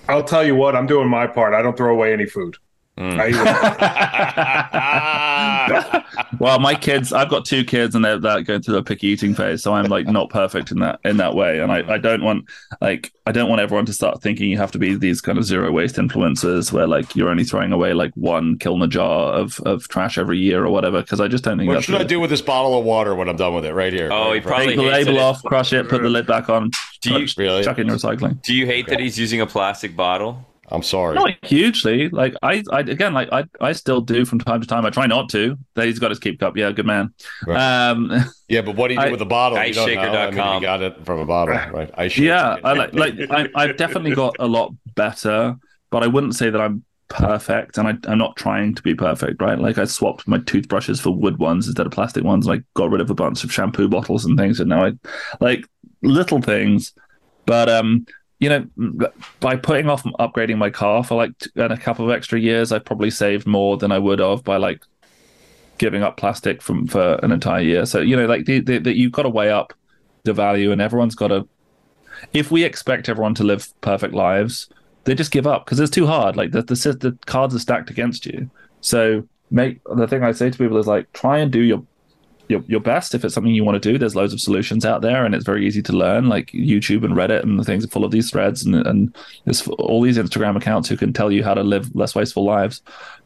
I'll 0.09 0.25
tell 0.25 0.45
you 0.45 0.57
what 0.57 0.75
i'm 0.75 0.87
doing 0.87 1.09
my 1.09 1.27
part. 1.27 1.55
I 1.55 1.63
don't 1.63 1.77
throw 1.77 1.93
away 1.93 2.13
any 2.13 2.27
food 2.27 2.57
Mm. 2.99 3.19
well, 6.41 6.59
my 6.59 6.75
kids, 6.75 7.13
I've 7.13 7.29
got 7.29 7.45
two 7.45 7.65
kids, 7.65 7.95
and 7.95 8.05
they're, 8.05 8.19
they're 8.19 8.43
going 8.43 8.63
through 8.63 8.77
a 8.77 8.83
picky 8.83 9.09
eating 9.09 9.35
phase, 9.35 9.63
so 9.63 9.75
I'm 9.75 9.87
like 9.87 10.07
not 10.07 10.31
perfect 10.31 10.71
in 10.71 10.79
that 10.81 11.01
in 11.05 11.17
that 11.19 11.35
way, 11.35 11.61
and 11.61 11.73
I, 11.73 11.79
I 11.79 11.99
mm. 11.99 12.03
don't 12.03 12.23
want 12.23 12.47
like 12.81 13.13
I 13.27 13.33
don't 13.33 13.49
want 13.49 13.61
everyone 13.61 13.87
to 13.87 13.93
start 13.93 14.23
thinking 14.23 14.51
you 14.51 14.59
have 14.59 14.73
to 14.73 14.79
be 14.79 14.95
these 14.95 15.21
kind 15.21 15.39
of 15.39 15.45
zero 15.45 15.71
waste 15.71 15.97
influencers 15.97 16.73
where 16.73 16.87
like 16.87 17.15
you're 17.15 17.29
only 17.29 17.45
throwing 17.45 17.73
away 17.73 17.93
like 17.93 18.13
one 18.15 18.59
Kilner 18.59 18.89
jar 18.89 19.33
of, 19.33 19.61
of 19.61 19.89
trash 19.89 20.19
every 20.19 20.39
year 20.39 20.65
or 20.65 20.71
whatever, 20.71 21.01
because 21.01 21.21
I 21.21 21.29
just 21.29 21.45
don't 21.45 21.59
think. 21.59 21.69
What 21.69 21.75
that's 21.75 21.87
should 21.87 22.01
I 22.01 22.05
do 22.05 22.21
with 22.21 22.31
this 22.31 22.43
bottle 22.43 22.79
of 22.79 22.85
water 22.85 23.15
when 23.15 23.29
I'm 23.29 23.37
done 23.37 23.55
with 23.55 23.65
it? 23.65 23.75
Right 23.75 23.93
here. 23.93 24.11
Oh, 24.13 24.33
he 24.33 24.41
Right, 24.41 24.43
probably 24.43 24.67
Take 24.69 24.77
the 24.77 24.83
label 24.83 25.17
it. 25.17 25.21
off, 25.21 25.43
crush 25.45 25.73
it, 25.73 25.89
put 25.89 26.03
the 26.03 26.09
lid 26.09 26.27
back 26.27 26.49
on, 26.49 26.71
Do 27.03 27.19
you- 27.19 27.27
chuck, 27.27 27.39
Really? 27.39 27.65
chuck 27.65 27.79
it 27.79 27.83
in 27.83 27.89
recycling. 27.89 28.43
Do 28.43 28.55
you 28.55 28.67
hate 28.67 28.87
that 28.89 29.01
he's 29.01 29.19
using 29.19 29.41
a 29.41 29.47
plastic 29.47 29.97
bottle? 29.97 30.47
I'm 30.73 30.83
sorry. 30.83 31.15
Not 31.17 31.35
hugely. 31.43 32.09
Like 32.11 32.35
I, 32.43 32.63
I 32.71 32.81
again, 32.81 33.13
like 33.13 33.29
I, 33.33 33.45
I 33.61 33.73
still 33.73 34.01
do 34.01 34.25
from 34.25 34.39
time 34.39 34.61
to 34.61 34.67
time. 34.67 34.87
I 34.87 34.91
try 34.91 35.07
not 35.07 35.29
to. 35.31 35.57
He's 35.75 35.99
got 35.99 36.11
his 36.11 36.19
keep 36.19 36.39
cup. 36.39 36.57
Yeah, 36.57 36.71
good 36.73 36.87
man. 36.87 37.13
Um, 37.49 38.11
Yeah, 38.49 38.63
but 38.63 38.75
what 38.77 38.89
do 38.89 38.95
you 38.95 39.01
do 39.01 39.07
I- 39.07 39.11
with 39.11 39.21
the 39.21 39.27
bottle? 39.27 39.63
You 39.65 39.73
don't. 39.75 39.99
I 39.99 40.31
mean, 40.31 40.55
you 40.55 40.61
got 40.61 40.83
it 40.83 41.05
from 41.05 41.21
a 41.21 41.27
bottle, 41.27 41.55
right? 41.73 41.91
I 41.97 42.05
yeah, 42.05 42.57
I 42.65 42.73
like, 42.73 42.95
like 42.95 43.15
I, 43.31 43.49
I've 43.55 43.77
definitely 43.77 44.15
got 44.15 44.37
a 44.41 44.47
lot 44.47 44.75
better, 44.97 45.57
but 45.91 46.03
I 46.03 46.07
wouldn't 46.09 46.35
say 46.35 46.51
that 46.51 46.61
I'm 46.61 46.85
perfect, 47.09 47.79
and 47.79 47.87
I, 47.89 47.95
I'm 48.11 48.19
not 48.19 48.37
trying 48.37 48.75
to 48.75 48.83
be 48.83 48.95
perfect, 48.95 49.41
right? 49.43 49.59
Like 49.59 49.79
I 49.79 49.85
swapped 49.85 50.27
my 50.27 50.39
toothbrushes 50.39 51.01
for 51.01 51.11
wood 51.11 51.39
ones 51.39 51.67
instead 51.69 51.87
of 51.87 51.93
plastic 51.93 52.25
ones. 52.25 52.47
and 52.47 52.59
I 52.59 52.65
got 52.75 52.91
rid 52.91 53.01
of 53.01 53.11
a 53.11 53.15
bunch 53.15 53.45
of 53.45 53.53
shampoo 53.53 53.89
bottles 53.89 54.25
and 54.25 54.37
things, 54.39 54.59
and 54.61 54.69
now 54.69 54.87
I 54.87 54.93
like 55.41 55.65
little 56.03 56.41
things, 56.41 56.93
but 57.47 57.69
um. 57.69 58.07
You 58.41 58.49
know, 58.49 59.11
by 59.39 59.57
putting 59.57 59.89
off 59.89 60.03
upgrading 60.03 60.57
my 60.57 60.71
car 60.71 61.05
for 61.05 61.15
like 61.15 61.33
and 61.57 61.73
a 61.73 61.77
couple 61.77 62.05
of 62.05 62.11
extra 62.11 62.41
years, 62.41 62.73
I 62.73 62.79
probably 62.79 63.11
saved 63.11 63.47
more 63.47 63.77
than 63.77 63.93
I 63.93 63.99
would 63.99 64.19
have 64.19 64.43
by 64.43 64.57
like 64.57 64.83
giving 65.79 66.03
up 66.03 66.17
plastic 66.17 66.61
from 66.63 66.87
for 66.87 67.15
an 67.23 67.33
entire 67.33 67.63
year. 67.63 67.87
So 67.87 68.01
you 68.01 68.17
know, 68.17 68.27
like 68.27 68.47
the, 68.47 68.61
the, 68.61 68.79
the, 68.79 68.97
you've 68.97 69.13
got 69.13 69.23
to 69.23 69.29
weigh 69.29 69.51
up 69.51 69.73
the 70.25 70.33
value, 70.33 70.73
and 70.73 70.81
everyone's 70.81 71.15
got 71.15 71.29
to. 71.29 71.47
If 72.33 72.51
we 72.51 72.65
expect 72.65 73.09
everyone 73.09 73.35
to 73.37 73.45
live 73.45 73.69
perfect 73.81 74.15
lives, 74.15 74.69
they 75.05 75.15
just 75.15 75.31
give 75.31 75.47
up 75.47 75.65
because 75.65 75.81
it's 75.81 75.91
too 75.91 76.07
hard. 76.07 76.37
Like 76.37 76.53
the, 76.53 76.63
the 76.63 76.75
the 76.75 77.19
cards 77.27 77.55
are 77.55 77.59
stacked 77.59 77.91
against 77.91 78.27
you. 78.27 78.51
So 78.81 79.27
make 79.51 79.81
the 79.85 80.07
thing 80.07 80.23
I 80.23 80.33
say 80.33 80.51
to 80.51 80.59
people 80.59 80.77
is 80.79 80.87
like 80.87 81.13
try 81.13 81.39
and 81.39 81.51
do 81.51 81.61
your 81.61 81.85
your, 82.51 82.63
your 82.67 82.81
best 82.81 83.15
if 83.15 83.25
it's 83.25 83.35
something 83.35 83.55
you 83.55 83.65
want 83.65 83.81
to 83.81 83.93
do. 83.93 83.97
There's 83.97 84.17
loads 84.17 84.33
of 84.33 84.41
solutions 84.41 84.85
out 84.85 85.03
there, 85.03 85.25
and 85.25 85.35
it's 85.35 85.45
very 85.45 85.67
easy 85.67 85.83
to 85.83 85.93
learn. 85.93 86.29
Like 86.29 86.49
YouTube 86.49 87.05
and 87.05 87.15
Reddit 87.15 87.43
and 87.43 87.59
the 87.59 87.65
things 87.65 87.85
are 87.85 87.89
full 87.89 88.05
of 88.05 88.11
these 88.11 88.31
threads, 88.31 88.65
and 88.65 88.75
and 88.75 89.17
there's 89.45 89.67
all 89.69 90.03
these 90.03 90.19
Instagram 90.19 90.57
accounts 90.57 90.89
who 90.89 90.97
can 90.97 91.13
tell 91.13 91.31
you 91.31 91.45
how 91.45 91.55
to 91.55 91.63
live 91.63 91.95
less 91.95 92.15
wasteful 92.15 92.45
lives. 92.45 92.83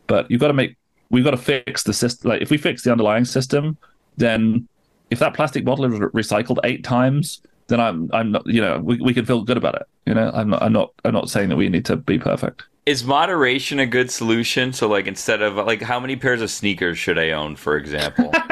But 0.06 0.30
you've 0.30 0.40
got 0.40 0.48
to 0.48 0.54
make 0.54 0.76
we've 1.10 1.24
got 1.24 1.32
to 1.32 1.36
fix 1.36 1.82
the 1.82 1.92
system. 1.92 2.30
Like 2.30 2.42
if 2.42 2.50
we 2.50 2.58
fix 2.58 2.82
the 2.82 2.92
underlying 2.92 3.24
system, 3.24 3.78
then 4.16 4.68
if 5.10 5.18
that 5.18 5.34
plastic 5.34 5.64
bottle 5.64 5.84
is 5.86 5.98
recycled 6.12 6.58
eight 6.64 6.84
times, 6.84 7.40
then 7.68 7.80
I'm 7.80 8.10
I'm 8.12 8.32
not 8.32 8.46
you 8.46 8.60
know 8.60 8.78
we, 8.78 9.00
we 9.00 9.14
can 9.14 9.24
feel 9.24 9.42
good 9.42 9.56
about 9.56 9.76
it. 9.76 9.86
You 10.06 10.14
know 10.14 10.30
I'm 10.34 10.50
not 10.50 10.62
I'm 10.62 10.72
not 10.72 10.92
I'm 11.04 11.14
not 11.14 11.30
saying 11.30 11.48
that 11.48 11.56
we 11.56 11.68
need 11.68 11.84
to 11.86 11.96
be 11.96 12.18
perfect. 12.18 12.64
Is 12.86 13.04
moderation 13.04 13.78
a 13.78 13.86
good 13.86 14.10
solution? 14.10 14.72
So, 14.72 14.88
like, 14.88 15.06
instead 15.06 15.40
of 15.40 15.54
like, 15.54 15.80
how 15.80 15.98
many 15.98 16.16
pairs 16.16 16.42
of 16.42 16.50
sneakers 16.50 16.98
should 16.98 17.18
I 17.18 17.30
own, 17.30 17.56
for 17.56 17.76
example? 17.76 18.32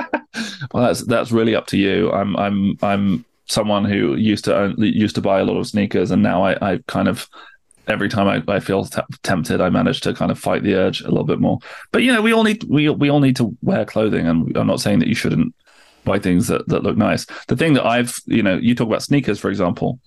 Well, 0.72 0.84
that's 0.84 1.04
that's 1.04 1.32
really 1.32 1.54
up 1.54 1.66
to 1.68 1.76
you. 1.76 2.10
I'm 2.12 2.36
I'm 2.36 2.78
I'm 2.82 3.24
someone 3.46 3.84
who 3.84 4.14
used 4.14 4.44
to 4.46 4.56
own, 4.56 4.74
used 4.78 5.14
to 5.16 5.20
buy 5.20 5.40
a 5.40 5.44
lot 5.44 5.58
of 5.58 5.66
sneakers, 5.66 6.10
and 6.10 6.22
now 6.22 6.42
I, 6.42 6.72
I 6.72 6.78
kind 6.86 7.08
of 7.08 7.28
every 7.88 8.08
time 8.08 8.28
I, 8.28 8.52
I 8.52 8.60
feel 8.60 8.84
t- 8.84 9.00
tempted, 9.22 9.60
I 9.60 9.68
manage 9.68 10.00
to 10.02 10.14
kind 10.14 10.30
of 10.30 10.38
fight 10.38 10.62
the 10.62 10.74
urge 10.74 11.02
a 11.02 11.08
little 11.08 11.24
bit 11.24 11.40
more. 11.40 11.58
But 11.90 12.02
you 12.02 12.12
know, 12.12 12.22
we 12.22 12.32
all 12.32 12.44
need 12.44 12.64
we 12.64 12.88
we 12.88 13.10
all 13.10 13.20
need 13.20 13.36
to 13.36 13.56
wear 13.62 13.84
clothing, 13.84 14.26
and 14.26 14.56
I'm 14.56 14.66
not 14.66 14.80
saying 14.80 15.00
that 15.00 15.08
you 15.08 15.14
shouldn't 15.14 15.54
buy 16.04 16.18
things 16.18 16.48
that 16.48 16.66
that 16.68 16.82
look 16.82 16.96
nice. 16.96 17.26
The 17.48 17.56
thing 17.56 17.74
that 17.74 17.86
I've 17.86 18.20
you 18.26 18.42
know, 18.42 18.56
you 18.56 18.74
talk 18.74 18.88
about 18.88 19.02
sneakers, 19.02 19.38
for 19.38 19.50
example. 19.50 20.00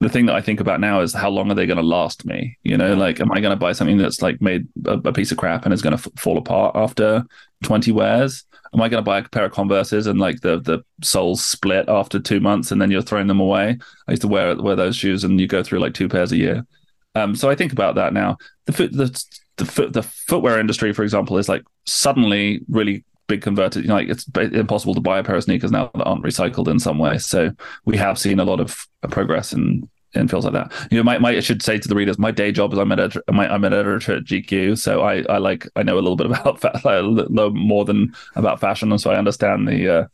The 0.00 0.08
thing 0.08 0.26
that 0.26 0.34
I 0.34 0.40
think 0.40 0.60
about 0.60 0.80
now 0.80 1.00
is 1.00 1.14
how 1.14 1.30
long 1.30 1.50
are 1.50 1.54
they 1.54 1.66
going 1.66 1.78
to 1.78 1.82
last 1.82 2.26
me? 2.26 2.58
You 2.62 2.76
know, 2.76 2.94
like, 2.94 3.20
am 3.20 3.32
I 3.32 3.40
going 3.40 3.52
to 3.52 3.60
buy 3.60 3.72
something 3.72 3.96
that's 3.96 4.20
like 4.20 4.40
made 4.42 4.66
a, 4.86 4.98
a 5.04 5.12
piece 5.12 5.30
of 5.30 5.38
crap 5.38 5.64
and 5.64 5.72
is 5.72 5.82
going 5.82 5.96
to 5.96 6.02
f- 6.02 6.20
fall 6.20 6.36
apart 6.36 6.74
after 6.74 7.24
20 7.62 7.92
wears? 7.92 8.44
Am 8.74 8.82
I 8.82 8.88
going 8.88 9.02
to 9.02 9.08
buy 9.08 9.18
a 9.18 9.28
pair 9.28 9.44
of 9.44 9.52
Converses 9.52 10.06
and 10.06 10.18
like 10.18 10.40
the 10.40 10.60
the 10.60 10.84
soles 11.02 11.44
split 11.44 11.88
after 11.88 12.18
two 12.18 12.40
months 12.40 12.72
and 12.72 12.82
then 12.82 12.90
you're 12.90 13.02
throwing 13.02 13.28
them 13.28 13.40
away? 13.40 13.78
I 14.08 14.12
used 14.12 14.22
to 14.22 14.28
wear 14.28 14.56
wear 14.56 14.76
those 14.76 14.96
shoes 14.96 15.22
and 15.22 15.40
you 15.40 15.46
go 15.46 15.62
through 15.62 15.78
like 15.78 15.94
two 15.94 16.08
pairs 16.08 16.32
a 16.32 16.36
year. 16.36 16.66
Um, 17.14 17.36
so 17.36 17.48
I 17.48 17.54
think 17.54 17.72
about 17.72 17.94
that 17.94 18.12
now. 18.12 18.36
The 18.66 18.72
foot 18.72 18.92
the 18.92 19.24
the 19.56 19.64
foot 19.64 19.92
the 19.92 20.02
footwear 20.02 20.58
industry, 20.58 20.92
for 20.92 21.04
example, 21.04 21.38
is 21.38 21.48
like 21.48 21.62
suddenly 21.86 22.62
really 22.68 23.04
big 23.26 23.42
converted. 23.42 23.82
You 23.82 23.88
know, 23.88 23.94
like 23.94 24.08
it's 24.08 24.26
impossible 24.34 24.94
to 24.94 25.00
buy 25.00 25.18
a 25.18 25.24
pair 25.24 25.36
of 25.36 25.44
sneakers 25.44 25.70
now 25.70 25.90
that 25.94 26.04
aren't 26.04 26.24
recycled 26.24 26.68
in 26.68 26.78
some 26.78 26.98
way. 26.98 27.18
So 27.18 27.50
we 27.84 27.96
have 27.96 28.18
seen 28.18 28.40
a 28.40 28.44
lot 28.44 28.60
of 28.60 28.86
uh, 29.02 29.08
progress 29.08 29.52
in 29.52 29.88
in 30.14 30.28
fields 30.28 30.46
like 30.46 30.54
that. 30.54 30.72
You 30.90 30.98
know, 30.98 31.02
my, 31.02 31.18
my 31.18 31.30
I 31.30 31.40
should 31.40 31.62
say 31.62 31.78
to 31.78 31.88
the 31.88 31.94
readers, 31.94 32.18
my 32.18 32.30
day 32.30 32.52
job 32.52 32.72
is 32.72 32.78
I'm 32.78 32.92
an 32.92 33.00
editor. 33.00 33.22
My, 33.30 33.52
I'm 33.52 33.64
an 33.64 33.72
editor 33.72 34.14
at 34.14 34.24
GQ, 34.24 34.78
so 34.78 35.02
I, 35.02 35.22
I 35.28 35.38
like 35.38 35.68
I 35.76 35.82
know 35.82 35.94
a 35.94 36.00
little 36.00 36.16
bit 36.16 36.26
about 36.30 36.60
fa- 36.60 37.50
more 37.52 37.84
than 37.84 38.14
about 38.36 38.60
fashion, 38.60 38.92
and 38.92 39.00
so 39.00 39.10
I 39.10 39.16
understand 39.16 39.68
the 39.68 39.88
uh, 39.88 40.06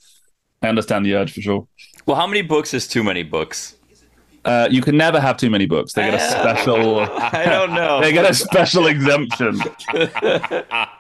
I 0.63 0.69
understand 0.69 1.07
the 1.07 1.15
urge 1.15 1.33
for 1.33 1.41
sure. 1.41 1.69
well, 2.07 2.17
how 2.17 2.27
many 2.27 2.43
books 2.43 2.75
is 2.75 2.87
too 2.87 3.03
many 3.03 3.23
books? 3.23 3.77
Uh, 4.45 4.69
you 4.71 4.81
can 4.81 4.97
never 4.97 5.21
have 5.21 5.37
too 5.37 5.51
many 5.51 5.67
books. 5.67 5.93
They 5.93 6.11
get 6.11 6.15
a 6.15 6.31
special. 6.31 7.01
I 7.01 7.45
don't 7.45 7.75
know. 7.75 8.01
They 8.11 8.13
get 8.13 8.29
a 8.29 8.35
special 8.35 8.87
exemption. 8.87 9.61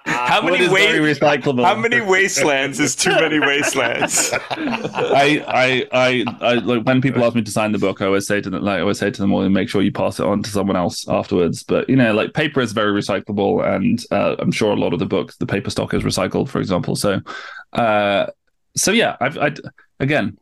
How 0.04 0.42
many 0.42 0.64
is 0.64 0.70
very 0.70 1.00
wa- 1.00 1.06
recyclable? 1.06 1.64
How 1.64 1.74
many 1.74 2.00
wastelands 2.00 2.78
is 2.78 2.94
too 2.94 3.10
many 3.10 3.38
wastelands? 3.38 4.30
I, 4.50 5.42
I, 5.48 5.86
I, 5.92 6.24
I, 6.40 6.54
like 6.54 6.84
when 6.84 7.00
people 7.00 7.24
ask 7.24 7.34
me 7.34 7.42
to 7.42 7.50
sign 7.50 7.72
the 7.72 7.78
book, 7.78 8.02
I 8.02 8.06
always 8.06 8.26
say 8.26 8.40
to 8.40 8.50
them, 8.50 8.62
like, 8.62 8.78
I 8.78 8.80
always 8.80 8.98
say 8.98 9.10
to 9.10 9.20
them, 9.20 9.30
well, 9.30 9.48
make 9.48 9.68
sure 9.68 9.80
you 9.82 9.92
pass 9.92 10.20
it 10.20 10.26
on 10.26 10.42
to 10.42 10.50
someone 10.50 10.76
else 10.76 11.08
afterwards. 11.08 11.62
But 11.62 11.88
you 11.88 11.96
know, 11.96 12.12
like 12.12 12.34
paper 12.34 12.60
is 12.60 12.72
very 12.72 12.92
recyclable, 12.92 13.66
and 13.66 14.04
uh, 14.10 14.36
I'm 14.38 14.52
sure 14.52 14.72
a 14.72 14.76
lot 14.76 14.92
of 14.92 14.98
the 14.98 15.06
books, 15.06 15.36
the 15.36 15.46
paper 15.46 15.70
stock 15.70 15.94
is 15.94 16.02
recycled, 16.02 16.48
for 16.48 16.60
example. 16.60 16.96
So, 16.96 17.20
uh, 17.72 18.26
so 18.76 18.92
yeah, 18.92 19.16
I've, 19.20 19.38
I, 19.38 19.54
again, 19.98 20.38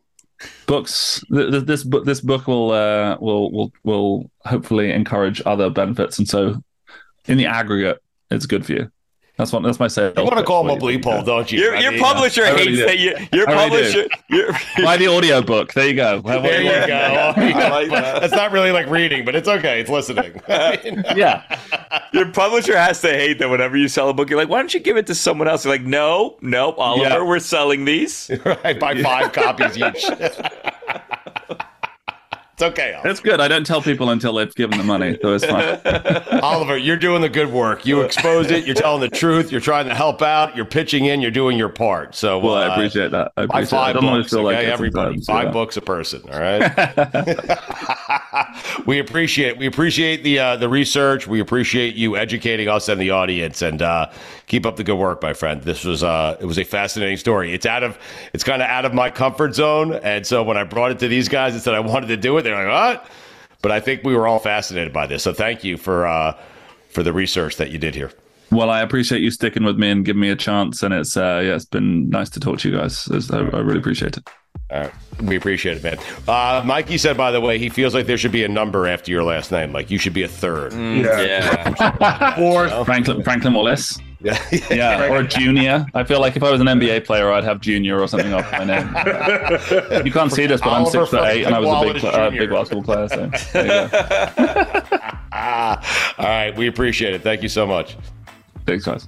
books. 0.67 1.23
th- 1.33 1.51
th- 1.51 1.65
This 1.65 1.83
book, 1.83 2.05
this 2.05 2.21
book 2.21 2.47
will, 2.47 2.71
uh, 2.71 3.17
will, 3.19 3.51
will, 3.51 3.73
will 3.83 4.31
hopefully 4.45 4.91
encourage 4.91 5.41
other 5.45 5.69
benefits, 5.69 6.17
and 6.19 6.27
so 6.27 6.61
in 7.25 7.37
the 7.37 7.45
aggregate, 7.45 8.01
it's 8.31 8.45
good 8.45 8.65
for 8.65 8.73
you. 8.73 8.91
That's 9.39 9.53
what. 9.53 9.63
That's 9.63 9.79
my 9.79 9.87
sales. 9.87 10.13
You 10.17 10.23
want 10.25 10.37
to 10.37 10.43
call 10.43 10.69
him 10.69 10.77
for 10.77 10.89
a 10.89 10.91
you. 10.91 10.99
bleep 10.99 11.05
hole, 11.05 11.23
don't 11.23 11.49
you? 11.49 11.59
Your, 11.61 11.75
your 11.77 11.91
mean, 11.93 12.01
publisher 12.01 12.43
I 12.43 12.49
really 12.51 12.75
hates 12.75 12.85
that. 12.85 12.99
You, 12.99 13.15
your 13.31 13.49
I 13.49 13.67
really 13.67 13.69
publisher. 13.93 14.07
Your, 14.27 14.51
Buy 14.85 14.97
the 14.97 15.07
audiobook. 15.07 15.71
There 15.73 15.87
you 15.87 15.93
go. 15.95 16.21
There 16.25 16.61
you 16.61 16.69
go. 16.87 16.93
I 17.37 17.69
like 17.69 17.89
that. 17.89 18.19
That's 18.19 18.33
not 18.33 18.51
really 18.51 18.73
like 18.73 18.87
reading, 18.89 19.23
but 19.23 19.35
it's 19.35 19.47
okay. 19.47 19.79
It's 19.79 19.89
listening. 19.89 20.41
Yeah. 20.49 21.43
your 22.11 22.29
publisher 22.33 22.77
has 22.77 22.99
to 23.01 23.07
hate 23.07 23.39
that 23.39 23.49
whenever 23.49 23.77
you 23.77 23.87
sell 23.87 24.09
a 24.09 24.13
book, 24.13 24.29
you're 24.29 24.37
like, 24.37 24.49
why 24.49 24.57
don't 24.59 24.73
you 24.73 24.81
give 24.81 24.97
it 24.97 25.07
to 25.07 25.15
someone 25.15 25.47
else? 25.47 25.63
You're 25.63 25.73
like, 25.73 25.83
no, 25.83 26.35
nope, 26.41 26.75
Oliver, 26.77 27.09
Yeah. 27.09 27.23
we're 27.23 27.39
selling 27.39 27.85
these. 27.85 28.29
I 28.65 28.73
buy 28.73 29.01
five 29.01 29.31
copies 29.31 29.77
each. 29.77 30.05
It's 32.59 32.73
okay, 32.73 32.93
Oliver. 32.93 33.07
It's 33.09 33.21
good. 33.21 33.39
I 33.39 33.47
don't 33.47 33.65
tell 33.65 33.81
people 33.81 34.09
until 34.09 34.33
they've 34.33 34.53
given 34.53 34.77
the 34.77 34.83
money, 34.83 35.17
so 35.21 35.33
it's 35.33 35.45
fine. 35.45 35.79
Oliver, 36.43 36.77
you're 36.77 36.97
doing 36.97 37.21
the 37.21 37.29
good 37.29 37.49
work. 37.53 37.85
You 37.85 38.01
exposed 38.01 38.51
it. 38.51 38.65
You're 38.65 38.75
telling 38.75 38.99
the 38.99 39.07
truth. 39.09 39.49
You're 39.49 39.61
trying 39.61 39.87
to 39.87 39.95
help 39.95 40.21
out. 40.21 40.57
You're 40.57 40.65
pitching 40.65 41.05
in. 41.05 41.21
You're 41.21 41.31
doing 41.31 41.57
your 41.57 41.69
part. 41.69 42.15
So, 42.15 42.37
Well, 42.37 42.55
uh, 42.55 42.67
I 42.67 42.73
appreciate 42.73 43.11
that. 43.11 43.31
I 43.37 43.45
Buy 43.45 43.61
appreciate 43.61 43.77
it. 43.77 43.81
I 43.81 43.85
five 43.85 43.93
don't 43.95 44.03
books. 44.03 44.29
feel 44.31 44.43
like 44.43 44.57
okay, 44.57 44.67
it 44.67 44.73
everybody, 44.73 45.21
five 45.21 45.45
yeah. 45.45 45.51
books 45.51 45.77
a 45.77 45.81
person. 45.81 46.21
All 46.29 46.37
right. 46.37 46.59
we 48.85 48.99
appreciate 48.99 49.57
we 49.57 49.65
appreciate 49.65 50.23
the 50.23 50.39
uh, 50.39 50.55
the 50.55 50.69
research. 50.69 51.27
We 51.27 51.39
appreciate 51.39 51.95
you 51.95 52.17
educating 52.17 52.67
us 52.67 52.89
and 52.89 52.99
the 52.99 53.11
audience. 53.11 53.61
And 53.61 53.81
uh, 53.81 54.11
keep 54.47 54.65
up 54.65 54.75
the 54.75 54.83
good 54.83 54.97
work, 54.97 55.21
my 55.21 55.33
friend. 55.33 55.61
This 55.61 55.83
was 55.83 56.03
uh, 56.03 56.37
it 56.39 56.45
was 56.45 56.57
a 56.57 56.63
fascinating 56.63 57.17
story. 57.17 57.53
It's 57.53 57.65
out 57.65 57.83
of 57.83 57.97
it's 58.33 58.43
kind 58.43 58.61
of 58.61 58.69
out 58.69 58.85
of 58.85 58.93
my 58.93 59.09
comfort 59.09 59.55
zone. 59.55 59.93
And 59.93 60.25
so 60.25 60.43
when 60.43 60.57
I 60.57 60.63
brought 60.63 60.91
it 60.91 60.99
to 60.99 61.07
these 61.07 61.27
guys 61.27 61.53
and 61.53 61.61
said 61.61 61.73
I 61.73 61.79
wanted 61.79 62.07
to 62.07 62.17
do 62.17 62.37
it, 62.37 62.43
they're 62.43 62.55
like, 62.55 62.97
"What?" 62.97 63.07
But 63.61 63.71
I 63.71 63.79
think 63.79 64.03
we 64.03 64.15
were 64.15 64.27
all 64.27 64.39
fascinated 64.39 64.93
by 64.93 65.07
this. 65.07 65.23
So 65.23 65.33
thank 65.33 65.63
you 65.63 65.77
for 65.77 66.05
uh, 66.05 66.37
for 66.89 67.03
the 67.03 67.13
research 67.13 67.57
that 67.57 67.71
you 67.71 67.77
did 67.77 67.95
here. 67.95 68.11
Well, 68.51 68.71
I 68.71 68.81
appreciate 68.81 69.21
you 69.21 69.29
sticking 69.29 69.63
with 69.63 69.77
me 69.77 69.91
and 69.91 70.03
giving 70.03 70.21
me 70.21 70.29
a 70.29 70.35
chance. 70.35 70.81
And 70.81 70.93
it's 70.93 71.15
uh, 71.17 71.41
yeah, 71.43 71.55
it's 71.55 71.65
been 71.65 72.09
nice 72.09 72.29
to 72.31 72.39
talk 72.39 72.59
to 72.59 72.69
you 72.69 72.77
guys. 72.77 73.07
I, 73.31 73.37
I 73.37 73.59
really 73.59 73.79
appreciate 73.79 74.17
it. 74.17 74.27
All 74.71 74.79
right. 74.81 74.91
We 75.23 75.35
appreciate 75.35 75.77
it, 75.77 75.83
man. 75.83 75.97
Uh, 76.27 76.61
Mikey 76.65 76.97
said, 76.97 77.17
by 77.17 77.31
the 77.31 77.41
way, 77.41 77.57
he 77.57 77.67
feels 77.69 77.93
like 77.93 78.05
there 78.05 78.17
should 78.17 78.31
be 78.31 78.43
a 78.43 78.47
number 78.47 78.87
after 78.87 79.11
your 79.11 79.23
last 79.23 79.51
name. 79.51 79.73
Like 79.73 79.89
you 79.91 79.97
should 79.97 80.13
be 80.13 80.23
a 80.23 80.27
third. 80.27 80.71
Yeah. 80.73 81.21
Yeah. 81.79 82.35
Fourth. 82.35 82.85
Franklin 82.85 83.23
Franklin 83.23 83.53
Wallis. 83.53 83.99
Yeah. 84.21 84.37
Yeah, 84.69 85.09
or 85.09 85.21
a 85.21 85.27
junior. 85.27 85.85
I 85.93 86.03
feel 86.03 86.19
like 86.19 86.35
if 86.35 86.43
I 86.43 86.51
was 86.51 86.59
an 86.61 86.67
NBA 86.67 87.05
player, 87.05 87.31
I'd 87.31 87.43
have 87.45 87.61
junior 87.61 87.99
or 88.01 88.07
something 88.07 88.31
after 88.33 88.57
my 88.57 88.65
name. 88.65 90.03
You 90.05 90.11
can't 90.11 90.31
see 90.31 90.45
this, 90.45 90.59
but 90.61 90.69
I'm 90.69 90.81
Oliver 90.83 91.05
six 91.05 91.09
foot 91.09 91.23
eight, 91.29 91.45
and 91.45 91.55
I 91.55 91.59
was 91.59 91.69
a 91.89 91.93
big, 91.93 92.05
uh, 92.05 92.29
big 92.29 92.49
basketball 92.49 92.83
player. 92.83 93.07
So 93.09 93.31
there 93.53 93.63
you 93.63 93.89
go. 93.89 94.99
Ah, 95.31 96.15
all 96.17 96.25
right. 96.25 96.55
We 96.55 96.67
appreciate 96.67 97.13
it. 97.13 97.21
Thank 97.23 97.43
you 97.43 97.49
so 97.49 97.65
much. 97.65 97.97
Thanks, 98.65 98.85
guys. 98.85 99.07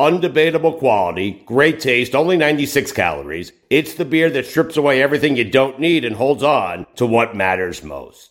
undebatable 0.00 0.78
quality, 0.78 1.42
great 1.44 1.78
taste, 1.78 2.14
only 2.14 2.34
96 2.34 2.90
calories. 2.92 3.52
It's 3.68 3.92
the 3.92 4.06
beer 4.06 4.30
that 4.30 4.46
strips 4.46 4.78
away 4.78 5.02
everything 5.02 5.36
you 5.36 5.44
don't 5.44 5.78
need 5.78 6.06
and 6.06 6.16
holds 6.16 6.42
on 6.42 6.86
to 6.96 7.04
what 7.04 7.36
matters 7.36 7.84
most. 7.84 8.30